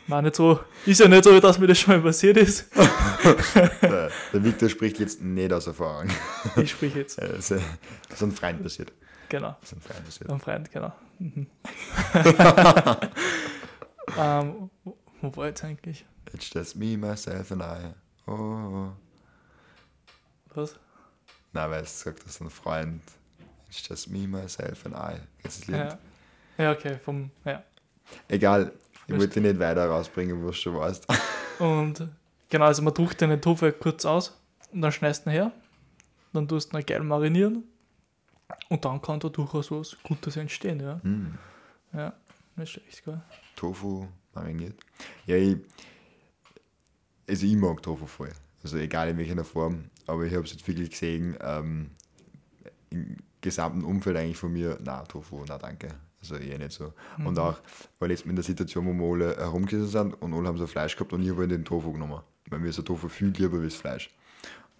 War 0.06 0.22
nicht 0.22 0.36
so, 0.36 0.58
ist 0.86 1.00
ja 1.00 1.08
nicht 1.08 1.24
so, 1.24 1.38
dass 1.38 1.58
mir 1.58 1.66
das 1.66 1.78
schon 1.78 1.96
mal 1.96 2.02
passiert 2.02 2.38
ist. 2.38 2.66
Der, 3.82 4.10
der 4.32 4.44
Victor 4.44 4.68
spricht 4.68 4.98
jetzt 5.00 5.20
nicht 5.20 5.52
aus 5.52 5.66
Erfahrung. 5.66 6.08
Ich 6.56 6.70
sprich 6.70 6.94
jetzt. 6.94 7.18
Äh, 7.18 7.28
Das 7.28 7.50
ist 7.50 7.62
das 8.08 8.16
ist 8.18 8.22
ein 8.22 8.32
Freund 8.32 8.62
passiert. 8.62 8.92
Genau, 9.28 9.56
Das 9.60 9.72
ist 9.72 9.78
ein 9.78 9.80
Freund 9.82 10.04
passiert. 10.04 10.30
ein 10.30 10.40
Freund, 10.40 10.70
genau. 10.72 10.92
Mhm. 11.18 11.46
ähm, 14.18 14.70
wo- 14.84 14.96
wo 15.20 15.36
war 15.36 15.46
jetzt 15.46 15.64
eigentlich? 15.64 16.04
It's 16.32 16.50
just 16.52 16.76
me, 16.76 16.96
myself 16.96 17.50
and 17.52 17.62
I. 17.62 17.92
Oh, 18.26 18.32
oh. 18.32 18.88
Was? 20.56 20.74
Na, 21.52 21.70
weil 21.70 21.82
es 21.82 22.00
sagt, 22.00 22.20
das 22.20 22.32
ist 22.32 22.40
ein 22.40 22.50
Freund. 22.50 23.02
It's 23.68 23.86
just 23.88 24.10
me, 24.10 24.26
myself 24.26 24.86
and 24.86 24.94
I. 24.94 25.20
Das 25.42 25.66
Lied? 25.66 25.76
Ja. 25.76 25.98
ja, 26.58 26.72
okay, 26.72 26.98
vom, 26.98 27.30
ja. 27.44 27.62
Egal, 28.28 28.72
ich 29.06 29.10
Wurscht. 29.10 29.20
wollte 29.20 29.40
nicht 29.40 29.58
weiter 29.58 29.86
rausbringen, 29.86 30.42
wo 30.42 30.48
du 30.48 30.52
schon 30.52 30.74
warst. 30.76 31.06
Und 31.58 32.08
genau, 32.48 32.64
also 32.66 32.82
man 32.82 32.94
druckt 32.94 33.20
den 33.20 33.40
Tofu 33.40 33.70
kurz 33.72 34.04
aus 34.04 34.38
und 34.72 34.82
dann 34.82 34.92
schneidest 34.92 35.24
du 35.24 35.30
ihn 35.30 35.32
her. 35.32 35.52
Dann 36.32 36.46
tust 36.46 36.72
du 36.72 36.78
ihn 36.78 36.84
geil 36.84 37.00
marinieren. 37.00 37.64
Und 38.68 38.84
dann 38.84 39.00
kann 39.00 39.20
da 39.20 39.28
durchaus 39.28 39.70
was 39.70 39.96
Gutes 40.02 40.36
entstehen, 40.36 40.80
ja. 40.80 41.00
Hm. 41.02 41.38
Ja, 41.92 42.12
nicht 42.56 42.72
schlecht, 42.72 43.04
gell? 43.04 43.20
Tofu 43.54 44.06
mariniert. 44.34 44.78
Ja, 45.24 45.36
ich, 45.36 45.56
also 47.28 47.46
ich 47.46 47.56
mag 47.56 47.82
Tofu 47.82 48.06
voll. 48.06 48.32
Also 48.66 48.78
egal 48.78 49.08
in 49.08 49.16
welcher 49.16 49.44
Form, 49.44 49.84
aber 50.08 50.24
ich 50.24 50.34
habe 50.34 50.42
es 50.42 50.50
jetzt 50.50 50.66
wirklich 50.66 50.90
gesehen, 50.90 51.36
ähm, 51.40 51.90
im 52.90 53.16
gesamten 53.40 53.84
Umfeld 53.84 54.16
eigentlich 54.16 54.36
von 54.36 54.52
mir, 54.52 54.76
na 54.82 55.04
Tofu, 55.04 55.44
na 55.46 55.56
danke. 55.56 55.86
Also 56.18 56.34
eher 56.34 56.58
nicht 56.58 56.72
so. 56.72 56.92
Und 57.24 57.38
auch, 57.38 57.58
weil 58.00 58.10
jetzt 58.10 58.26
in 58.26 58.34
der 58.34 58.42
Situation, 58.42 58.84
wo 58.84 58.92
wir 58.92 59.26
alle 59.28 59.36
herumgesessen 59.36 59.86
sind 59.86 60.14
und 60.14 60.34
alle 60.34 60.48
haben 60.48 60.58
so 60.58 60.66
Fleisch 60.66 60.96
gehabt 60.96 61.12
und 61.12 61.22
ich 61.22 61.30
habe 61.30 61.42
halt 61.42 61.52
den 61.52 61.64
Tofu 61.64 61.92
genommen. 61.92 62.20
Weil 62.50 62.58
mir 62.58 62.72
der 62.72 62.84
Tofu 62.84 63.06
viel 63.08 63.28
lieber 63.28 63.60
wie 63.60 63.66
das 63.66 63.76
Fleisch. 63.76 64.10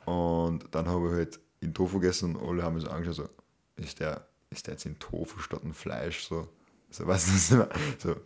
Und 0.05 0.65
dann 0.73 0.89
habe 0.89 1.07
ich 1.07 1.13
halt 1.13 1.41
den 1.63 1.73
Tofu 1.73 2.01
gegessen 2.01 2.35
und 2.35 2.49
alle 2.49 2.65
haben 2.65 2.75
mich 2.75 2.83
so 2.83 2.91
angeschaut, 2.91 3.15
so, 3.15 3.29
ist 3.77 4.01
der, 4.01 4.27
ist 4.51 4.67
der 4.67 4.75
jetzt 4.75 4.87
in 4.87 4.99
Tofu 4.99 5.39
statt 5.39 5.63
ein 5.63 5.75
Fleisch? 5.75 6.25
So, 6.25 6.49
so 6.91 7.07
was 7.07 7.25
so, 7.49 7.65
so, 7.99 8.17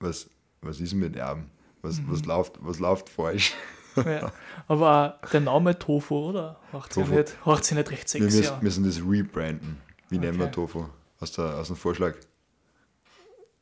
was, 0.00 0.30
was 0.62 0.80
ist 0.80 0.94
mit 0.94 1.14
Erben? 1.14 1.50
Was, 1.82 2.00
was, 2.08 2.24
läuft, 2.24 2.54
was 2.60 2.78
läuft 2.78 3.10
falsch? 3.10 3.52
Ja. 3.96 4.32
Aber 4.68 5.18
der 5.32 5.40
Name 5.40 5.78
Tofu, 5.78 6.30
oder? 6.30 6.58
Macht 6.72 6.92
sich 6.92 7.06
nicht, 7.06 7.36
macht 7.46 7.64
sich 7.64 7.76
nicht 7.76 7.90
recht 7.90 8.14
Wir 8.14 8.20
sexy 8.22 8.38
müssen, 8.38 8.62
müssen 8.62 8.84
das 8.84 9.00
rebranden. 9.00 9.80
Wie 10.08 10.18
nennen 10.18 10.38
wir 10.38 10.46
Okay. 10.46 10.54
Tofu? 10.54 10.86
Aus, 11.20 11.32
der, 11.32 11.56
aus 11.56 11.66
dem 11.68 11.76
Vorschlag. 11.76 12.14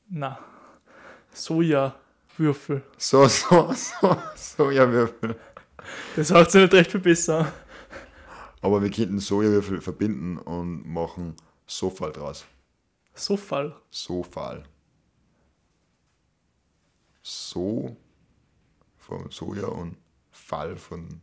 Na. 0.08 0.38
Sojawürfel. 1.32 2.82
So, 2.98 3.26
so, 3.28 3.72
so, 3.72 4.16
Sojawürfel. 4.36 5.36
Das 6.16 6.28
sagt 6.28 6.50
sich 6.50 6.62
nicht 6.62 6.74
recht 6.74 6.90
viel 6.90 7.00
besser. 7.00 7.52
Aber 8.60 8.82
wir 8.82 8.90
könnten 8.90 9.18
Sojawürfel 9.18 9.80
verbinden 9.80 10.38
und 10.38 10.86
machen 10.86 11.34
Sofal 11.66 12.12
draus. 12.12 12.44
Sofal. 13.14 13.74
Sofal. 13.90 14.64
So 17.22 17.96
von 18.98 19.30
Soja 19.30 19.66
und 19.66 19.96
Fall 20.30 20.76
von 20.76 21.20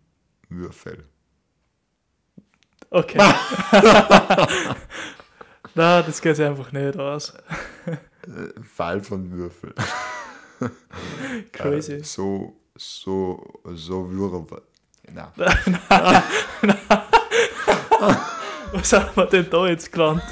Würfel. 0.50 1.06
Okay. 2.89 3.17
Na, 5.76 6.02
das 6.02 6.22
geht 6.22 6.36
sich 6.36 6.46
einfach 6.46 6.72
nicht 6.72 6.98
aus. 6.98 7.34
Äh, 7.86 7.98
Fall 8.63 9.04
von 9.04 9.30
Würfel. 9.32 9.74
Crazy. 11.52 11.93
Äh, 11.96 12.04
so, 12.04 12.58
so, 12.76 13.62
so 13.74 14.10
Würfel. 14.10 14.62
Na, 15.12 15.32
Was 18.74 18.93
haben 18.93 19.15
wir 19.15 19.26
denn 19.28 19.50
da 19.50 19.67
jetzt 19.67 19.91
gelernt? 19.91 20.24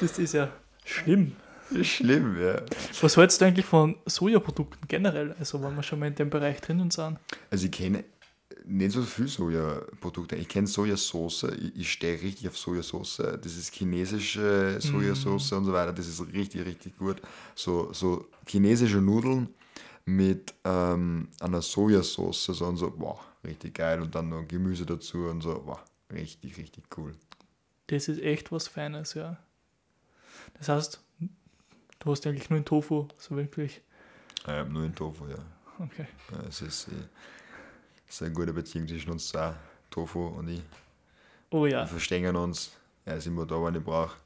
Das 0.00 0.18
ist 0.18 0.34
ja 0.34 0.48
schlimm. 0.84 1.36
Schlimm, 1.82 2.40
ja. 2.40 2.62
Was 3.00 3.16
hältst 3.16 3.40
du 3.40 3.44
eigentlich 3.46 3.66
von 3.66 3.96
Sojaprodukten 4.06 4.88
generell? 4.88 5.34
Also, 5.38 5.62
wenn 5.62 5.74
wir 5.74 5.82
schon 5.82 5.98
mal 5.98 6.06
in 6.06 6.14
dem 6.14 6.30
Bereich 6.30 6.60
drinnen 6.60 6.90
sind. 6.90 7.18
Also 7.50 7.66
ich 7.66 7.72
kenne 7.72 8.04
nicht 8.64 8.92
so 8.92 9.02
viel 9.02 9.28
Sojaprodukte. 9.28 10.36
Ich 10.36 10.48
kenne 10.48 10.66
Sojasauce. 10.66 11.44
Ich, 11.44 11.76
ich 11.76 11.92
stehe 11.92 12.20
richtig 12.20 12.48
auf 12.48 12.56
Sojasauce. 12.56 13.22
Das 13.42 13.56
ist 13.56 13.74
chinesische 13.74 14.80
Sojasauce 14.80 15.52
und 15.52 15.64
so 15.64 15.72
weiter. 15.72 15.92
Das 15.92 16.06
ist 16.06 16.20
richtig, 16.32 16.64
richtig 16.64 16.96
gut. 16.96 17.20
So, 17.54 17.92
so 17.92 18.26
chinesische 18.46 18.98
Nudeln 18.98 19.48
mit 20.04 20.54
ähm, 20.64 21.28
einer 21.40 21.62
Sojasauce. 21.62 22.44
So 22.44 22.66
und 22.66 22.76
so, 22.76 22.90
boah, 22.90 23.20
richtig 23.44 23.74
geil. 23.74 24.00
Und 24.00 24.14
dann 24.14 24.28
noch 24.28 24.46
Gemüse 24.46 24.86
dazu 24.86 25.26
und 25.26 25.42
so, 25.42 25.54
boah, 25.64 25.82
richtig, 26.12 26.56
richtig 26.56 26.84
cool. 26.96 27.14
Das 27.88 28.08
ist 28.08 28.22
echt 28.22 28.52
was 28.52 28.68
Feines, 28.68 29.14
ja. 29.14 29.38
Das 30.58 30.68
heißt, 30.68 31.00
du 32.02 32.10
hast 32.10 32.26
eigentlich 32.26 32.50
nur 32.50 32.58
in 32.58 32.64
Tofu, 32.64 33.08
so 33.16 33.36
wirklich. 33.36 33.80
Ähm, 34.46 34.72
nur 34.72 34.84
in 34.84 34.94
Tofu, 34.94 35.26
ja. 35.28 35.36
Okay. 35.78 36.06
Ja, 36.30 36.40
Es 36.48 36.60
ist, 36.62 36.88
äh, 36.88 36.92
es 38.08 38.14
ist 38.16 38.22
eine 38.22 38.32
gute 38.34 38.52
Beziehung 38.52 38.86
zwischen 38.88 39.10
uns 39.10 39.28
zwei, 39.28 39.54
Tofu 39.90 40.26
und 40.26 40.48
ich. 40.48 40.62
Oh 41.50 41.64
Wir 41.64 41.70
ja, 41.72 41.86
verstehen 41.86 42.34
uns. 42.36 42.72
Er 43.04 43.16
ist 43.16 43.26
immer 43.26 43.46
da, 43.46 43.56
wenn 43.62 43.74
ich 43.74 43.82
brauche. 43.84 44.16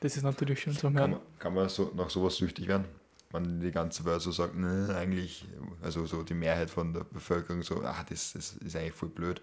das 0.00 0.16
ist 0.16 0.22
natürlich 0.22 0.60
schön 0.60 0.72
zu 0.74 0.90
Kann 0.92 0.94
hören. 0.94 1.10
man, 1.12 1.20
kann 1.38 1.54
man 1.54 1.68
so, 1.68 1.92
nach 1.94 2.10
sowas 2.10 2.36
süchtig 2.36 2.66
werden? 2.68 2.86
Wenn 3.32 3.60
die 3.60 3.70
ganze 3.70 4.04
Welt 4.04 4.20
so 4.22 4.32
sagt, 4.32 4.56
ne, 4.56 4.92
eigentlich, 4.96 5.46
also 5.82 6.04
so 6.06 6.22
die 6.24 6.34
Mehrheit 6.34 6.68
von 6.70 6.92
der 6.92 7.04
Bevölkerung 7.04 7.62
so, 7.62 7.82
ach, 7.84 8.02
das, 8.04 8.32
das 8.32 8.54
ist 8.54 8.74
eigentlich 8.76 8.94
voll 8.94 9.08
blöd. 9.10 9.40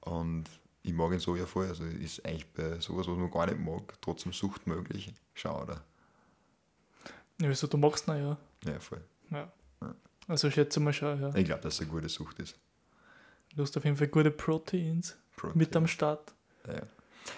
Und 0.00 0.44
ich 0.82 0.92
mag 0.92 1.12
ihn 1.12 1.18
so 1.18 1.34
ja 1.36 1.46
voll, 1.46 1.66
also 1.68 1.84
ist 1.84 2.24
eigentlich 2.26 2.52
bei 2.52 2.78
sowas, 2.80 3.06
was 3.08 3.16
man 3.16 3.30
gar 3.30 3.46
nicht 3.46 3.58
mag, 3.58 3.94
trotzdem 4.02 4.32
Sucht 4.32 4.66
möglich. 4.66 5.14
Schade. 5.34 5.80
Ja, 7.42 7.48
wieso, 7.48 7.66
du 7.66 7.76
magst 7.76 8.06
ihn 8.08 8.16
ja. 8.16 8.36
Ja, 8.64 8.78
voll. 8.80 9.00
ja. 9.30 9.52
Also 10.28 10.50
schätze 10.50 10.78
mal 10.80 10.92
schon, 10.92 11.20
ja. 11.20 11.34
Ich 11.34 11.44
glaube, 11.44 11.62
dass 11.62 11.74
es 11.74 11.80
eine 11.80 11.90
gute 11.90 12.08
Sucht 12.08 12.38
ist. 12.38 12.56
Du 13.56 13.62
hast 13.62 13.76
auf 13.76 13.84
jeden 13.84 13.96
Fall 13.96 14.06
gute 14.08 14.30
Proteins 14.30 15.16
Protein. 15.36 15.58
mit 15.58 15.76
am 15.76 15.86
Start. 15.88 16.32
Ja. 16.66 16.74
Ja, 16.74 16.82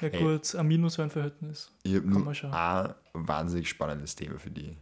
Hey. 0.01 0.23
gut, 0.23 0.55
Aminosäurenverhältnis. 0.55 1.71
Ich 1.83 1.95
habe 1.97 2.07
nur 2.07 2.27
ein 2.29 2.95
wahnsinnig 3.15 3.69
spannendes 3.69 4.15
Thema 4.15 4.39
für 4.39 4.51
dich. 4.51 4.77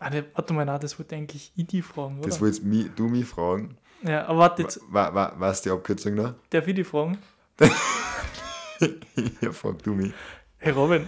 Ah, 0.00 0.10
ne, 0.10 0.24
warte 0.34 0.52
mal, 0.54 0.64
nein, 0.64 0.80
das 0.80 0.98
wollte 0.98 1.14
eigentlich 1.16 1.52
ich 1.56 1.66
die 1.66 1.80
fragen, 1.82 2.18
oder? 2.18 2.28
Das 2.28 2.40
wolltest 2.40 2.64
mi- 2.64 2.90
du 2.96 3.08
mich 3.08 3.24
fragen. 3.26 3.76
ja, 4.02 4.26
aber 4.26 4.38
warte 4.40 4.62
jetzt, 4.62 4.80
Wa- 4.88 5.14
wa- 5.14 5.32
Was 5.36 5.58
ist 5.58 5.64
die 5.66 5.70
Abkürzung 5.70 6.14
noch? 6.14 6.34
darf 6.50 6.66
ich 6.66 6.74
die 6.74 6.84
fragen? 6.84 7.18
ja, 9.40 9.52
frag 9.52 9.82
du 9.82 9.94
mich. 9.94 10.12
Hey 10.58 10.72
Robin, 10.72 11.06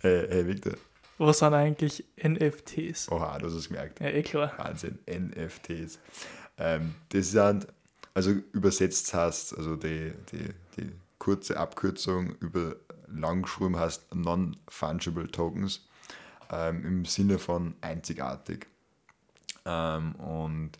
Hey, 0.00 0.26
hey 0.28 0.46
Victor. 0.46 0.74
Was 1.18 1.38
sind 1.38 1.54
eigentlich 1.54 2.04
NFTs? 2.22 3.10
Oha, 3.10 3.38
du 3.38 3.46
hast 3.46 3.54
es 3.54 3.68
gemerkt. 3.68 4.00
Ja, 4.00 4.08
eh 4.08 4.22
klar. 4.22 4.52
Wahnsinn, 4.56 4.98
NFTs. 5.06 5.98
Ähm, 6.58 6.94
das 7.10 7.30
sind, 7.30 7.66
also 8.14 8.30
übersetzt 8.52 9.12
heißt, 9.12 9.56
also 9.56 9.76
die, 9.76 10.12
die, 10.32 10.50
die 10.76 10.92
kurze 11.18 11.58
Abkürzung 11.58 12.34
über 12.40 12.76
lang 13.08 13.42
geschrieben 13.42 13.78
heißt 13.78 14.14
Non-Fungible 14.14 15.30
Tokens 15.30 15.86
ähm, 16.50 16.84
im 16.84 17.04
Sinne 17.04 17.38
von 17.38 17.74
einzigartig. 17.80 18.66
Ähm, 19.64 20.14
und 20.16 20.72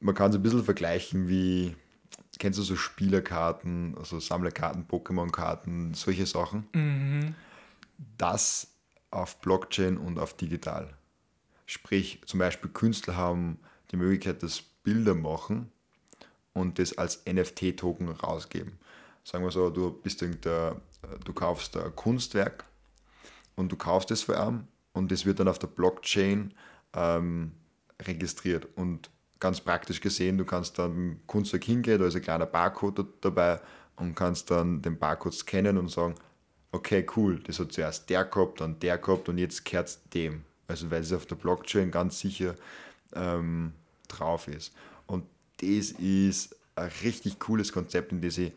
man 0.00 0.14
kann 0.14 0.30
es 0.30 0.36
ein 0.36 0.42
bisschen 0.42 0.64
vergleichen 0.64 1.28
wie, 1.28 1.74
kennst 2.38 2.58
du 2.58 2.62
so 2.62 2.76
Spielerkarten, 2.76 3.96
also 3.98 4.20
Sammlerkarten, 4.20 4.86
Pokémon-Karten, 4.86 5.94
solche 5.94 6.26
Sachen? 6.26 6.68
Mhm. 6.72 7.34
das 8.18 8.73
auf 9.14 9.40
Blockchain 9.40 9.96
und 9.96 10.18
auf 10.18 10.36
digital. 10.36 10.94
Sprich, 11.66 12.20
zum 12.26 12.40
Beispiel 12.40 12.70
Künstler 12.70 13.16
haben 13.16 13.58
die 13.90 13.96
Möglichkeit, 13.96 14.42
dass 14.42 14.60
Bilder 14.60 15.14
machen 15.14 15.70
und 16.52 16.78
das 16.78 16.96
als 16.98 17.24
NFT-Token 17.26 18.08
rausgeben. 18.08 18.78
Sagen 19.24 19.44
wir 19.44 19.50
so, 19.50 19.70
du 19.70 19.90
bist 19.90 20.20
irgendein, 20.20 20.76
du 21.24 21.32
kaufst 21.32 21.76
ein 21.76 21.94
Kunstwerk 21.96 22.64
und 23.56 23.72
du 23.72 23.76
kaufst 23.76 24.10
es 24.10 24.22
für 24.22 24.38
einen 24.38 24.68
und 24.92 25.10
das 25.10 25.24
wird 25.24 25.40
dann 25.40 25.48
auf 25.48 25.58
der 25.58 25.68
Blockchain 25.68 26.52
ähm, 26.92 27.52
registriert. 28.02 28.66
Und 28.76 29.10
ganz 29.40 29.60
praktisch 29.60 30.00
gesehen, 30.00 30.38
du 30.38 30.44
kannst 30.44 30.78
dann 30.78 31.20
Kunstwerk 31.26 31.64
hingehen, 31.64 31.98
da 31.98 32.06
ist 32.06 32.16
ein 32.16 32.22
kleiner 32.22 32.46
Barcode 32.46 32.98
da- 32.98 33.06
dabei 33.22 33.60
und 33.96 34.14
kannst 34.14 34.50
dann 34.50 34.82
den 34.82 34.98
Barcode 34.98 35.34
scannen 35.34 35.78
und 35.78 35.90
sagen, 35.90 36.14
okay, 36.74 37.06
cool, 37.16 37.38
das 37.46 37.60
hat 37.60 37.72
zuerst 37.72 38.10
der 38.10 38.24
gehabt, 38.24 38.60
dann 38.60 38.78
der 38.80 38.98
gehabt 38.98 39.28
und 39.28 39.38
jetzt 39.38 39.64
kehrt 39.64 39.88
es 39.88 40.00
dem. 40.12 40.44
Also 40.66 40.90
weil 40.90 41.02
es 41.02 41.12
auf 41.12 41.26
der 41.26 41.36
Blockchain 41.36 41.90
ganz 41.90 42.18
sicher 42.18 42.56
ähm, 43.14 43.72
drauf 44.08 44.48
ist. 44.48 44.72
Und 45.06 45.24
das 45.58 45.92
ist 45.92 46.56
ein 46.74 46.90
richtig 47.02 47.38
cooles 47.38 47.72
Konzept, 47.72 48.12
in 48.12 48.20
das 48.20 48.38
ich 48.38 48.52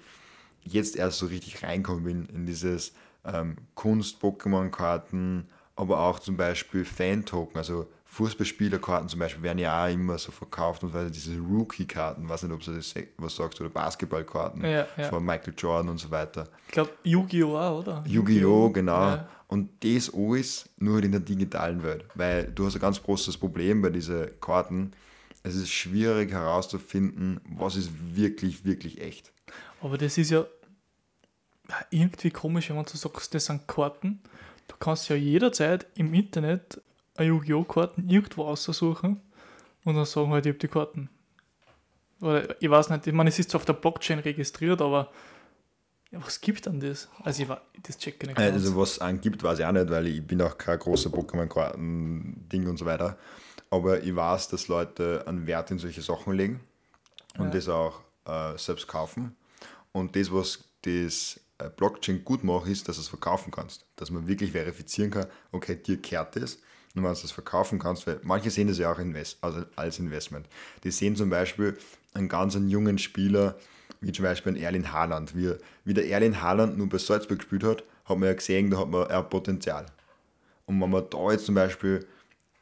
jetzt 0.63 0.95
erst 0.95 1.19
so 1.19 1.27
richtig 1.27 1.63
reinkommen 1.63 2.03
bin, 2.03 2.25
in 2.33 2.45
dieses 2.45 2.93
ähm, 3.23 3.57
Kunst-Pokémon-Karten, 3.75 5.47
aber 5.75 5.99
auch 5.99 6.19
zum 6.19 6.37
Beispiel 6.37 6.85
Fan-Token, 6.85 7.57
also 7.57 7.87
Fußballspielerkarten 8.09 9.09
zum 9.09 9.19
Beispiel 9.19 9.43
werden 9.43 9.59
ja 9.59 9.85
auch 9.85 9.91
immer 9.91 10.17
so 10.17 10.31
verkauft 10.31 10.83
und 10.83 10.93
weil 10.93 11.11
diese 11.11 11.37
Rookie-Karten, 11.37 12.27
weiß 12.27 12.43
nicht, 12.43 12.53
ob 12.53 12.61
du 12.61 12.71
das 12.71 12.95
was 13.17 13.35
sagst, 13.35 13.59
oder 13.61 13.69
Basketballkarten 13.69 14.63
Ja, 14.63 14.87
ja. 14.97 15.09
von 15.09 15.23
Michael 15.23 15.53
Jordan 15.57 15.89
und 15.89 15.97
so 15.97 16.09
weiter. 16.09 16.47
Ich 16.67 16.71
glaube, 16.71 16.91
Yu-Gi-Oh! 17.03 17.57
auch, 17.57 17.79
oder? 17.79 18.03
Yu-Gi-Oh! 18.07 18.69
genau. 18.71 19.01
Ja. 19.01 19.29
Und 19.47 19.69
das 19.83 20.11
alles 20.13 20.69
nur 20.77 21.03
in 21.03 21.11
der 21.11 21.21
digitalen 21.21 21.83
Welt. 21.83 22.05
Weil 22.15 22.45
du 22.47 22.65
hast 22.65 22.75
ein 22.75 22.81
ganz 22.81 23.01
großes 23.01 23.37
Problem 23.37 23.81
bei 23.81 23.89
diesen 23.89 24.27
Karten. 24.41 24.93
Es 25.43 25.55
ist 25.55 25.69
schwierig 25.69 26.31
herauszufinden, 26.31 27.39
was 27.49 27.75
ist 27.75 27.91
wirklich, 28.15 28.65
wirklich 28.65 28.99
echt. 28.99 29.31
Aber 29.81 29.97
das 29.97 30.17
ist 30.17 30.31
ja 30.31 30.45
irgendwie 31.91 32.31
komisch, 32.31 32.69
wenn 32.69 32.77
man 32.77 32.85
so 32.85 32.97
sagst, 32.97 33.33
das 33.33 33.45
sind 33.45 33.67
Karten. 33.67 34.21
Du 34.67 34.75
kannst 34.79 35.07
ja 35.09 35.15
jederzeit 35.15 35.85
im 35.95 36.13
Internet 36.13 36.81
Yu-Gi-Oh! 37.23 37.63
Karten 37.63 38.09
irgendwo 38.09 38.45
aussuchen 38.45 39.21
und 39.83 39.95
dann 39.95 40.05
sagen 40.05 40.31
halt, 40.31 40.45
ich 40.45 40.51
habe 40.51 40.59
die 40.59 40.67
Karten. 40.67 41.09
Oder 42.21 42.59
ich 42.61 42.69
weiß 42.69 42.89
nicht, 42.89 43.05
ich 43.07 43.13
meine, 43.13 43.29
es 43.29 43.39
ist 43.39 43.51
zwar 43.51 43.59
auf 43.59 43.65
der 43.65 43.73
Blockchain 43.73 44.19
registriert, 44.19 44.81
aber 44.81 45.11
ja, 46.11 46.25
was 46.25 46.39
gibt 46.41 46.65
dann 46.65 46.79
das? 46.79 47.09
Also 47.23 47.43
ich 47.43 47.49
war, 47.49 47.61
das 47.83 47.97
check 47.97 48.15
ich 48.21 48.27
nicht 48.27 48.37
ganz. 48.37 48.53
Also 48.53 48.75
was 48.75 48.91
es 48.91 48.99
angibt, 48.99 49.43
weiß 49.43 49.59
ich 49.59 49.65
auch 49.65 49.71
nicht, 49.71 49.89
weil 49.89 50.07
ich 50.07 50.25
bin 50.25 50.41
auch 50.41 50.57
kein 50.57 50.79
großer 50.79 51.09
Pokémon-Karten-Ding 51.09 52.67
und 52.67 52.77
so 52.77 52.85
weiter. 52.85 53.17
Aber 53.69 54.01
ich 54.01 54.15
weiß, 54.15 54.47
dass 54.49 54.67
Leute 54.67 55.23
einen 55.27 55.45
Wert 55.45 55.71
in 55.71 55.79
solche 55.79 56.01
Sachen 56.01 56.33
legen 56.33 56.61
und 57.37 57.45
Ja. 57.45 57.51
das 57.51 57.67
auch 57.67 58.01
äh, 58.25 58.57
selbst 58.57 58.87
kaufen. 58.87 59.35
Und 59.91 60.15
das, 60.15 60.31
was 60.31 60.63
das 60.83 61.39
äh, 61.57 61.69
Blockchain 61.69 62.23
gut 62.23 62.43
macht, 62.43 62.67
ist, 62.67 62.87
dass 62.87 62.95
du 62.95 63.01
es 63.01 63.09
verkaufen 63.09 63.51
kannst. 63.51 63.85
Dass 63.97 64.09
man 64.09 64.27
wirklich 64.27 64.53
verifizieren 64.53 65.11
kann, 65.11 65.27
okay, 65.51 65.75
dir 65.75 66.01
kehrt 66.01 66.35
das. 66.37 66.59
Und 66.97 67.03
wenn 67.03 67.13
du 67.13 67.21
das 67.21 67.31
verkaufen 67.31 67.79
kannst, 67.79 68.07
weil 68.07 68.19
manche 68.23 68.49
sehen 68.49 68.67
das 68.67 68.77
ja 68.77 68.91
auch 68.91 68.99
invest, 68.99 69.37
also 69.41 69.63
als 69.75 69.99
Investment. 69.99 70.47
Die 70.83 70.91
sehen 70.91 71.15
zum 71.15 71.29
Beispiel 71.29 71.77
einen 72.13 72.29
ganz 72.29 72.55
einen 72.55 72.69
jungen 72.69 72.97
Spieler, 72.97 73.55
wie 74.01 74.11
zum 74.11 74.23
Beispiel 74.23 74.53
ein 74.53 74.57
Erlin 74.57 74.91
Haaland. 74.91 75.35
Wie, 75.35 75.53
wie 75.85 75.93
der 75.93 76.07
Erlin 76.07 76.41
Haaland 76.41 76.77
nur 76.77 76.89
bei 76.89 76.97
Salzburg 76.97 77.39
gespielt 77.39 77.63
hat, 77.63 77.83
hat 78.05 78.17
man 78.17 78.29
ja 78.29 78.33
gesehen, 78.33 78.69
da 78.69 78.79
hat 78.79 78.89
man 78.89 79.07
hat 79.07 79.29
Potenzial. 79.29 79.85
Und 80.65 80.81
wenn 80.81 80.89
man 80.89 81.05
da 81.09 81.31
jetzt 81.31 81.45
zum 81.45 81.55
Beispiel 81.55 82.05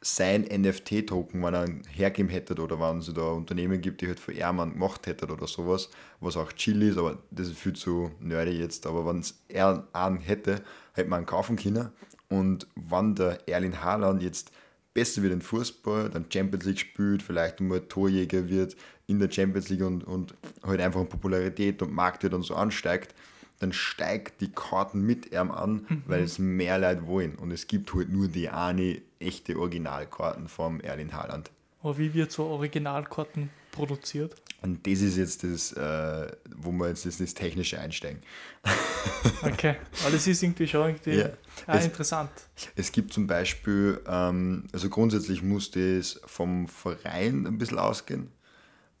sein 0.00 0.42
NFT-Token, 0.42 1.42
wenn 1.42 1.54
er 1.54 1.68
hergeben 1.90 2.28
hätte 2.28 2.54
oder 2.62 2.78
wenn 2.78 2.98
es 2.98 3.12
da 3.12 3.22
Unternehmen 3.32 3.80
gibt, 3.80 4.00
die 4.00 4.06
halt 4.06 4.20
für 4.20 4.32
Ehrmann 4.32 4.74
gemacht 4.74 5.06
hätte 5.06 5.26
oder 5.26 5.46
sowas, 5.46 5.88
was 6.20 6.36
auch 6.36 6.52
chill 6.52 6.82
ist, 6.82 6.98
aber 6.98 7.18
das 7.30 7.48
ist 7.48 7.58
viel 7.58 7.72
zu 7.72 8.10
nerdy 8.20 8.52
jetzt, 8.52 8.86
aber 8.86 9.06
wenn 9.06 9.20
es 9.20 9.42
er 9.48 9.86
einen 9.92 10.18
hätte, 10.18 10.62
hätte 10.92 11.08
man 11.08 11.22
ihn 11.22 11.26
kaufen 11.26 11.56
können 11.56 11.90
Und 12.28 12.66
wenn 12.74 13.14
der 13.14 13.46
Erling 13.48 13.80
Haaland 13.80 14.22
jetzt 14.22 14.50
besser 14.94 15.22
wird 15.22 15.32
in 15.32 15.42
Fußball, 15.42 16.10
dann 16.10 16.26
Champions 16.32 16.64
League 16.64 16.80
spielt, 16.80 17.22
vielleicht 17.22 17.60
mal 17.60 17.80
Torjäger 17.80 18.48
wird 18.48 18.76
in 19.06 19.20
der 19.20 19.30
Champions 19.30 19.68
League 19.68 19.82
und, 19.82 20.04
und 20.04 20.34
halt 20.64 20.80
einfach 20.80 21.00
in 21.00 21.08
Popularität 21.08 21.82
und 21.82 21.92
Marktwert 21.92 22.34
und 22.34 22.42
so 22.42 22.54
ansteigt, 22.54 23.14
dann 23.58 23.72
steigt 23.72 24.40
die 24.40 24.50
Karten 24.50 25.02
mit 25.02 25.32
ihm 25.32 25.50
an, 25.50 25.86
mhm. 25.88 26.02
weil 26.06 26.22
es 26.22 26.38
mehr 26.38 26.78
Leute 26.78 27.06
wollen. 27.06 27.36
Und 27.36 27.52
es 27.52 27.66
gibt 27.66 27.94
halt 27.94 28.10
nur 28.10 28.28
die 28.28 28.48
eine 28.48 29.00
echte 29.18 29.58
Originalkarten 29.58 30.48
vom 30.48 30.80
Erling 30.80 31.12
Haaland. 31.12 31.50
Aber 31.82 31.98
wie 31.98 32.12
wird 32.14 32.32
so 32.32 32.44
Originalkarten 32.44 33.50
produziert? 33.72 34.34
Und 34.62 34.86
das 34.86 35.00
ist 35.00 35.16
jetzt 35.16 35.44
das, 35.44 35.72
äh, 35.72 36.32
wo 36.56 36.72
wir 36.72 36.88
jetzt 36.88 37.06
das, 37.06 37.18
das 37.18 37.34
Technische 37.34 37.78
einsteigen. 37.78 38.22
okay, 39.42 39.76
aber 40.02 40.10
das 40.12 40.26
ist 40.26 40.42
irgendwie 40.42 40.66
schon 40.66 40.88
irgendwie 40.88 41.18
ja. 41.18 41.30
ah, 41.66 41.76
es, 41.76 41.84
interessant. 41.84 42.30
Es 42.74 42.90
gibt 42.90 43.12
zum 43.12 43.26
Beispiel, 43.26 44.00
ähm, 44.08 44.64
also 44.72 44.88
grundsätzlich 44.88 45.42
muss 45.42 45.70
das 45.70 46.20
vom 46.24 46.68
Verein 46.68 47.46
ein 47.46 47.58
bisschen 47.58 47.78
ausgehen, 47.78 48.30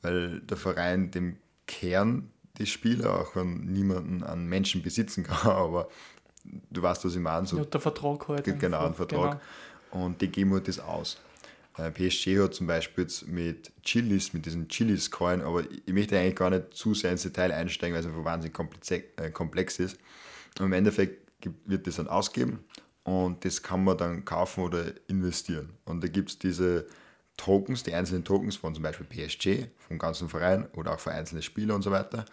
weil 0.02 0.40
der 0.40 0.56
Verein 0.56 1.10
dem 1.10 1.36
Kern 1.66 2.30
die 2.58 2.66
Spieler, 2.66 3.20
auch 3.20 3.36
wenn 3.36 3.66
niemanden 3.66 4.22
an 4.22 4.46
Menschen 4.46 4.82
besitzen 4.82 5.24
kann, 5.24 5.50
aber 5.50 5.88
du 6.70 6.82
weißt, 6.82 7.04
was 7.04 7.14
ich 7.14 7.20
meine. 7.20 7.46
So, 7.46 7.58
ja, 7.58 7.64
der 7.64 7.80
Vertrag 7.80 8.28
halt. 8.28 8.44
Genau, 8.44 8.86
ein 8.86 8.94
Vertrag. 8.94 9.40
Genau. 9.90 10.04
Und 10.04 10.20
die 10.20 10.28
geben 10.28 10.52
halt 10.52 10.68
das 10.68 10.78
aus. 10.78 11.18
Äh, 11.76 11.90
PSG 11.90 12.38
hat 12.38 12.54
zum 12.54 12.66
Beispiel 12.66 13.04
jetzt 13.04 13.26
mit 13.28 13.72
Chilis, 13.82 14.32
mit 14.32 14.46
diesen 14.46 14.68
Chilis-Coin, 14.68 15.42
aber 15.42 15.64
ich 15.70 15.92
möchte 15.92 16.18
eigentlich 16.18 16.36
gar 16.36 16.50
nicht 16.50 16.74
zu 16.74 16.94
sehr 16.94 17.12
ins 17.12 17.22
Detail 17.22 17.52
einsteigen, 17.52 17.94
weil 17.94 18.00
es 18.00 18.06
einfach 18.06 18.24
wahnsinnig 18.24 18.58
äh, 19.16 19.30
komplex 19.30 19.78
ist. 19.78 19.98
Und 20.58 20.66
im 20.66 20.72
Endeffekt 20.72 21.26
wird 21.66 21.86
das 21.86 21.96
dann 21.96 22.08
ausgeben 22.08 22.64
und 23.04 23.44
das 23.44 23.62
kann 23.62 23.84
man 23.84 23.98
dann 23.98 24.24
kaufen 24.24 24.64
oder 24.64 24.84
investieren. 25.06 25.70
Und 25.84 26.02
da 26.02 26.08
gibt 26.08 26.30
es 26.30 26.38
diese 26.38 26.86
Tokens, 27.36 27.82
die 27.82 27.92
einzelnen 27.92 28.24
Tokens 28.24 28.56
von 28.56 28.74
zum 28.74 28.82
Beispiel 28.82 29.06
PSG, 29.06 29.68
vom 29.86 29.98
ganzen 29.98 30.28
Verein 30.28 30.66
oder 30.72 30.94
auch 30.94 31.00
für 31.00 31.12
einzelne 31.12 31.42
Spieler 31.42 31.74
und 31.74 31.82
so 31.82 31.90
weiter. 31.90 32.24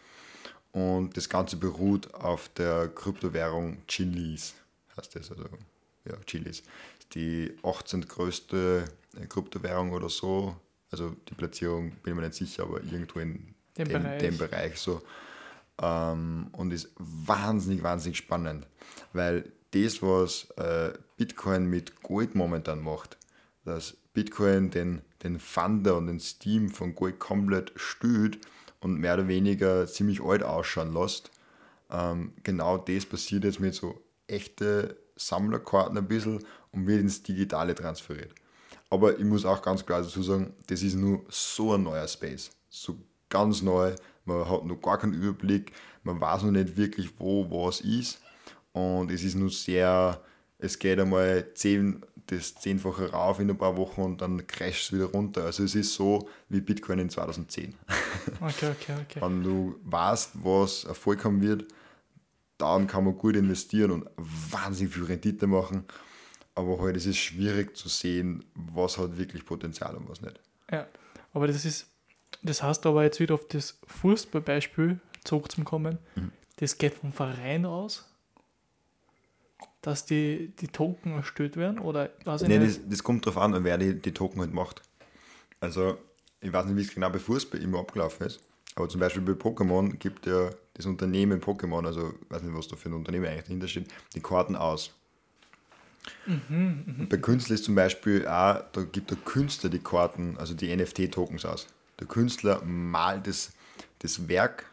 Und 0.72 1.16
das 1.18 1.30
Ganze 1.30 1.58
beruht 1.58 2.14
auf 2.16 2.50
der 2.50 2.88
Kryptowährung 2.88 3.86
Chilis, 3.88 4.56
heißt 4.98 5.16
das, 5.16 5.30
also 5.30 5.44
ja, 6.06 6.16
Chilis. 6.26 6.64
Die 7.14 7.56
18. 7.62 8.08
größte 8.08 8.86
Kryptowährung 9.30 9.92
oder 9.92 10.10
so. 10.10 10.56
Also 10.92 11.16
die 11.28 11.34
Platzierung 11.34 11.92
bin 12.04 12.14
ich 12.14 12.20
mir 12.20 12.28
nicht 12.28 12.36
sicher, 12.36 12.64
aber 12.64 12.84
irgendwo 12.84 13.20
in 13.20 13.56
dem, 13.78 13.88
dem, 13.88 14.04
Bereich. 14.04 14.20
dem 14.20 14.38
Bereich. 14.38 14.78
so. 14.78 15.02
Ähm, 15.82 16.48
und 16.52 16.72
ist 16.72 16.92
wahnsinnig, 16.98 17.82
wahnsinnig 17.82 18.18
spannend, 18.18 18.68
weil 19.12 19.52
das, 19.72 20.04
was 20.04 20.50
äh, 20.58 20.94
Bitcoin 21.18 21.66
mit 21.66 22.04
Gold 22.04 22.36
momentan 22.36 22.82
macht, 22.82 23.18
dass 23.66 23.98
Bitcoin 24.14 24.70
den, 24.70 25.02
den 25.24 25.40
Funder 25.40 25.98
und 25.98 26.08
den 26.08 26.20
Steam 26.20 26.70
von 26.70 26.94
Gold 26.94 27.20
komplett 27.20 27.72
stühlt 27.76 28.40
und 28.82 29.00
mehr 29.00 29.16
oder 29.16 29.28
weniger 29.28 29.88
ziemlich 29.88 30.22
alt 30.22 30.44
ausschauen 30.44 30.94
lässt. 30.94 31.32
Ähm, 31.90 32.34
genau 32.44 32.78
das 32.78 33.06
passiert 33.06 33.44
jetzt 33.46 33.60
mit 33.60 33.74
so 33.74 34.00
echte 34.28 34.98
Sammlerkarten 35.16 35.98
ein 35.98 36.08
bisschen 36.08 36.44
und 36.72 36.86
wird 36.86 37.02
ins 37.02 37.24
Digitale 37.24 37.74
transferiert. 37.74 38.34
Aber 38.94 39.18
ich 39.18 39.26
muss 39.26 39.44
auch 39.44 39.60
ganz 39.60 39.84
klar 39.84 40.04
dazu 40.04 40.22
sagen, 40.22 40.54
das 40.68 40.84
ist 40.84 40.94
nur 40.94 41.26
so 41.28 41.74
ein 41.74 41.82
neuer 41.82 42.08
Space. 42.08 42.52
So 42.70 42.96
ganz 43.28 43.64
neu. 43.64 43.96
Man 44.24 44.48
hat 44.48 44.66
noch 44.66 44.80
gar 44.80 45.00
keinen 45.00 45.16
Überblick. 45.16 45.72
Man 46.04 46.22
weiß 46.22 46.44
noch 46.44 46.52
nicht 46.52 46.78
wirklich, 46.78 47.10
wo 47.18 47.50
was 47.50 47.82
ist. 47.82 48.22
Und 48.72 49.10
es 49.10 49.24
ist 49.24 49.34
nur 49.34 49.50
sehr, 49.50 50.22
es 50.60 50.78
geht 50.78 51.00
einmal 51.00 51.52
zehn, 51.56 52.06
das 52.28 52.54
Zehnfache 52.54 53.10
rauf 53.10 53.40
in 53.40 53.50
ein 53.50 53.58
paar 53.58 53.76
Wochen 53.78 54.02
und 54.02 54.22
dann 54.22 54.46
crasht 54.46 54.84
es 54.84 54.94
wieder 54.94 55.06
runter. 55.06 55.46
Also 55.46 55.64
es 55.64 55.74
ist 55.74 55.96
so 55.96 56.30
wie 56.50 56.62
Bitcoin 56.62 57.00
in 57.00 57.10
2010. 57.10 57.74
Okay, 58.42 58.74
okay, 58.80 58.94
okay. 59.02 59.22
Wenn 59.22 59.42
du 59.42 59.76
weißt, 59.86 60.34
was 60.44 60.84
Erfolg 60.84 61.26
haben 61.26 61.42
wird, 61.42 61.66
dann 62.60 62.86
kann 62.86 63.06
man 63.06 63.18
gut 63.18 63.36
investieren 63.36 63.90
und 63.90 64.10
wahnsinnig 64.52 64.94
viel 64.94 65.06
Rendite 65.06 65.48
machen. 65.48 65.86
Aber 66.56 66.80
halt 66.80 66.96
es 66.96 67.06
ist 67.06 67.18
schwierig 67.18 67.76
zu 67.76 67.90
sehen, 67.90 68.46
was 68.54 68.98
hat 68.98 69.18
wirklich 69.18 69.46
Potenzial 69.46 69.96
und 69.96 70.08
was 70.08 70.22
nicht. 70.22 70.40
Ja, 70.72 70.88
aber 71.34 71.48
das 71.48 71.66
ist, 71.66 71.88
das 72.44 72.62
heißt 72.62 72.86
aber 72.86 73.04
jetzt 73.04 73.20
wieder 73.20 73.34
auf 73.36 73.48
das 73.48 73.80
Fußballbeispiel 73.88 75.00
zurückzukommen, 75.24 75.98
mhm. 76.16 76.32
das 76.58 76.78
geht 76.78 76.94
vom 76.94 77.12
Verein 77.12 77.66
aus, 77.66 78.06
dass 79.82 80.06
die, 80.06 80.54
die 80.60 80.68
Token 80.68 81.14
erstellt 81.14 81.58
werden 81.58 81.80
oder 81.80 82.10
ich 82.20 82.48
nee? 82.48 82.60
Das, 82.60 82.80
das 82.88 83.04
kommt 83.04 83.26
darauf 83.26 83.42
an, 83.42 83.64
wer 83.64 83.78
die, 83.78 84.00
die 84.00 84.14
Token 84.14 84.42
halt 84.42 84.54
macht. 84.54 84.82
Also 85.60 85.98
ich 86.40 86.52
weiß 86.52 86.66
nicht, 86.66 86.76
wie 86.76 86.82
es 86.82 86.94
genau 86.94 87.10
bei 87.10 87.20
Fußball 87.20 87.62
immer 87.62 87.80
abgelaufen 87.80 88.28
ist, 88.28 88.42
aber 88.76 88.90
zum 88.90 89.00
Beispiel 89.00 89.22
bei 89.22 89.34
Pokémon 89.34 89.94
gibt 89.98 90.26
ja 90.26 90.50
das 90.74 90.86
Unternehmen 90.86 91.42
Pokémon, 91.42 91.86
also 91.86 92.14
ich 92.22 92.32
weiß 92.32 92.44
nicht, 92.44 92.56
was 92.56 92.68
da 92.68 92.76
für 92.76 92.90
ein 92.90 92.94
Unternehmen 92.94 93.26
eigentlich 93.26 93.44
dahinter 93.44 93.68
steht, 93.68 93.88
die 94.16 94.22
Karten 94.22 94.56
aus. 94.56 94.94
Mhm, 96.26 96.84
mh. 96.86 97.06
Bei 97.10 97.18
Künstlern 97.18 97.56
ist 97.56 97.66
zum 97.66 97.76
Beispiel 97.76 98.28
auch, 98.28 98.64
da 98.72 98.84
gibt 98.84 99.12
der 99.12 99.18
Künstler 99.18 99.70
die 99.70 99.80
Karten, 99.80 100.38
also 100.38 100.54
die 100.54 100.76
NFT-Tokens 100.76 101.46
aus. 101.46 101.68
Der 102.00 102.08
Künstler 102.08 102.62
malt 102.64 103.28
das, 103.28 103.54
das 104.00 104.28
Werk. 104.28 104.66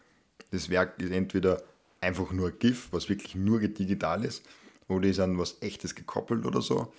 Das 0.51 0.69
Werk 0.69 1.01
ist 1.01 1.13
entweder 1.13 1.63
einfach 2.01 2.33
nur 2.33 2.51
GIF, 2.51 2.89
was 2.93 3.09
wirklich 3.09 3.35
nur 3.35 3.61
digital 3.61 4.25
ist, 4.25 4.45
oder 4.89 5.09
ist 5.09 5.21
an 5.21 5.39
was 5.39 5.57
echtes 5.61 5.95
gekoppelt 5.95 6.47
oder 6.47 6.63
so. 6.63 6.93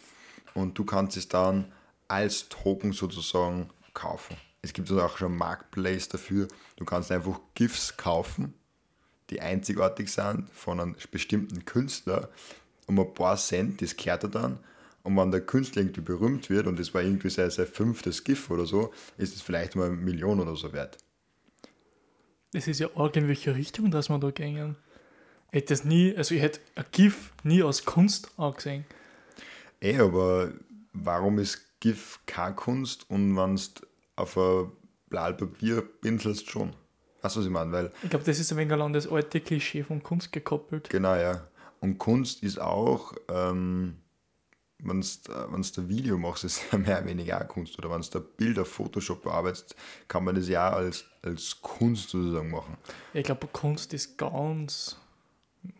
Und 0.54 0.78
du 0.78 0.86
kannst 0.86 1.18
es 1.18 1.28
dann 1.28 1.72
als 2.08 2.50
Token 2.50 2.94
sozusagen 2.94 3.70
kaufen. 3.94 4.36
Es 4.62 4.74
gibt 4.74 4.92
auch 4.92 5.18
schon 5.18 5.36
Marketplace 5.36 6.08
dafür. 6.08 6.48
Du 6.76 6.86
kannst 6.86 7.12
einfach 7.12 7.40
GIFs 7.56 7.98
kaufen, 7.98 8.54
die 9.30 9.42
einzigartig 9.42 10.12
sind 10.12 10.50
von 10.54 10.80
einem 10.80 10.96
bestimmten 11.10 11.66
Künstler 11.66 12.30
um 12.92 13.00
ein 13.00 13.14
paar 13.14 13.38
Cent, 13.38 13.82
das 13.82 13.96
kehrt 13.96 14.24
er 14.24 14.30
dann. 14.30 14.60
Und 15.04 15.18
wenn 15.18 15.32
der 15.32 15.42
Künstler 15.42 15.82
irgendwie 15.82 16.02
berühmt 16.02 16.50
wird 16.50 16.68
und 16.68 16.78
das 16.78 16.94
war 16.94 17.02
irgendwie 17.02 17.30
sein, 17.30 17.50
sein 17.50 17.66
fünftes 17.66 18.24
GIF 18.24 18.52
oder 18.52 18.66
so, 18.66 18.92
ist 19.18 19.34
es 19.34 19.42
vielleicht 19.42 19.76
mal 19.76 19.88
eine 19.88 19.96
Million 19.96 20.40
oder 20.40 20.56
so 20.56 20.74
wert. 20.74 20.98
Es 22.54 22.68
ist 22.68 22.80
ja 22.80 22.90
arg 22.96 23.16
in 23.16 23.28
welche 23.28 23.56
Richtung, 23.56 23.90
dass 23.90 24.10
man 24.10 24.22
da 24.22 24.30
gehen. 24.30 24.76
Ich 25.52 25.58
hätte 25.58 25.74
das 25.74 25.86
nie, 25.86 26.16
also 26.16 26.36
ich 26.36 26.42
hätte 26.42 26.60
ein 26.76 26.86
GIF 26.92 27.32
nie 27.44 27.64
als 27.64 27.86
Kunst 27.86 28.30
angesehen. 28.38 28.86
Eh, 29.80 29.98
aber 29.98 30.52
warum 30.94 31.40
ist 31.40 31.80
GIF 31.80 32.20
keine 32.26 32.56
Kunst 32.56 33.10
und 33.10 33.36
wenn 33.36 33.56
es 33.56 33.74
auf 34.18 34.38
ein 34.38 34.72
Blatt 35.10 35.38
Papier 35.38 35.82
pinselst 35.82 36.50
schon? 36.50 36.74
Weißt 37.22 37.36
du, 37.36 37.40
was 37.40 37.46
ich 37.46 37.52
meine? 37.52 37.72
Weil, 37.72 37.92
ich 38.04 38.10
glaube, 38.10 38.26
das 38.26 38.38
ist 38.40 38.52
ein 38.52 38.58
wenig 38.58 38.74
an 38.74 38.94
das 38.94 39.08
alte 39.08 39.40
Klischee 39.40 39.84
von 39.84 40.04
Kunst 40.04 40.32
gekoppelt. 40.32 40.90
Genau, 40.90 41.16
ja. 41.16 41.48
Und 41.82 41.98
Kunst 41.98 42.44
ist 42.44 42.62
auch, 42.62 43.14
ähm, 43.28 43.98
wenn 44.78 45.02
du 45.02 45.52
ein 45.82 45.90
Video 45.90 46.18
machst, 46.18 46.44
ist 46.44 46.62
ja 46.72 46.78
mehr 46.78 47.00
oder 47.00 47.08
weniger 47.08 47.42
auch 47.42 47.48
Kunst. 47.48 47.78
Oder 47.78 47.90
wenn 47.90 48.02
du 48.02 48.20
Bilder 48.20 48.66
Photoshop 48.66 49.24
bearbeitest, 49.24 49.76
kann 50.08 50.24
man 50.24 50.36
das 50.36 50.48
ja 50.48 50.72
auch 50.72 50.78
als, 50.78 51.06
als 51.22 51.60
Kunst 51.62 52.10
sozusagen 52.10 52.52
machen. 52.52 52.78
Ich 53.14 53.24
glaube, 53.24 53.48
Kunst 53.48 53.94
ist 53.94 54.18
ganz, 54.18 54.98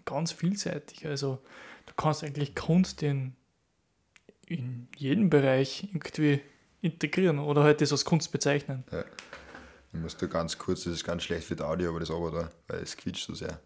ganz 0.04 0.32
vielseitig. 0.32 1.08
Also 1.08 1.40
du 1.86 1.94
kannst 1.96 2.24
eigentlich 2.24 2.56
Kunst 2.56 3.04
in, 3.04 3.36
in 4.48 4.88
jedem 4.98 5.30
Bereich 5.30 5.88
irgendwie 5.94 6.42
integrieren 6.82 7.38
oder 7.38 7.64
halt 7.64 7.80
das 7.82 7.92
als 7.92 8.06
Kunst 8.06 8.32
bezeichnen. 8.32 8.84
Ja. 8.92 9.06
Ich 9.94 10.00
muss 10.00 10.18
da 10.18 10.26
ganz 10.26 10.58
kurz, 10.58 10.86
das 10.86 10.94
ist 10.94 11.04
ganz 11.04 11.24
schlecht 11.24 11.44
für 11.44 11.56
das 11.56 11.68
Audio, 11.68 11.90
aber 11.90 12.00
das 12.00 12.10
aber 12.10 12.32
da, 12.32 12.52
weil 12.68 12.82
es 12.82 12.96
quietscht 12.96 13.28
so 13.28 13.34
sehr. 13.36 13.60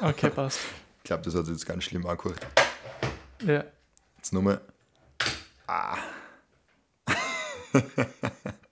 Okay, 0.00 0.30
passt. 0.30 0.60
Ich 0.98 1.04
glaube, 1.04 1.22
das 1.22 1.34
hat 1.34 1.46
sich 1.46 1.54
jetzt 1.54 1.66
ganz 1.66 1.84
schlimm 1.84 2.06
angehört. 2.06 2.46
Ja. 3.44 3.64
Jetzt 4.16 4.32
nochmal. 4.32 4.60
Ah. 5.66 5.96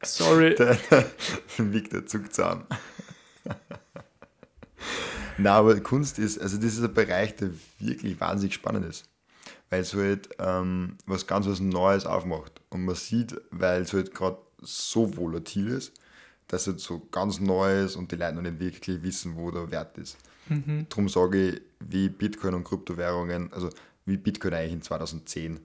Sorry. 0.03 0.55
Der, 0.59 0.77
der 0.91 1.07
Victor 1.59 2.07
zuckt 2.07 2.35
zusammen. 2.35 2.66
Na, 5.39 5.57
aber 5.57 5.79
Kunst 5.81 6.18
ist, 6.18 6.41
also 6.41 6.57
das 6.57 6.75
ist 6.75 6.83
ein 6.83 6.95
Bereich, 6.95 7.37
der 7.37 7.51
wirklich 7.79 8.20
wahnsinnig 8.20 8.55
spannend 8.55 8.87
ist. 8.87 9.09
Weil 9.70 9.81
es 9.81 9.95
halt 9.95 10.29
ähm, 10.39 10.97
was 11.07 11.27
ganz 11.27 11.47
was 11.47 11.61
Neues 11.61 12.07
aufmacht. 12.07 12.61
Und 12.70 12.85
man 12.85 12.95
sieht, 12.95 13.41
weil 13.51 13.83
es 13.83 13.93
halt 13.93 14.14
gerade 14.14 14.39
so 14.61 15.16
volatil 15.16 15.68
ist, 15.68 15.93
dass 16.49 16.62
es 16.62 16.66
halt 16.68 16.81
so 16.81 17.01
ganz 17.11 17.41
neu 17.41 17.85
ist 17.85 17.97
und 17.97 18.12
die 18.12 18.16
Leute 18.16 18.35
noch 18.35 18.43
nicht 18.43 18.61
wirklich 18.61 19.03
wissen, 19.03 19.37
wo 19.37 19.51
der 19.51 19.70
Wert 19.70 19.99
ist. 19.99 20.16
Mhm. 20.49 20.86
Darum 20.88 21.09
sage 21.09 21.49
ich, 21.51 21.62
wie 21.80 22.09
Bitcoin 22.09 22.55
und 22.55 22.64
Kryptowährungen, 22.64 23.53
also 23.53 23.70
wie 24.05 24.16
Bitcoin 24.16 24.55
eigentlich 24.55 24.72
in 24.72 24.82
2010, 24.82 25.61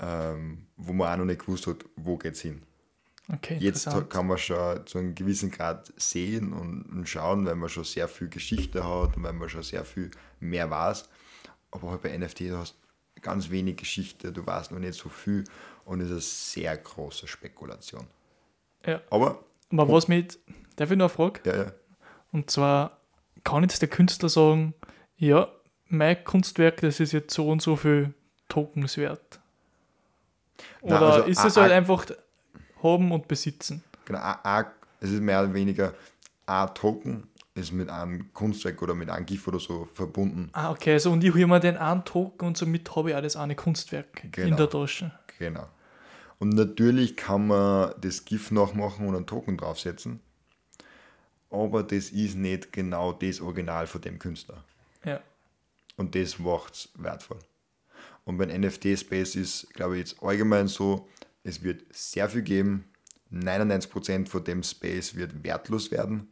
ähm, 0.00 0.66
wo 0.76 0.92
man 0.92 1.12
auch 1.12 1.16
noch 1.18 1.24
nicht 1.26 1.40
gewusst 1.40 1.66
hat, 1.66 1.84
wo 1.96 2.16
geht 2.16 2.34
es 2.34 2.40
hin. 2.40 2.62
Okay, 3.32 3.56
Jetzt 3.58 3.88
kann 4.10 4.26
man 4.26 4.36
schon 4.36 4.86
zu 4.86 4.98
einem 4.98 5.14
gewissen 5.14 5.50
Grad 5.50 5.90
sehen 5.96 6.52
und 6.52 7.08
schauen, 7.08 7.46
weil 7.46 7.54
man 7.54 7.70
schon 7.70 7.84
sehr 7.84 8.06
viel 8.06 8.28
Geschichte 8.28 8.84
hat 8.84 9.16
und 9.16 9.22
weil 9.22 9.32
man 9.32 9.48
schon 9.48 9.62
sehr 9.62 9.84
viel 9.84 10.10
mehr 10.40 10.68
weiß. 10.68 11.08
Aber 11.70 11.90
halt 11.90 12.02
bei 12.02 12.16
NFT, 12.16 12.40
du 12.40 12.58
hast 12.58 12.76
ganz 13.22 13.48
wenig 13.48 13.76
Geschichte, 13.76 14.30
du 14.30 14.46
weißt 14.46 14.72
noch 14.72 14.78
nicht 14.78 14.94
so 14.98 15.08
viel 15.08 15.44
und 15.86 16.00
es 16.02 16.10
ist 16.10 16.12
eine 16.58 16.64
sehr 16.66 16.76
große 16.76 17.26
Spekulation. 17.26 18.06
Ja. 18.84 19.00
Aber, 19.10 19.42
Aber 19.70 19.88
was 19.88 20.06
mit, 20.06 20.38
darf 20.76 20.90
ich 20.90 20.98
noch 20.98 21.06
eine 21.06 21.08
Frage? 21.08 21.40
ja, 21.46 21.56
ja, 21.64 21.72
Und 22.32 22.50
zwar, 22.50 22.98
kann 23.44 23.62
jetzt 23.62 23.80
der 23.82 23.88
Künstler 23.88 24.28
sagen, 24.28 24.74
ja, 25.16 25.48
mein 25.88 26.22
Kunstwerk, 26.24 26.80
das 26.80 26.98
ist 27.00 27.12
jetzt 27.12 27.34
so 27.34 27.48
und 27.48 27.62
so 27.62 27.76
viel 27.76 28.14
Tokens 28.48 28.96
wert? 28.96 29.38
Nein, 30.82 30.96
Oder 30.96 31.00
also, 31.12 31.22
ist 31.28 31.44
es 31.44 31.56
halt 31.56 31.72
einfach 31.72 32.06
haben 32.82 33.12
und 33.12 33.28
besitzen? 33.28 33.82
genau, 34.04 34.18
a- 34.18 34.40
a- 34.42 34.72
es 35.00 35.10
ist 35.10 35.20
mehr 35.20 35.42
oder 35.42 35.54
weniger 35.54 35.94
ein 36.46 36.74
Token 36.74 37.26
ist 37.54 37.72
mit 37.72 37.88
einem 37.88 38.32
Kunstwerk 38.34 38.82
oder 38.82 38.94
mit 38.94 39.08
einem 39.08 39.24
GIF 39.26 39.46
oder 39.46 39.60
so 39.60 39.88
verbunden. 39.94 40.50
Ah, 40.52 40.70
okay, 40.72 40.94
also 40.94 41.12
und 41.12 41.22
ich 41.22 41.32
hole 41.32 41.46
mir 41.46 41.60
den 41.60 41.76
einen 41.76 42.04
Token 42.04 42.48
und 42.48 42.56
somit 42.56 42.94
habe 42.96 43.10
ich 43.10 43.16
auch 43.16 43.22
das 43.22 43.36
eine 43.36 43.54
Kunstwerk 43.54 44.24
in 44.24 44.32
Genau. 44.32 44.56
der 44.56 44.70
Tasche. 44.70 45.12
Genau. 45.38 45.68
Und 46.40 46.48
natürlich 46.50 47.16
kann 47.16 47.46
man 47.46 47.94
das 48.00 48.24
GIF 48.24 48.50
nachmachen 48.50 49.06
und 49.06 49.14
einen 49.14 49.26
Token 49.26 49.56
draufsetzen, 49.56 50.20
aber 51.54 51.82
das 51.82 52.10
ist 52.10 52.36
nicht 52.36 52.72
genau 52.72 53.12
das 53.12 53.40
Original 53.40 53.86
von 53.86 54.00
dem 54.00 54.18
Künstler. 54.18 54.64
Ja. 55.04 55.20
Und 55.96 56.14
das 56.14 56.38
macht 56.38 56.74
es 56.74 56.88
wertvoll. 56.96 57.38
Und 58.24 58.38
beim 58.38 58.48
NFT-Space 58.48 59.36
ist, 59.36 59.72
glaube 59.74 59.94
ich, 59.94 60.00
jetzt 60.00 60.22
allgemein 60.22 60.66
so, 60.66 61.08
es 61.42 61.62
wird 61.62 61.84
sehr 61.94 62.28
viel 62.28 62.42
geben. 62.42 62.90
99% 63.30 64.28
von 64.28 64.44
dem 64.44 64.62
Space 64.62 65.14
wird 65.14 65.44
wertlos 65.44 65.90
werden, 65.90 66.28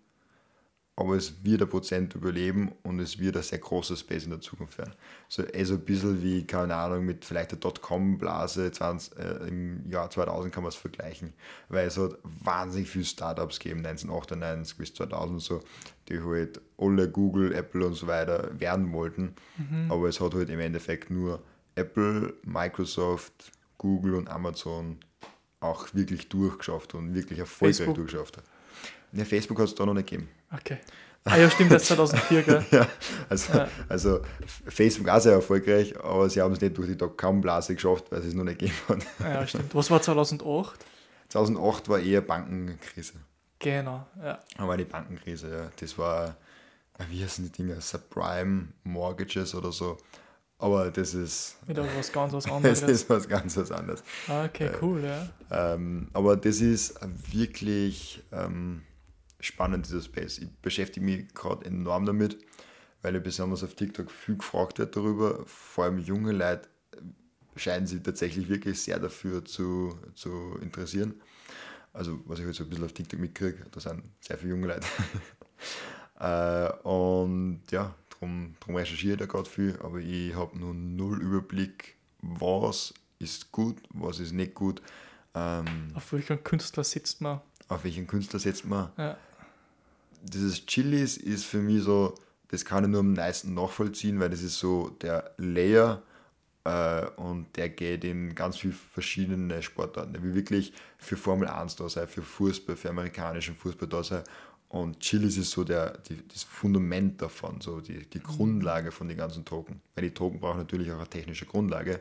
aber 1.03 1.16
es 1.16 1.44
wird 1.44 1.61
ein 1.62 1.68
Prozent 1.68 2.14
überleben 2.14 2.70
und 2.84 3.00
es 3.00 3.18
wird 3.18 3.36
ein 3.36 3.42
sehr 3.42 3.59
großer 3.59 3.96
Space 3.96 4.22
in 4.22 4.30
der 4.30 4.40
Zukunft 4.40 4.78
werden. 4.78 4.94
So 5.28 5.42
eh 5.42 5.64
so 5.64 5.74
ein 5.74 5.80
bisschen 5.80 6.22
wie, 6.22 6.46
keine 6.46 6.76
Ahnung, 6.76 7.05
mit 7.05 7.24
vielleicht 7.24 7.50
der 7.50 7.59
Dotcom-Blase 7.59 8.70
20, 8.70 9.18
äh, 9.18 9.48
im 9.48 9.90
Jahr 9.90 10.09
2000 10.09 10.55
kann 10.55 10.62
man 10.62 10.68
es 10.68 10.76
vergleichen, 10.76 11.32
weil 11.68 11.88
es 11.88 11.98
hat 11.98 12.18
wahnsinnig 12.22 12.88
viele 12.88 13.05
Startups 13.05 13.59
gegeben, 13.59 13.84
1998 13.84 14.76
bis 14.76 14.94
2000 14.94 15.42
so, 15.42 15.61
die 16.09 16.20
halt 16.20 16.61
alle 16.78 17.11
Google, 17.11 17.53
Apple 17.53 17.84
und 17.84 17.94
so 17.94 18.07
weiter 18.07 18.48
werden 18.61 18.92
wollten, 18.92 19.34
aber 19.88 20.09
es 20.09 20.20
hat 20.20 20.34
halt 20.34 20.50
im 20.50 20.61
Endeffekt 20.61 21.11
nur 21.11 21.42
Apple, 21.74 22.32
Microsoft, 22.44 23.50
Google 23.76 24.14
und 24.14 24.28
Amazon 24.30 24.98
auch 25.59 25.92
wirklich 25.94 26.28
durchgeschafft 26.28 26.94
und 26.94 27.12
wirklich 27.12 27.40
erfolgreich 27.40 27.76
Facebook. 27.78 27.96
durchgeschafft. 27.96 28.38
Ja, 29.12 29.25
Facebook 29.25 29.59
hat 29.59 29.66
es 29.66 29.75
da 29.75 29.85
noch 29.87 29.95
nicht 29.95 30.09
gegeben. 30.09 30.29
Okay. 30.55 30.79
Ah 31.25 31.37
ja, 31.37 31.49
stimmt, 31.49 31.70
das 31.70 31.83
ist 31.83 31.89
2004, 31.89 32.43
gell? 32.43 32.64
Ja, 32.73 32.87
also, 33.29 33.53
Ja. 33.53 33.68
also 33.89 34.20
Facebook 34.66 35.09
auch 35.09 35.20
sehr 35.20 35.33
erfolgreich, 35.35 35.97
aber 36.03 36.29
sie 36.29 36.41
haben 36.41 36.53
es 36.53 36.61
nicht 36.61 36.77
durch 36.77 36.89
die 36.89 36.97
Dotcom-Blase 36.97 37.75
geschafft, 37.77 38.07
weil 38.11 38.18
es 38.20 38.27
es 38.27 38.35
noch 38.35 38.43
nicht 38.43 38.59
gegeben 38.59 38.77
hat. 38.89 39.07
Ja, 39.20 39.47
stimmt. 39.47 39.73
Was 39.75 39.89
war 39.91 40.03
2008? 40.03 40.85
2008 41.29 41.89
war 41.89 42.01
eher 42.01 42.23
Bankenkrise. 42.23 43.14
Genau, 43.61 44.05
ja. 44.20 44.41
Aber 44.59 44.77
die 44.77 44.85
Bankenkrise, 44.85 45.49
ja. 45.49 45.70
Das 45.79 45.97
war, 45.97 46.37
wie 47.09 47.23
heißen 47.23 47.45
die 47.45 47.53
Dinger? 47.53 47.81
Subprime 47.81 48.68
Mortgages 48.83 49.55
oder 49.55 49.70
so. 49.70 49.99
Aber 50.62 50.92
das 50.92 51.12
ist, 51.12 51.56
Wieder 51.66 51.84
was 51.96 52.12
ganz 52.12 52.32
was 52.32 52.44
das 52.44 52.52
anderes. 52.52 52.82
ist 52.82 53.10
was 53.10 53.28
ganz 53.28 53.56
was 53.56 53.72
anderes. 53.72 54.04
Ah, 54.28 54.44
okay, 54.44 54.70
cool, 54.80 55.02
ja. 55.02 55.28
Ähm, 55.50 56.06
aber 56.12 56.36
das 56.36 56.60
ist 56.60 57.00
wirklich 57.32 58.22
ähm, 58.30 58.82
spannend, 59.40 59.86
dieser 59.86 60.00
Space. 60.00 60.38
Ich 60.38 60.48
beschäftige 60.62 61.04
mich 61.04 61.34
gerade 61.34 61.66
enorm 61.66 62.06
damit, 62.06 62.38
weil 63.02 63.16
ich 63.16 63.24
besonders 63.24 63.64
auf 63.64 63.74
TikTok 63.74 64.08
viel 64.08 64.36
gefragt 64.36 64.78
wird 64.78 64.94
darüber. 64.94 65.44
Vor 65.46 65.82
allem 65.82 65.98
junge 65.98 66.30
Leute 66.30 66.68
äh, 66.92 67.58
scheinen 67.58 67.88
sich 67.88 68.00
tatsächlich 68.04 68.48
wirklich 68.48 68.80
sehr 68.80 69.00
dafür 69.00 69.44
zu, 69.44 69.98
zu 70.14 70.60
interessieren. 70.62 71.20
Also, 71.92 72.20
was 72.26 72.38
ich 72.38 72.44
halt 72.44 72.54
so 72.54 72.62
ein 72.62 72.68
bisschen 72.70 72.84
auf 72.84 72.92
TikTok 72.92 73.18
mitkriege, 73.18 73.66
da 73.68 73.80
sind 73.80 74.04
sehr 74.20 74.38
viele 74.38 74.50
junge 74.50 74.68
Leute. 74.68 74.86
äh, 76.20 76.88
und 76.88 77.62
ja, 77.72 77.96
darum 78.23 78.55
drum 78.61 78.77
recherchiere 78.77 79.14
ich 79.14 79.18
da 79.18 79.27
gerade 79.27 79.49
viel, 79.49 79.79
aber 79.83 79.99
ich 79.99 80.35
habe 80.35 80.57
nur 80.59 80.75
null 80.75 81.20
Überblick, 81.20 81.97
was 82.20 82.95
ist 83.18 83.53
gut, 83.53 83.77
was 83.91 84.20
ist 84.20 84.33
nicht 84.33 84.55
gut. 84.55 84.81
Ähm, 85.35 85.91
Auf 85.95 86.12
welchen 86.12 86.43
Künstler 86.43 86.85
sitzt 86.85 87.20
man? 87.20 87.41
auf 87.68 87.85
welchen 87.85 88.07
Künstler 88.07 88.39
setzt 88.39 88.66
man. 88.66 88.91
Ja. 88.99 89.16
Dieses 90.23 90.66
Chilis 90.66 91.16
ist 91.16 91.47
für 91.47 91.59
mich 91.59 91.83
so, 91.83 92.14
das 92.49 92.66
kann 92.66 92.85
ich 92.85 92.91
nur 92.91 93.01
am 93.01 93.14
meisten 93.14 93.55
nachvollziehen, 93.55 94.20
weil 94.20 94.29
das 94.29 94.43
ist 94.43 94.59
so 94.59 94.91
der 95.01 95.33
Layer 95.39 96.03
äh, 96.64 97.07
und 97.16 97.47
der 97.57 97.70
geht 97.70 98.05
in 98.05 98.35
ganz 98.35 98.59
viele 98.59 98.75
verschiedene 98.75 99.62
Sportarten. 99.62 100.12
Der 100.12 100.23
will 100.23 100.35
wirklich 100.35 100.75
für 100.99 101.16
Formel 101.16 101.49
1 101.49 101.77
da 101.77 101.89
sein, 101.89 102.09
für 102.09 102.20
Fußball, 102.20 102.77
für 102.77 102.91
amerikanischen 102.91 103.57
Fußball 103.57 103.89
da 103.89 104.05
sein. 104.05 104.23
Und 104.73 105.01
Chilis 105.01 105.37
ist 105.37 105.51
so 105.51 105.64
der, 105.64 105.99
die, 105.99 106.27
das 106.27 106.45
Fundament 106.45 107.20
davon, 107.20 107.61
so 107.61 107.81
die, 107.81 108.09
die 108.09 108.23
Grundlage 108.23 108.91
von 108.91 109.07
den 109.07 109.18
ganzen 109.18 109.45
Token. 109.45 109.83
Weil 109.95 110.05
die 110.05 110.14
Token 110.14 110.41
brauchen 110.41 110.57
natürlich 110.59 110.91
auch 110.91 110.97
eine 110.97 111.09
technische 111.09 111.45
Grundlage 111.45 112.01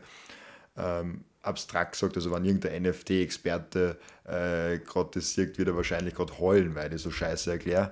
ähm, 0.78 1.26
abstrakt 1.42 1.94
gesagt, 1.94 2.16
also 2.16 2.32
wenn 2.32 2.46
irgendein 2.46 2.84
NFT-Experte 2.84 4.00
äh, 4.24 4.80
gerade 4.80 5.10
das 5.16 5.34
sieht, 5.34 5.58
wird 5.58 5.68
er 5.68 5.76
wahrscheinlich 5.76 6.14
gerade 6.14 6.40
heulen, 6.40 6.74
weil 6.74 6.94
ich 6.94 7.02
so 7.02 7.12
scheiße 7.12 7.52
erkläre. 7.52 7.92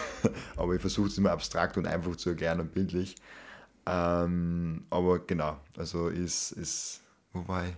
aber 0.56 0.74
ich 0.74 0.80
versuche 0.80 1.06
es 1.06 1.18
immer 1.18 1.30
abstrakt 1.30 1.76
und 1.76 1.86
einfach 1.86 2.16
zu 2.16 2.30
erklären 2.30 2.58
und 2.58 2.72
bildlich. 2.72 3.14
Ähm, 3.86 4.86
aber 4.90 5.20
genau, 5.20 5.60
also 5.76 6.08
ist, 6.08 6.50
ist 6.50 7.00
wobei, 7.32 7.76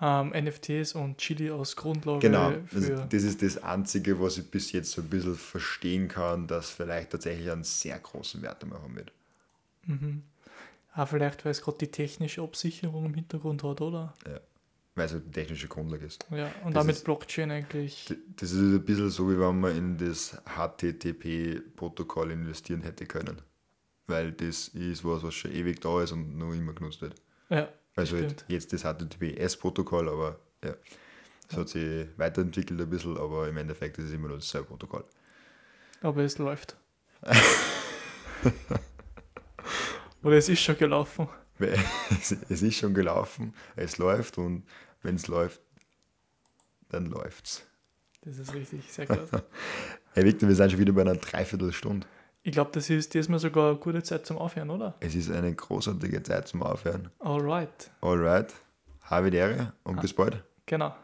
Ähm, 0.00 0.30
NFTs 0.30 0.94
und 0.94 1.18
Chili 1.18 1.50
als 1.50 1.74
Grundlage 1.74 2.20
genau, 2.20 2.52
das, 2.72 2.84
für. 2.84 3.06
das 3.10 3.22
ist 3.24 3.42
das 3.42 3.60
Einzige, 3.64 4.20
was 4.20 4.38
ich 4.38 4.48
bis 4.48 4.70
jetzt 4.70 4.92
so 4.92 5.02
ein 5.02 5.08
bisschen 5.08 5.34
verstehen 5.34 6.06
kann, 6.06 6.46
dass 6.46 6.70
vielleicht 6.70 7.10
tatsächlich 7.10 7.50
einen 7.50 7.64
sehr 7.64 7.98
großen 7.98 8.40
Wert 8.42 8.62
einmal 8.62 8.80
haben 8.80 8.94
wird. 8.94 9.10
Mhm. 9.86 10.22
Ah, 10.92 11.04
vielleicht, 11.06 11.44
weil 11.44 11.50
es 11.50 11.62
gerade 11.62 11.78
die 11.78 11.90
technische 11.90 12.42
Absicherung 12.42 13.06
im 13.06 13.14
Hintergrund 13.14 13.62
hat, 13.64 13.80
oder? 13.80 14.14
Weil 14.94 15.06
es 15.06 15.12
halt 15.12 15.24
eine 15.24 15.32
technische 15.32 15.66
Grundlage 15.68 16.06
ist. 16.06 16.24
Ja, 16.30 16.46
und 16.64 16.74
Das 16.74 16.82
damit 16.82 16.96
ist- 16.96 17.04
Blockchain 17.04 17.50
eigentlich. 17.50 18.06
Das 18.36 18.50
ist 18.52 18.58
ein 18.58 18.84
bisschen 18.84 19.10
so, 19.10 19.28
wie 19.30 19.38
wenn 19.38 19.58
man 19.60 19.76
in 19.76 19.96
das 19.98 20.36
HTTP-Protokoll 20.56 22.30
investieren 22.32 22.82
hätte 22.82 23.06
können. 23.06 23.40
Weil 24.06 24.32
das 24.32 24.68
ist 24.68 25.04
was, 25.04 25.22
was 25.22 25.34
schon 25.34 25.52
ewig 25.52 25.80
da 25.80 26.02
ist 26.02 26.12
und 26.12 26.38
noch 26.38 26.52
immer 26.52 26.72
genutzt 26.72 27.02
wird. 27.02 27.14
Ja, 27.50 27.68
Also 27.98 28.16
stimmt. 28.16 28.44
jetzt 28.48 28.72
das 28.72 28.82
HTTPS-Protokoll, 28.82 30.08
aber 30.08 30.38
ja, 30.62 30.74
es 31.50 31.56
hat 31.56 31.68
sich 31.68 32.06
weiterentwickelt 32.16 32.80
ein 32.80 32.88
bisschen, 32.88 33.16
aber 33.18 33.48
im 33.48 33.56
Endeffekt 33.56 33.98
ist 33.98 34.04
es 34.06 34.12
immer 34.12 34.28
nur 34.28 34.36
dasselbe 34.38 34.68
Protokoll. 34.68 35.04
aber 36.00 36.22
es 36.22 36.38
läuft. 36.38 36.76
oder 40.22 40.36
es 40.36 40.48
ist 40.48 40.60
schon 40.60 40.78
gelaufen. 40.78 41.28
Es, 41.58 42.36
es 42.48 42.62
ist 42.62 42.76
schon 42.76 42.94
gelaufen, 42.94 43.52
es 43.74 43.98
läuft 43.98 44.38
und 44.38 44.62
wenn 45.02 45.16
es 45.16 45.26
läuft, 45.26 45.60
dann 46.90 47.06
läuft's. 47.06 47.66
Das 48.22 48.38
ist 48.38 48.54
richtig, 48.54 48.92
sehr 48.92 49.06
gut. 49.06 49.28
Herr 50.12 50.24
Victor, 50.24 50.48
wir 50.48 50.54
sind 50.54 50.70
schon 50.70 50.78
wieder 50.80 50.92
bei 50.92 51.00
einer 51.00 51.16
Dreiviertelstunde. 51.16 52.06
Ich 52.48 52.54
glaube, 52.54 52.70
das 52.72 52.88
ist 52.88 53.12
diesmal 53.12 53.38
sogar 53.38 53.72
eine 53.72 53.78
gute 53.78 54.02
Zeit 54.02 54.24
zum 54.24 54.38
Aufhören, 54.38 54.70
oder? 54.70 54.94
Es 55.00 55.14
ist 55.14 55.30
eine 55.30 55.54
großartige 55.54 56.22
Zeit 56.22 56.48
zum 56.48 56.62
Aufhören. 56.62 57.10
Alright. 57.18 57.90
Alright, 58.00 58.54
habe 59.02 59.30
die 59.30 59.36
Ehre 59.36 59.74
und 59.84 60.00
bis 60.00 60.14
bald. 60.14 60.42
Genau. 60.64 60.94